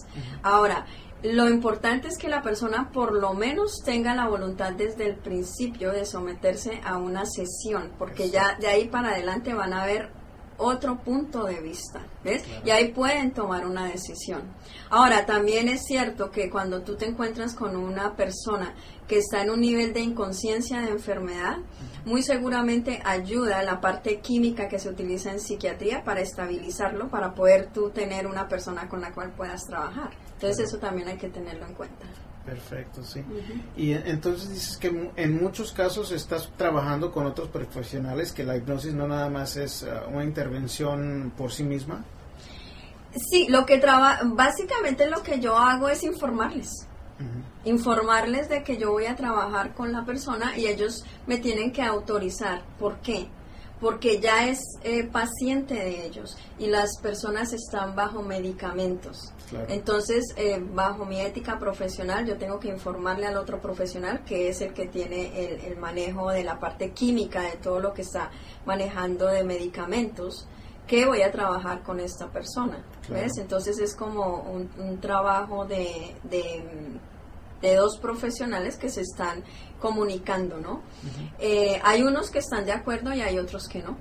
Ahora, 0.41 0.87
lo 1.21 1.47
importante 1.49 2.07
es 2.07 2.17
que 2.17 2.29
la 2.29 2.41
persona 2.41 2.89
por 2.91 3.13
lo 3.13 3.35
menos 3.35 3.83
tenga 3.85 4.15
la 4.15 4.27
voluntad 4.27 4.73
desde 4.73 5.05
el 5.05 5.17
principio 5.17 5.91
de 5.91 6.03
someterse 6.03 6.81
a 6.83 6.97
una 6.97 7.25
sesión, 7.25 7.91
porque 7.99 8.31
ya 8.31 8.57
de 8.59 8.69
ahí 8.69 8.87
para 8.87 9.09
adelante 9.09 9.53
van 9.53 9.73
a 9.73 9.85
ver 9.85 10.18
otro 10.59 10.99
punto 10.99 11.45
de 11.45 11.59
vista, 11.59 12.05
¿ves? 12.23 12.43
Y 12.63 12.69
ahí 12.69 12.91
pueden 12.91 13.31
tomar 13.31 13.65
una 13.65 13.85
decisión. 13.85 14.43
Ahora, 14.89 15.25
también 15.25 15.69
es 15.69 15.85
cierto 15.85 16.29
que 16.29 16.49
cuando 16.49 16.81
tú 16.81 16.95
te 16.95 17.05
encuentras 17.05 17.55
con 17.55 17.75
una 17.75 18.15
persona 18.15 18.75
que 19.07 19.17
está 19.17 19.41
en 19.41 19.49
un 19.49 19.61
nivel 19.61 19.93
de 19.93 20.01
inconsciencia 20.01 20.81
de 20.81 20.91
enfermedad, 20.91 21.57
muy 22.05 22.21
seguramente 22.21 23.01
ayuda 23.03 23.63
la 23.63 23.81
parte 23.81 24.19
química 24.19 24.67
que 24.67 24.79
se 24.79 24.89
utiliza 24.89 25.31
en 25.31 25.39
psiquiatría 25.39 26.03
para 26.03 26.21
estabilizarlo, 26.21 27.09
para 27.09 27.33
poder 27.33 27.71
tú 27.71 27.89
tener 27.89 28.27
una 28.27 28.47
persona 28.47 28.87
con 28.87 29.01
la 29.01 29.13
cual 29.13 29.31
puedas 29.31 29.65
trabajar. 29.65 30.11
Entonces 30.33 30.67
eso 30.67 30.77
también 30.77 31.07
hay 31.07 31.17
que 31.17 31.29
tenerlo 31.29 31.65
en 31.65 31.73
cuenta. 31.73 32.05
Perfecto, 32.49 33.03
sí. 33.03 33.23
Y 33.77 33.91
en- 33.93 34.07
entonces 34.07 34.49
dices 34.49 34.77
que 34.77 35.11
en 35.15 35.41
muchos 35.43 35.71
casos 35.71 36.11
estás 36.11 36.49
trabajando 36.57 37.11
con 37.11 37.25
otros 37.27 37.49
profesionales, 37.49 38.31
que 38.31 38.43
la 38.43 38.57
hipnosis 38.57 38.93
no 38.93 39.07
nada 39.07 39.29
más 39.29 39.55
es 39.55 39.83
ah, 39.83 40.05
una 40.11 40.23
intervención 40.23 41.31
por 41.37 41.51
sí 41.51 41.63
misma. 41.63 42.03
Sí, 43.31 43.47
lo 43.49 43.65
que 43.65 43.77
traba 43.77 44.19
básicamente 44.23 45.07
lo 45.09 45.21
que 45.21 45.39
yo 45.39 45.57
hago 45.57 45.89
es 45.89 46.03
informarles. 46.03 46.87
Informarles 47.65 48.47
de 48.49 48.63
que 48.63 48.77
yo 48.77 48.91
voy 48.93 49.05
a 49.05 49.15
trabajar 49.15 49.73
con 49.75 49.91
la 49.91 50.05
persona 50.05 50.57
y 50.57 50.65
ellos 50.67 51.03
me 51.27 51.37
tienen 51.37 51.71
que 51.71 51.81
autorizar. 51.83 52.63
¿Por 52.79 52.99
qué? 53.01 53.27
Porque 53.81 54.19
ya 54.19 54.47
es 54.47 54.59
eh, 54.83 55.03
paciente 55.03 55.73
de 55.75 56.05
ellos 56.05 56.37
y 56.57 56.67
las 56.67 56.97
personas 57.01 57.51
están 57.53 57.95
bajo 57.95 58.21
medicamentos. 58.23 59.33
Claro. 59.49 59.65
Entonces, 59.69 60.25
eh, 60.37 60.59
bajo 60.61 61.05
mi 61.05 61.19
ética 61.19 61.57
profesional, 61.57 62.25
yo 62.25 62.37
tengo 62.37 62.59
que 62.59 62.67
informarle 62.67 63.25
al 63.25 63.37
otro 63.37 63.59
profesional, 63.59 64.23
que 64.23 64.49
es 64.49 64.61
el 64.61 64.73
que 64.73 64.87
tiene 64.87 65.45
el, 65.45 65.61
el 65.61 65.77
manejo 65.77 66.29
de 66.29 66.43
la 66.43 66.59
parte 66.59 66.91
química, 66.91 67.41
de 67.41 67.57
todo 67.57 67.79
lo 67.79 67.93
que 67.93 68.03
está 68.03 68.29
manejando 68.65 69.25
de 69.27 69.43
medicamentos, 69.43 70.47
que 70.85 71.05
voy 71.05 71.21
a 71.21 71.31
trabajar 71.31 71.81
con 71.83 71.99
esta 71.99 72.27
persona. 72.27 72.83
Claro. 73.05 73.23
¿Ves? 73.23 73.37
Entonces 73.37 73.79
es 73.79 73.95
como 73.95 74.41
un, 74.41 74.69
un 74.77 74.99
trabajo 74.99 75.65
de, 75.65 76.15
de, 76.23 76.63
de 77.61 77.75
dos 77.75 77.97
profesionales 77.97 78.77
que 78.77 78.89
se 78.89 79.01
están 79.01 79.43
comunicando, 79.79 80.57
¿no? 80.57 80.81
Eh, 81.39 81.79
hay 81.83 82.03
unos 82.03 82.29
que 82.29 82.39
están 82.39 82.65
de 82.65 82.71
acuerdo 82.73 83.13
y 83.13 83.21
hay 83.21 83.39
otros 83.39 83.67
que 83.67 83.81
no. 83.81 83.97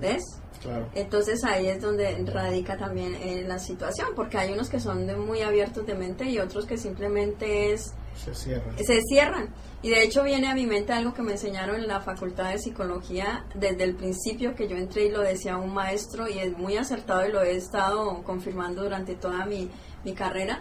¿Ves? 0.00 0.22
Claro. 0.66 0.88
Entonces 0.94 1.44
ahí 1.44 1.66
es 1.68 1.80
donde 1.80 2.16
radica 2.26 2.76
también 2.76 3.14
eh, 3.14 3.44
la 3.46 3.58
situación, 3.58 4.08
porque 4.16 4.36
hay 4.38 4.52
unos 4.52 4.68
que 4.68 4.80
son 4.80 5.06
de 5.06 5.16
muy 5.16 5.40
abiertos 5.42 5.86
de 5.86 5.94
mente 5.94 6.24
y 6.24 6.38
otros 6.38 6.66
que 6.66 6.76
simplemente 6.76 7.72
es 7.72 7.94
Se 8.14 8.34
cierra. 8.34 8.72
se 8.78 9.00
cierran. 9.02 9.54
Y 9.82 9.90
de 9.90 10.02
hecho 10.02 10.24
viene 10.24 10.48
a 10.48 10.54
mi 10.54 10.66
mente 10.66 10.92
algo 10.92 11.14
que 11.14 11.22
me 11.22 11.32
enseñaron 11.32 11.76
en 11.76 11.86
la 11.86 12.00
Facultad 12.00 12.50
de 12.50 12.58
Psicología 12.58 13.46
desde 13.54 13.84
el 13.84 13.94
principio 13.94 14.54
que 14.54 14.66
yo 14.66 14.76
entré 14.76 15.06
y 15.06 15.10
lo 15.10 15.20
decía 15.20 15.56
un 15.56 15.72
maestro 15.72 16.28
y 16.28 16.38
es 16.38 16.56
muy 16.58 16.76
acertado 16.76 17.26
y 17.28 17.32
lo 17.32 17.42
he 17.42 17.56
estado 17.56 18.22
confirmando 18.24 18.82
durante 18.82 19.14
toda 19.14 19.46
mi, 19.46 19.70
mi 20.04 20.14
carrera, 20.14 20.60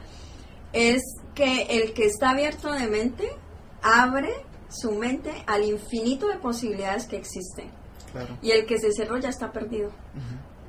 es 0.74 1.02
que 1.34 1.64
el 1.64 1.94
que 1.94 2.06
está 2.06 2.32
abierto 2.32 2.72
de 2.72 2.88
mente 2.88 3.30
abre 3.82 4.34
su 4.70 4.92
mente 4.92 5.32
al 5.48 5.64
infinito 5.64 6.28
de 6.28 6.38
posibilidades 6.38 7.08
que 7.08 7.18
existen. 7.18 7.72
Claro. 8.16 8.38
Y 8.42 8.52
el 8.52 8.66
que 8.66 8.80
se 8.80 8.94
cerró 8.94 9.18
ya 9.18 9.30
está 9.30 9.52
perdido. 9.52 9.92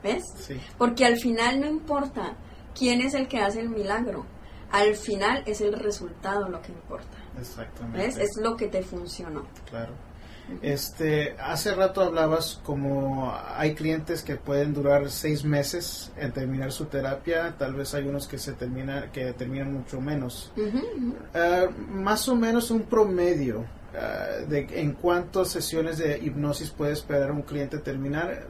¿Ves? 0.02 0.24
Sí. 0.36 0.60
Porque 0.76 1.04
al 1.04 1.16
final 1.16 1.60
no 1.60 1.68
importa 1.68 2.36
quién 2.76 3.00
es 3.00 3.14
el 3.14 3.28
que 3.28 3.38
hace 3.38 3.60
el 3.60 3.68
milagro. 3.68 4.26
Al 4.72 4.96
final 4.96 5.44
es 5.46 5.60
el 5.60 5.72
resultado 5.74 6.48
lo 6.48 6.60
que 6.60 6.72
importa. 6.72 7.16
Exactamente. 7.40 7.98
¿Ves? 7.98 8.16
Es 8.16 8.30
lo 8.42 8.56
que 8.56 8.66
te 8.66 8.82
funcionó. 8.82 9.46
Claro. 9.70 9.92
Este, 10.62 11.36
hace 11.40 11.74
rato 11.74 12.02
hablabas 12.02 12.60
como 12.64 13.32
hay 13.56 13.74
clientes 13.74 14.22
que 14.22 14.36
pueden 14.36 14.72
durar 14.74 15.10
seis 15.10 15.44
meses 15.44 16.12
en 16.16 16.30
terminar 16.32 16.70
su 16.70 16.84
terapia, 16.86 17.56
tal 17.58 17.74
vez 17.74 17.94
hay 17.94 18.06
unos 18.06 18.28
que 18.28 18.38
se 18.38 18.52
termina, 18.52 19.10
que 19.10 19.32
terminan 19.32 19.72
mucho 19.72 20.00
menos. 20.00 20.52
Uh, 20.56 21.92
más 21.92 22.28
o 22.28 22.36
menos 22.36 22.70
un 22.70 22.82
promedio 22.82 23.64
uh, 23.96 24.48
de 24.48 24.66
en 24.80 24.92
cuántas 24.92 25.48
sesiones 25.48 25.98
de 25.98 26.18
hipnosis 26.18 26.70
puede 26.70 26.92
esperar 26.92 27.30
un 27.32 27.42
cliente 27.42 27.78
terminar. 27.78 28.46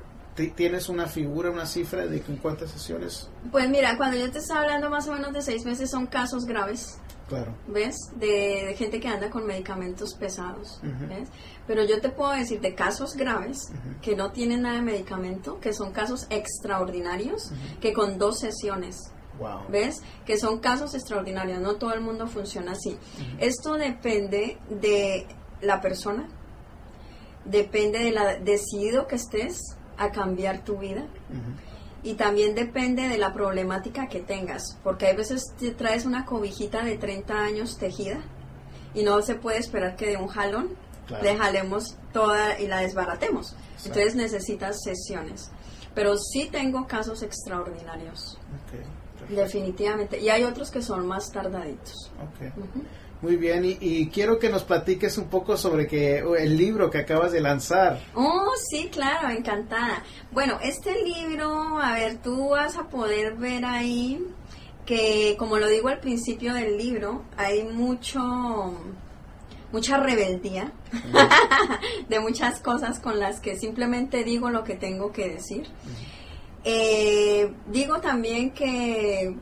¿Tienes 0.54 0.90
una 0.90 1.06
figura, 1.06 1.50
una 1.50 1.64
cifra 1.64 2.06
de 2.06 2.18
en 2.18 2.36
cuántas 2.36 2.70
sesiones? 2.70 3.30
Pues 3.50 3.70
mira, 3.70 3.96
cuando 3.96 4.18
yo 4.18 4.30
te 4.30 4.38
estaba 4.38 4.60
hablando 4.60 4.90
más 4.90 5.08
o 5.08 5.12
menos 5.12 5.32
de 5.32 5.40
seis 5.40 5.64
meses 5.64 5.90
son 5.90 6.06
casos 6.06 6.44
graves. 6.44 6.98
Claro. 7.28 7.54
¿Ves? 7.66 7.96
De, 8.16 8.74
gente 8.76 9.00
que 9.00 9.08
anda 9.08 9.30
con 9.30 9.46
medicamentos 9.46 10.14
pesados. 10.14 10.78
¿Ves? 10.82 11.28
Pero 11.66 11.84
yo 11.84 12.00
te 12.00 12.10
puedo 12.10 12.32
decir 12.32 12.60
de 12.60 12.74
casos 12.74 13.14
graves 13.16 13.72
que 14.02 14.14
no 14.14 14.30
tienen 14.30 14.62
nada 14.62 14.76
de 14.76 14.82
medicamento, 14.82 15.58
que 15.58 15.72
son 15.72 15.92
casos 15.92 16.26
extraordinarios, 16.30 17.50
que 17.80 17.92
con 17.92 18.18
dos 18.18 18.38
sesiones. 18.38 19.10
Wow. 19.38 19.66
¿Ves? 19.68 20.02
Que 20.24 20.38
son 20.38 20.58
casos 20.60 20.94
extraordinarios, 20.94 21.60
no 21.60 21.76
todo 21.76 21.92
el 21.92 22.00
mundo 22.00 22.26
funciona 22.26 22.72
así. 22.72 22.96
Esto 23.38 23.74
depende 23.74 24.58
de 24.68 25.26
la 25.60 25.80
persona, 25.80 26.28
depende 27.44 27.98
de 27.98 28.12
la 28.12 28.36
decidido 28.36 29.06
que 29.06 29.16
estés 29.16 29.76
a 29.98 30.10
cambiar 30.10 30.64
tu 30.64 30.78
vida 30.78 31.06
y 32.02 32.14
también 32.14 32.54
depende 32.54 33.08
de 33.08 33.18
la 33.18 33.32
problemática 33.32 34.08
que 34.08 34.20
tengas, 34.20 34.78
porque 34.84 35.06
hay 35.06 35.16
veces 35.16 35.42
te 35.58 35.72
traes 35.72 36.06
una 36.06 36.24
cobijita 36.24 36.84
de 36.84 36.96
30 36.96 37.34
años 37.34 37.78
tejida 37.78 38.20
y 38.94 39.02
no 39.02 39.20
se 39.22 39.34
puede 39.34 39.58
esperar 39.58 39.96
que 39.96 40.06
de 40.08 40.16
un 40.16 40.28
jalón 40.28 40.76
le 41.22 41.36
jalemos 41.36 41.96
toda 42.12 42.58
y 42.60 42.66
la 42.66 42.80
desbaratemos. 42.80 43.54
Entonces 43.84 44.14
necesitas 44.14 44.82
sesiones. 44.82 45.50
Pero 45.94 46.16
sí 46.16 46.48
tengo 46.50 46.86
casos 46.86 47.22
extraordinarios. 47.22 48.38
Definitivamente. 49.28 50.20
Y 50.20 50.28
hay 50.28 50.44
otros 50.44 50.70
que 50.70 50.82
son 50.82 51.06
más 51.06 51.30
tardaditos. 51.32 52.10
Muy 53.22 53.36
bien, 53.36 53.64
y, 53.64 54.08
quiero 54.10 54.38
que 54.38 54.50
nos 54.50 54.64
platiques 54.64 55.16
un 55.16 55.28
poco 55.28 55.56
sobre 55.56 55.86
que 55.86 56.18
el 56.18 56.56
libro 56.56 56.90
que 56.90 56.98
acabas 56.98 57.32
de 57.32 57.40
lanzar. 57.40 58.00
Oh, 58.14 58.52
sí, 58.70 58.88
claro, 58.92 59.30
encantada. 59.30 60.04
Bueno, 60.32 60.58
este 60.62 61.02
libro, 61.02 61.78
a 61.78 61.94
ver, 61.94 62.18
tú 62.18 62.50
vas 62.50 62.76
a 62.76 62.88
poder 62.88 63.34
ver 63.36 63.64
ahí 63.64 64.22
que, 64.84 65.34
como 65.38 65.58
lo 65.58 65.66
digo 65.66 65.88
al 65.88 65.98
principio 65.98 66.52
del 66.52 66.76
libro, 66.76 67.24
hay 67.36 67.64
mucho 67.64 68.74
mucha 69.72 69.98
rebeldía 69.98 70.72
de 72.08 72.20
muchas 72.20 72.60
cosas 72.60 73.00
con 73.00 73.18
las 73.18 73.40
que 73.40 73.58
simplemente 73.58 74.24
digo 74.24 74.48
lo 74.50 74.64
que 74.64 74.76
tengo 74.76 75.12
que 75.12 75.28
decir. 75.28 75.66
Eh, 76.68 77.54
digo 77.68 78.00
también 78.00 78.50
que 78.50 79.36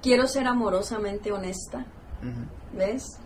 quiero 0.00 0.28
ser 0.28 0.46
amorosamente 0.46 1.32
honesta. 1.32 1.84
¿ves? 2.72 3.18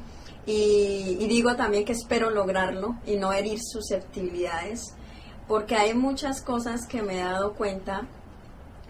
Y, 0.47 1.27
digo 1.29 1.55
también 1.55 1.85
que 1.85 1.93
espero 1.93 2.31
lograrlo 2.31 2.97
y 3.07 3.17
no 3.17 3.33
herir 3.33 3.61
susceptibilidades, 3.63 4.95
porque 5.47 5.77
hay 5.77 5.95
muchas 5.95 6.43
cosas 6.43 6.87
que 6.87 7.03
me 7.03 7.21
he 7.21 7.23
dado 7.23 7.55
cuenta 7.55 8.09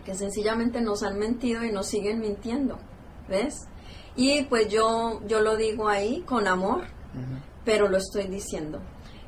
que 0.05 0.15
sencillamente 0.15 0.81
nos 0.81 1.03
han 1.03 1.19
mentido 1.19 1.65
y 1.65 1.73
nos 1.73 1.87
siguen 1.87 2.21
mintiendo, 2.21 2.79
¿ves? 3.29 3.67
Y 4.17 4.43
pues 4.45 4.69
yo, 4.69 5.21
yo 5.27 5.41
lo 5.41 5.57
digo 5.57 5.89
ahí 5.89 6.23
con 6.23 6.47
amor, 6.49 6.85
pero 7.65 7.89
lo 7.89 7.99
estoy 7.99 8.29
diciendo. 8.29 8.81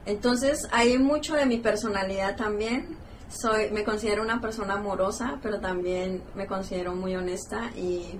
Entonces 0.06 0.68
hay 0.72 0.98
mucho 0.98 1.34
de 1.34 1.46
mi 1.46 1.58
personalidad 1.58 2.36
también. 2.36 2.98
Soy, 3.40 3.70
me 3.70 3.84
considero 3.84 4.22
una 4.22 4.40
persona 4.40 4.74
amorosa, 4.74 5.38
pero 5.42 5.60
también 5.60 6.22
me 6.34 6.46
considero 6.46 6.94
muy 6.94 7.16
honesta 7.16 7.70
y 7.76 8.18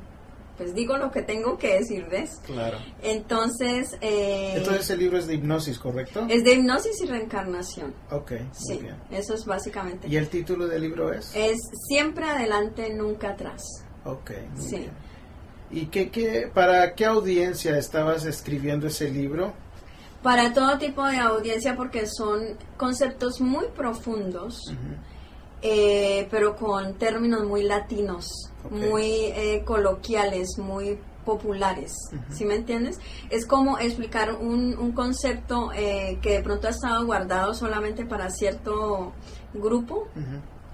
pues 0.56 0.74
digo 0.74 0.96
lo 0.96 1.10
que 1.10 1.22
tengo 1.22 1.58
que 1.58 1.78
decir, 1.78 2.06
¿ves? 2.08 2.40
Claro. 2.46 2.78
Entonces... 3.02 3.96
Eh, 4.00 4.54
Entonces 4.56 4.88
el 4.90 5.00
libro 5.00 5.18
es 5.18 5.26
de 5.26 5.34
hipnosis, 5.34 5.78
¿correcto? 5.78 6.26
Es 6.28 6.44
de 6.44 6.54
hipnosis 6.54 7.00
y 7.02 7.06
reencarnación. 7.06 7.94
Ok, 8.10 8.32
sí, 8.52 8.80
eso 9.10 9.34
es 9.34 9.44
básicamente. 9.44 10.06
¿Y 10.08 10.16
el 10.16 10.28
título 10.28 10.66
del 10.66 10.82
libro 10.82 11.12
es? 11.12 11.34
Es 11.34 11.58
Siempre 11.88 12.28
adelante, 12.28 12.92
nunca 12.94 13.30
atrás. 13.30 13.62
Ok, 14.04 14.30
muy 14.54 14.62
sí. 14.62 14.88
¿Y 15.70 15.86
qué, 15.86 16.10
qué, 16.10 16.48
para 16.52 16.94
qué 16.94 17.04
audiencia 17.04 17.76
estabas 17.76 18.24
escribiendo 18.24 18.86
ese 18.86 19.10
libro? 19.10 19.54
Para 20.24 20.54
todo 20.54 20.78
tipo 20.78 21.04
de 21.04 21.18
audiencia 21.18 21.76
porque 21.76 22.06
son 22.06 22.56
conceptos 22.78 23.42
muy 23.42 23.66
profundos. 23.76 24.58
Eh, 25.66 26.28
pero 26.30 26.56
con 26.56 26.94
términos 26.94 27.44
muy 27.44 27.62
latinos, 27.62 28.50
muy 28.70 29.02
eh, 29.04 29.62
coloquiales, 29.64 30.58
muy 30.58 30.98
populares, 31.24 31.92
¿sí 32.30 32.44
me 32.44 32.54
entiendes? 32.54 33.00
Es 33.30 33.46
como 33.46 33.78
explicar 33.78 34.34
un, 34.34 34.76
un 34.76 34.92
concepto 34.92 35.72
eh, 35.74 36.18
que 36.20 36.32
de 36.32 36.42
pronto 36.42 36.66
ha 36.66 36.70
estado 36.70 37.06
guardado 37.06 37.54
solamente 37.54 38.04
para 38.04 38.30
cierto 38.30 39.12
grupo. 39.54 40.08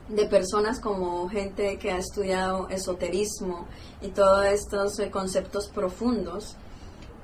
de 0.09 0.26
personas 0.26 0.80
como 0.80 1.28
gente 1.28 1.78
que 1.78 1.92
ha 1.92 1.98
estudiado 1.98 2.68
esoterismo 2.68 3.68
y 4.03 4.09
todos 4.09 4.44
estos 4.46 5.01
conceptos 5.12 5.68
profundos, 5.68 6.57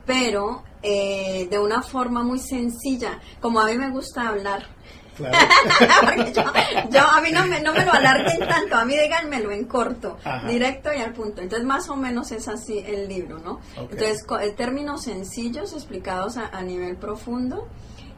pero 0.07 0.63
de 0.83 1.59
una 1.59 1.83
forma 1.83 2.23
muy 2.23 2.39
sencilla, 2.39 3.19
como 3.41 3.61
a 3.61 3.67
mí 3.67 3.77
me 3.77 3.91
gusta 3.91 4.29
hablar, 4.29 4.69
yo, 6.91 7.01
a 7.01 7.21
mí 7.21 7.31
no 7.33 7.47
me, 7.47 7.61
no 7.61 7.73
me 7.73 7.85
lo 7.85 7.93
alarguen 7.93 8.39
tanto, 8.41 8.77
a 8.77 8.85
mí 8.85 8.97
díganmelo 8.97 9.51
en 9.51 9.65
corto, 9.65 10.19
directo 10.47 10.93
y 10.93 11.01
al 11.01 11.13
punto. 11.13 11.41
Entonces, 11.41 11.67
más 11.67 11.89
o 11.89 11.97
menos 11.97 12.33
es 12.33 12.49
así 12.49 12.83
el 12.87 13.09
libro, 13.09 13.39
¿no? 13.39 13.61
Entonces, 13.77 14.25
eh, 14.43 14.51
términos 14.57 15.05
sencillos 15.05 15.73
explicados 15.73 16.37
a, 16.37 16.63
nivel 16.67 16.97
profundo 16.97 17.69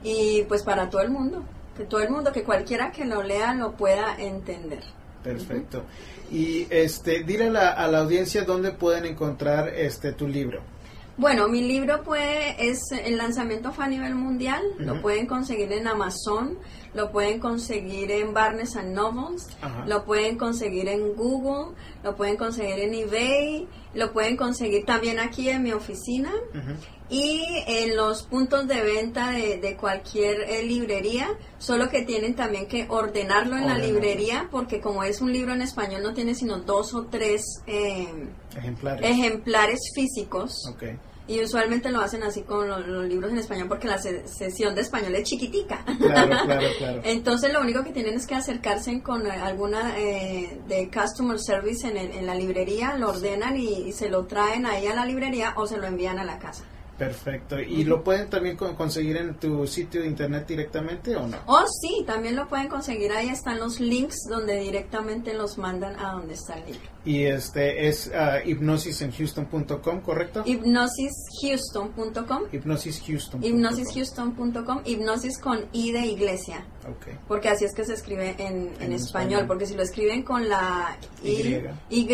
y 0.02 0.42
pues 0.48 0.62
para 0.62 0.88
todo 0.88 1.02
el 1.02 1.10
mundo, 1.10 1.44
que 1.76 1.84
todo 1.84 2.00
el 2.00 2.08
mundo, 2.08 2.32
que 2.32 2.42
cualquiera 2.42 2.90
que 2.90 3.04
lo 3.04 3.22
lea 3.22 3.52
lo 3.54 3.72
pueda 3.72 4.16
entender. 4.18 4.82
Perfecto. 5.22 5.84
Y 6.30 6.66
este, 6.70 7.24
dile 7.24 7.48
a 7.48 7.50
la, 7.50 7.68
a 7.70 7.88
la 7.88 7.98
audiencia 7.98 8.44
dónde 8.44 8.72
pueden 8.72 9.04
encontrar 9.04 9.68
este 9.68 10.12
tu 10.12 10.26
libro. 10.26 10.62
Bueno, 11.18 11.48
mi 11.48 11.62
libro 11.62 12.04
puede, 12.04 12.70
es 12.70 12.92
el 12.92 13.16
lanzamiento 13.16 13.72
fue 13.72 13.84
a 13.84 13.88
nivel 13.88 14.14
mundial, 14.14 14.62
lo 14.78 15.02
pueden 15.02 15.26
conseguir 15.26 15.72
en 15.72 15.88
Amazon, 15.88 16.56
lo 16.94 17.10
pueden 17.10 17.40
conseguir 17.40 18.10
en 18.10 18.32
Barnes 18.34 18.76
and 18.76 18.94
Nobles, 18.94 19.46
lo 19.86 20.04
pueden 20.04 20.36
conseguir 20.36 20.88
en 20.88 21.14
Google, 21.14 21.74
lo 22.02 22.16
pueden 22.16 22.36
conseguir 22.36 22.78
en 22.80 22.94
eBay, 22.94 23.68
lo 23.94 24.12
pueden 24.12 24.36
conseguir 24.36 24.84
también 24.84 25.18
aquí 25.18 25.48
en 25.48 25.62
mi 25.62 25.72
oficina. 25.72 26.32
Y 27.10 27.42
en 27.66 27.96
los 27.96 28.22
puntos 28.22 28.68
de 28.68 28.82
venta 28.82 29.30
de, 29.30 29.76
cualquier 29.80 30.42
eh, 30.42 30.62
librería, 30.62 31.28
solo 31.56 31.88
que 31.88 32.02
tienen 32.02 32.34
también 32.34 32.66
que 32.66 32.86
ordenarlo 32.90 33.56
en 33.56 33.66
la 33.66 33.78
librería 33.78 34.48
porque 34.50 34.80
como 34.80 35.02
es 35.02 35.22
un 35.22 35.32
libro 35.32 35.54
en 35.54 35.62
español 35.62 36.02
no 36.02 36.12
tiene 36.12 36.34
sino 36.34 36.58
dos 36.58 36.92
o 36.92 37.06
tres 37.06 37.62
eh, 37.66 38.28
ejemplares. 39.00 39.80
físicos. 39.94 40.52
Y 41.28 41.42
usualmente 41.42 41.90
lo 41.90 42.00
hacen 42.00 42.22
así 42.22 42.42
con 42.42 42.68
los, 42.68 43.06
libros 43.06 43.30
en 43.30 43.38
español 43.38 43.68
porque 43.68 43.86
la 43.86 43.98
sesión 43.98 44.74
de 44.74 44.80
español 44.80 45.14
es 45.14 45.24
chiquitica. 45.24 45.84
Claro, 45.98 46.44
claro, 46.44 46.66
claro. 46.78 47.00
Entonces 47.04 47.52
lo 47.52 47.60
único 47.60 47.84
que 47.84 47.92
tienen 47.92 48.14
es 48.14 48.26
que 48.26 48.34
acercarse 48.34 49.00
con 49.02 49.26
eh, 49.26 49.30
alguna 49.30 49.98
eh, 49.98 50.58
de 50.66 50.90
customer 50.90 51.38
service 51.38 51.86
en, 51.86 51.96
en, 51.96 52.26
la 52.26 52.34
librería, 52.34 52.96
lo 52.96 53.10
ordenan 53.10 53.56
y 53.56 53.92
se 53.92 54.08
lo 54.08 54.24
traen 54.26 54.66
ahí 54.66 54.86
a 54.86 54.94
la 54.94 55.04
librería 55.04 55.52
o 55.56 55.66
se 55.66 55.76
lo 55.76 55.86
envían 55.86 56.18
a 56.18 56.24
la 56.24 56.38
casa. 56.38 56.64
Perfecto. 56.98 57.60
¿Y 57.60 57.84
lo 57.84 58.02
pueden 58.02 58.28
también 58.28 58.56
conseguir 58.56 59.16
en 59.18 59.36
tu 59.36 59.66
sitio 59.68 60.00
de 60.02 60.08
internet 60.08 60.48
directamente 60.48 61.14
o 61.14 61.28
no? 61.28 61.38
Oh, 61.46 61.64
sí, 61.80 62.02
también 62.04 62.34
lo 62.34 62.48
pueden 62.48 62.66
conseguir. 62.66 63.12
Ahí 63.12 63.28
están 63.28 63.60
los 63.60 63.78
links 63.78 64.16
donde 64.28 64.58
directamente 64.58 65.32
los 65.32 65.58
mandan 65.58 65.94
a 66.00 66.14
donde 66.14 66.34
está 66.34 66.54
el 66.54 66.66
libro. 66.66 66.88
Y 67.04 67.24
este 67.24 67.88
es 67.88 68.08
uh, 68.08 68.46
hipnosisenhouston.com, 68.46 70.00
¿correcto? 70.00 70.42
Hipnosishouston.com. 70.44 72.42
Hipnosishouston. 72.52 73.42
Hipnosishouston.com. 73.42 74.82
Hipnosis 74.84 75.38
con 75.38 75.60
I 75.72 75.92
de 75.92 76.06
iglesia. 76.06 76.66
Okay. 76.96 77.18
Porque 77.26 77.48
así 77.48 77.64
es 77.64 77.74
que 77.74 77.84
se 77.84 77.94
escribe 77.94 78.34
en, 78.38 78.72
en, 78.80 78.92
español, 78.92 79.44
Porque 79.46 79.66
si 79.66 79.74
lo 79.74 79.82
escriben 79.82 80.22
con 80.22 80.48
la 80.48 80.96
I, 81.22 81.62
y. 81.90 82.04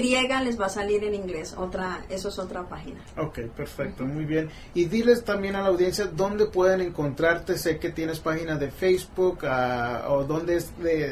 les 0.44 0.60
va 0.60 0.66
a 0.66 0.68
salir 0.68 1.04
en 1.04 1.14
inglés. 1.14 1.54
Otra, 1.56 2.04
eso 2.08 2.28
es 2.28 2.38
otra 2.38 2.68
página. 2.68 3.00
Ok, 3.16 3.40
perfecto, 3.56 4.04
muy 4.04 4.24
bien. 4.24 4.50
Y 4.74 4.86
diles 4.86 5.24
también 5.24 5.54
a 5.56 5.62
la 5.62 5.68
audiencia 5.68 6.06
dónde 6.06 6.46
pueden 6.46 6.80
encontrarte. 6.80 7.56
Sé 7.56 7.78
que 7.78 7.90
tienes 7.90 8.20
página 8.20 8.56
de 8.56 8.70
Facebook 8.70 9.40
uh, 9.44 10.12
o 10.12 10.24
dónde 10.24 10.56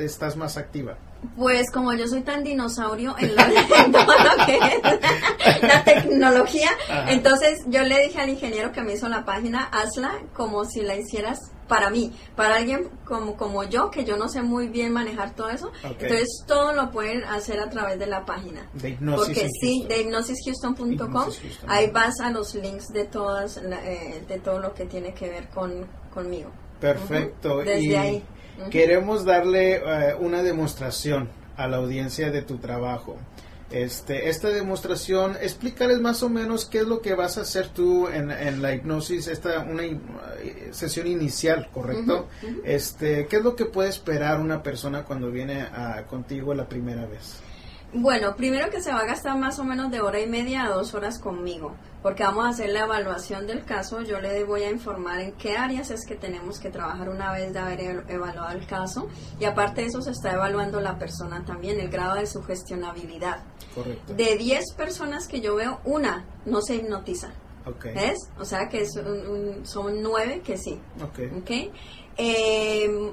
estás 0.05 0.37
más 0.37 0.57
activa. 0.57 0.97
Pues 1.37 1.71
como 1.71 1.93
yo 1.95 2.07
soy 2.09 2.23
tan 2.23 2.43
dinosaurio 2.43 3.15
en, 3.19 3.35
lo, 3.35 3.43
en 3.77 3.93
todo 3.93 4.05
lo 4.07 4.47
que 4.47 4.59
es 4.59 5.63
la 5.63 5.85
tecnología, 5.85 6.71
entonces 7.09 7.61
yo 7.67 7.83
le 7.83 8.01
dije 8.01 8.21
al 8.21 8.29
ingeniero 8.29 8.73
que 8.73 8.83
me 8.83 8.95
hizo 8.95 9.09
la 9.09 9.25
página, 9.25 9.65
hazla 9.65 10.15
como 10.35 10.65
si 10.65 10.83
la 10.83 10.97
hicieras 10.97 11.39
para 11.73 11.89
mí, 11.89 12.13
para 12.37 12.57
alguien 12.57 12.91
como, 13.07 13.35
como 13.37 13.65
yo, 13.65 13.91
que 13.91 14.05
yo 14.05 14.19
no 14.19 14.29
sé 14.29 14.43
muy 14.43 14.69
bien 14.69 14.93
manejar 14.93 15.35
todo 15.35 15.49
eso. 15.49 15.73
Entonces 15.83 16.45
todo 16.47 16.75
lo 16.75 16.91
pueden 16.91 17.25
hacer 17.25 17.61
a 17.61 17.71
través 17.71 17.99
de 17.99 18.07
la 18.07 18.27
página. 18.27 18.69
De 18.75 18.91
hipnosis 18.91 19.27
Porque 19.27 19.49
sí, 19.59 19.87
de 19.89 20.03
hipnosishouston.com, 20.03 21.31
ahí 21.69 21.91
vas 21.91 22.21
a 22.21 22.31
los 22.31 22.55
links 22.57 22.89
de 22.89 23.05
todas, 23.05 23.57
eh, 23.57 24.23
de 24.29 24.39
todo 24.41 24.59
lo 24.59 24.75
que 24.75 24.85
tiene 24.85 25.15
que 25.15 25.31
ver 25.31 25.49
con, 25.49 25.87
conmigo. 26.13 26.51
Perfecto. 26.79 27.59
Desde 27.59 27.81
y 27.81 27.95
ahí. 27.95 28.25
Queremos 28.71 29.25
darle 29.25 29.77
eh, 29.77 30.15
una 30.19 30.43
demostración 30.43 31.29
a 31.57 31.67
la 31.67 31.79
audiencia 31.79 32.31
de 32.31 32.43
tu 32.43 32.59
trabajo. 32.59 33.17
Este, 33.73 34.29
esta 34.29 34.49
demostración, 34.49 35.37
explícales 35.41 35.99
más 35.99 36.23
o 36.23 36.29
menos 36.29 36.67
qué 36.67 36.81
es 36.81 36.87
lo 36.87 37.01
que 37.01 37.15
vas 37.15 37.39
a 37.39 37.41
hacer 37.41 37.69
tú 37.69 38.07
en, 38.07 38.31
en 38.31 38.61
la 38.61 38.75
hipnosis, 38.75 39.29
esta 39.29 39.61
una 39.61 39.85
eh, 39.85 40.69
sesión 40.73 41.07
inicial, 41.07 41.71
¿correcto? 41.73 42.29
Este, 42.65 43.27
¿qué 43.27 43.37
es 43.37 43.43
lo 43.43 43.57
que 43.57 43.65
puede 43.65 43.89
esperar 43.89 44.41
una 44.41 44.63
persona 44.63 45.05
cuando 45.05 45.31
viene 45.31 45.63
a, 45.63 46.05
contigo 46.07 46.53
la 46.53 46.69
primera 46.69 47.07
vez? 47.07 47.37
Bueno, 47.95 48.35
primero 48.37 48.71
que 48.71 48.81
se 48.81 48.91
va 48.91 49.01
a 49.01 49.05
gastar 49.05 49.37
más 49.37 49.59
o 49.59 49.65
menos 49.65 49.91
de 49.91 50.01
hora 50.01 50.19
y 50.19 50.27
media 50.27 50.65
a 50.65 50.71
dos 50.71 50.95
horas 50.95 51.19
conmigo, 51.19 51.77
porque 52.03 52.23
vamos 52.23 52.47
a 52.47 52.49
hacer 52.49 52.71
la 52.71 52.85
evaluación 52.85 53.47
del 53.47 53.67
caso. 53.67 54.01
Yo 54.01 54.19
le 54.19 54.45
voy 54.45 54.63
a 54.63 54.71
informar 54.71 55.21
en 55.21 55.33
qué 55.33 55.59
áreas 55.59 55.91
es 55.91 56.07
que 56.07 56.15
tenemos 56.15 56.59
que 56.59 56.71
trabajar 56.71 57.11
una 57.11 57.31
vez 57.33 57.53
de 57.53 57.59
haber 57.59 58.05
evaluado 58.09 58.57
el 58.57 58.67
caso. 58.67 59.09
Y 59.39 59.45
aparte 59.45 59.83
de 59.83 59.89
eso, 59.89 60.01
se 60.01 60.13
está 60.13 60.33
evaluando 60.33 60.81
la 60.81 60.99
persona 60.99 61.45
también, 61.45 61.79
el 61.81 61.91
grado 61.91 62.15
de 62.15 62.27
sugestionabilidad. 62.27 63.43
Correcto. 63.75 64.15
De 64.15 64.39
10 64.39 64.73
personas 64.73 65.29
que 65.29 65.43
yo 65.43 65.55
veo, 65.57 65.81
una 65.85 66.25
no 66.47 66.63
se 66.63 66.77
hipnotiza. 66.77 67.29
Okay. 67.67 67.95
¿Ves? 67.95 68.19
O 68.41 68.45
sea 68.47 68.69
que 68.69 68.81
es 68.81 68.97
un, 68.97 69.27
un, 69.27 69.67
son 69.67 70.03
nueve 70.03 70.41
que 70.43 70.57
sí. 70.57 70.81
Okay. 71.11 71.27
¿Ok? 71.27 71.75
Eh, 72.17 73.13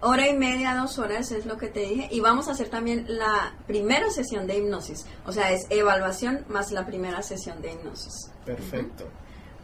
hora 0.00 0.28
y 0.28 0.36
media, 0.36 0.74
dos 0.74 0.98
horas 0.98 1.32
es 1.32 1.46
lo 1.46 1.56
que 1.56 1.68
te 1.68 1.80
dije. 1.80 2.08
Y 2.10 2.20
vamos 2.20 2.48
a 2.48 2.52
hacer 2.52 2.68
también 2.68 3.04
la 3.08 3.54
primera 3.66 4.10
sesión 4.10 4.46
de 4.46 4.58
hipnosis. 4.58 5.06
O 5.26 5.32
sea, 5.32 5.52
es 5.52 5.66
evaluación 5.70 6.44
más 6.48 6.72
la 6.72 6.86
primera 6.86 7.22
sesión 7.22 7.60
de 7.62 7.72
hipnosis. 7.72 8.30
Perfecto. 8.44 9.04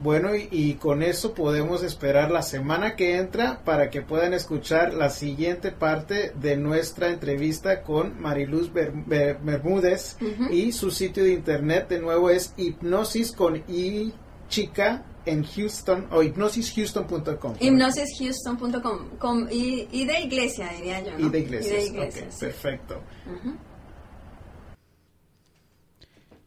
Bueno, 0.01 0.35
y, 0.35 0.49
y, 0.51 0.75
con 0.75 1.03
eso 1.03 1.35
podemos 1.35 1.85
esperar 1.85 2.31
la 2.31 2.43
semana 2.43 2.97
que 2.97 3.17
entra 3.17 3.61
para 3.65 3.91
que 3.91 4.03
puedan 4.03 4.35
escuchar 4.35 4.93
la 4.93 5.09
siguiente 5.09 5.71
parte 5.71 6.33
de 6.35 6.57
nuestra 6.57 7.11
entrevista 7.11 7.83
con 7.83 8.21
Mariluz 8.21 8.73
Ber 8.73 8.91
Ber 8.93 9.39
Bermúdez 9.41 10.17
uh 10.21 10.25
-huh. 10.25 10.51
y 10.51 10.73
su 10.73 10.91
sitio 10.91 11.23
de 11.23 11.33
internet 11.33 11.89
de 11.89 12.01
nuevo 12.01 12.29
es 12.29 12.53
hipnosis 12.57 13.31
con 13.31 13.63
i 13.69 14.13
chica 14.49 15.05
en 15.27 15.45
Houston 15.45 16.07
o 16.11 16.23
hipnosishouston.com. 16.23 17.55
Hipnosishouston.com 17.61 19.49
y, 19.51 19.89
y, 19.93 20.05
de 20.05 20.21
iglesia, 20.21 20.71
diría 20.77 21.05
yo. 21.05 21.19
¿no? 21.19 21.27
Y 21.27 21.31
de 21.31 21.39
iglesia. 21.41 21.79
Okay, 21.79 22.27
sí. 22.31 22.41
Perfecto. 22.41 23.03
Uh 23.27 23.49
-huh. 23.49 23.57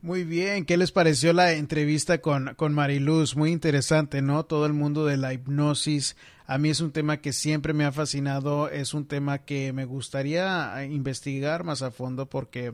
Muy 0.02 0.24
bien, 0.24 0.64
¿qué 0.64 0.78
les 0.78 0.92
pareció 0.92 1.34
la 1.34 1.54
entrevista 1.54 2.20
con, 2.20 2.54
con 2.56 2.74
Mariluz? 2.74 3.36
Muy 3.36 3.52
interesante, 3.52 4.22
¿no? 4.22 4.46
Todo 4.46 4.66
el 4.66 4.74
mundo 4.74 5.06
de 5.06 5.18
la 5.18 5.34
hipnosis. 5.34 6.16
A 6.46 6.58
mí 6.58 6.70
es 6.70 6.80
un 6.80 6.92
tema 6.92 7.18
que 7.18 7.34
siempre 7.34 7.74
me 7.74 7.84
ha 7.84 7.92
fascinado, 7.92 8.70
es 8.70 8.94
un 8.94 9.06
tema 9.06 9.40
que 9.40 9.74
me 9.74 9.86
gustaría 9.86 10.86
investigar 10.86 11.64
más 11.64 11.82
a 11.82 11.92
fondo 11.92 12.30
porque 12.30 12.74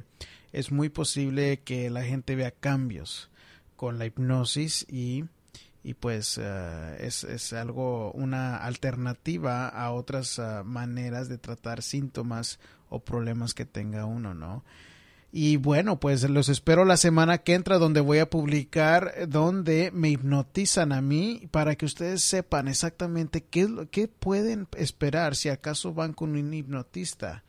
es 0.51 0.71
muy 0.71 0.89
posible 0.89 1.61
que 1.63 1.89
la 1.89 2.03
gente 2.03 2.35
vea 2.35 2.51
cambios 2.51 3.31
con 3.77 3.97
la 3.97 4.05
hipnosis 4.05 4.85
y, 4.87 5.23
y 5.83 5.95
pues 5.95 6.37
uh, 6.37 6.95
es, 6.97 7.23
es, 7.25 7.51
algo, 7.53 8.11
una 8.13 8.57
alternativa 8.57 9.67
a 9.67 9.91
otras 9.91 10.39
uh, 10.39 10.63
maneras 10.63 11.27
de 11.27 11.37
tratar 11.37 11.81
síntomas 11.81 12.59
o 12.89 12.99
problemas 12.99 13.53
que 13.53 13.65
tenga 13.65 14.05
uno, 14.05 14.33
¿no? 14.33 14.63
Y 15.35 15.57
bueno, 15.57 15.99
pues 15.99 16.29
los 16.29 16.47
espero 16.47 16.85
la 16.85 16.95
semana 16.95 17.39
que 17.39 17.55
entra 17.55 17.79
donde 17.79 18.01
voy 18.01 18.19
a 18.19 18.29
publicar 18.29 19.27
donde 19.27 19.89
me 19.91 20.09
hipnotizan 20.09 20.91
a 20.91 21.01
mí 21.01 21.49
para 21.49 21.75
que 21.75 21.87
ustedes 21.87 22.21
sepan 22.21 22.67
exactamente 22.67 23.43
qué, 23.43 23.87
qué 23.89 24.07
pueden 24.07 24.67
esperar 24.77 25.35
si 25.35 25.49
acaso 25.49 25.91
van 25.91 26.13
con 26.13 26.35
un 26.35 26.53
hipnotista, 26.53 27.43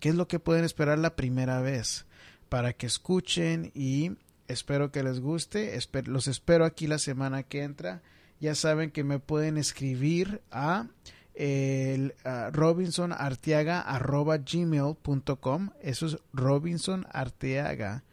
qué 0.00 0.10
es 0.10 0.16
lo 0.16 0.28
que 0.28 0.38
pueden 0.38 0.66
esperar 0.66 0.98
la 0.98 1.16
primera 1.16 1.62
vez 1.62 2.04
para 2.50 2.74
que 2.74 2.84
escuchen 2.84 3.72
y 3.74 4.12
espero 4.52 4.90
que 4.90 5.02
les 5.02 5.20
guste, 5.20 5.78
los 6.06 6.28
espero 6.28 6.64
aquí 6.64 6.86
la 6.86 6.98
semana 6.98 7.42
que 7.42 7.62
entra. 7.62 8.02
Ya 8.40 8.54
saben 8.54 8.90
que 8.90 9.04
me 9.04 9.18
pueden 9.18 9.58
escribir 9.58 10.40
a 10.50 10.88
el 11.34 12.14
uh, 12.24 12.50
robinsonarteaga 12.50 13.80
arroba 13.80 14.38
gmail.com 14.38 15.70
eso 15.80 16.06
es 16.06 16.18
robinsonarteaga 16.32 18.04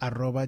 arroba 0.00 0.46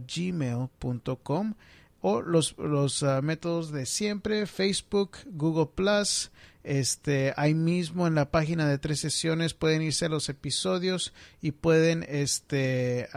o 2.01 2.21
los, 2.21 2.59
los 2.59 3.03
uh, 3.03 3.23
métodos 3.23 3.71
de 3.73 3.87
siempre 3.87 4.47
Facebook, 4.47 5.13
Google 5.27 5.71
Plus 5.75 6.31
este 6.65 7.33
ahí 7.37 7.55
mismo 7.55 8.07
en 8.07 8.15
la 8.15 8.31
página 8.31 8.67
de 8.67 8.79
tres 8.79 9.01
sesiones 9.01 9.55
pueden 9.55 9.83
irse 9.83 10.07
a 10.07 10.09
los 10.09 10.29
episodios 10.29 11.13
y 11.41 11.53
pueden 11.53 12.05
este 12.09 13.09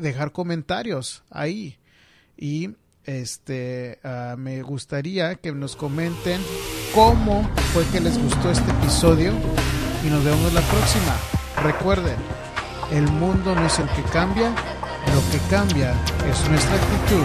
dejar 0.00 0.32
comentarios 0.32 1.22
ahí 1.30 1.78
y 2.36 2.70
este 3.04 4.00
me 4.36 4.62
gustaría 4.62 5.36
que 5.36 5.52
nos 5.52 5.76
comenten 5.76 6.40
cómo 6.94 7.48
fue 7.72 7.86
que 7.86 8.00
les 8.00 8.18
gustó 8.18 8.50
este 8.50 8.70
episodio 8.70 9.32
y 10.04 10.10
nos 10.10 10.24
vemos 10.24 10.52
la 10.52 10.60
próxima. 10.60 11.16
Recuerden, 11.62 12.16
el 12.92 13.06
mundo 13.08 13.54
no 13.54 13.66
es 13.66 13.78
el 13.78 13.88
que 13.90 14.02
cambia, 14.12 14.50
lo 14.50 15.30
que 15.30 15.38
cambia 15.48 15.92
es 16.28 16.48
nuestra 16.48 16.74
actitud 16.74 17.24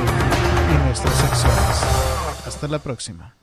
y 0.73 0.85
nuestras 0.85 1.23
acciones. 1.23 2.47
Hasta 2.47 2.67
la 2.67 2.79
próxima. 2.79 3.38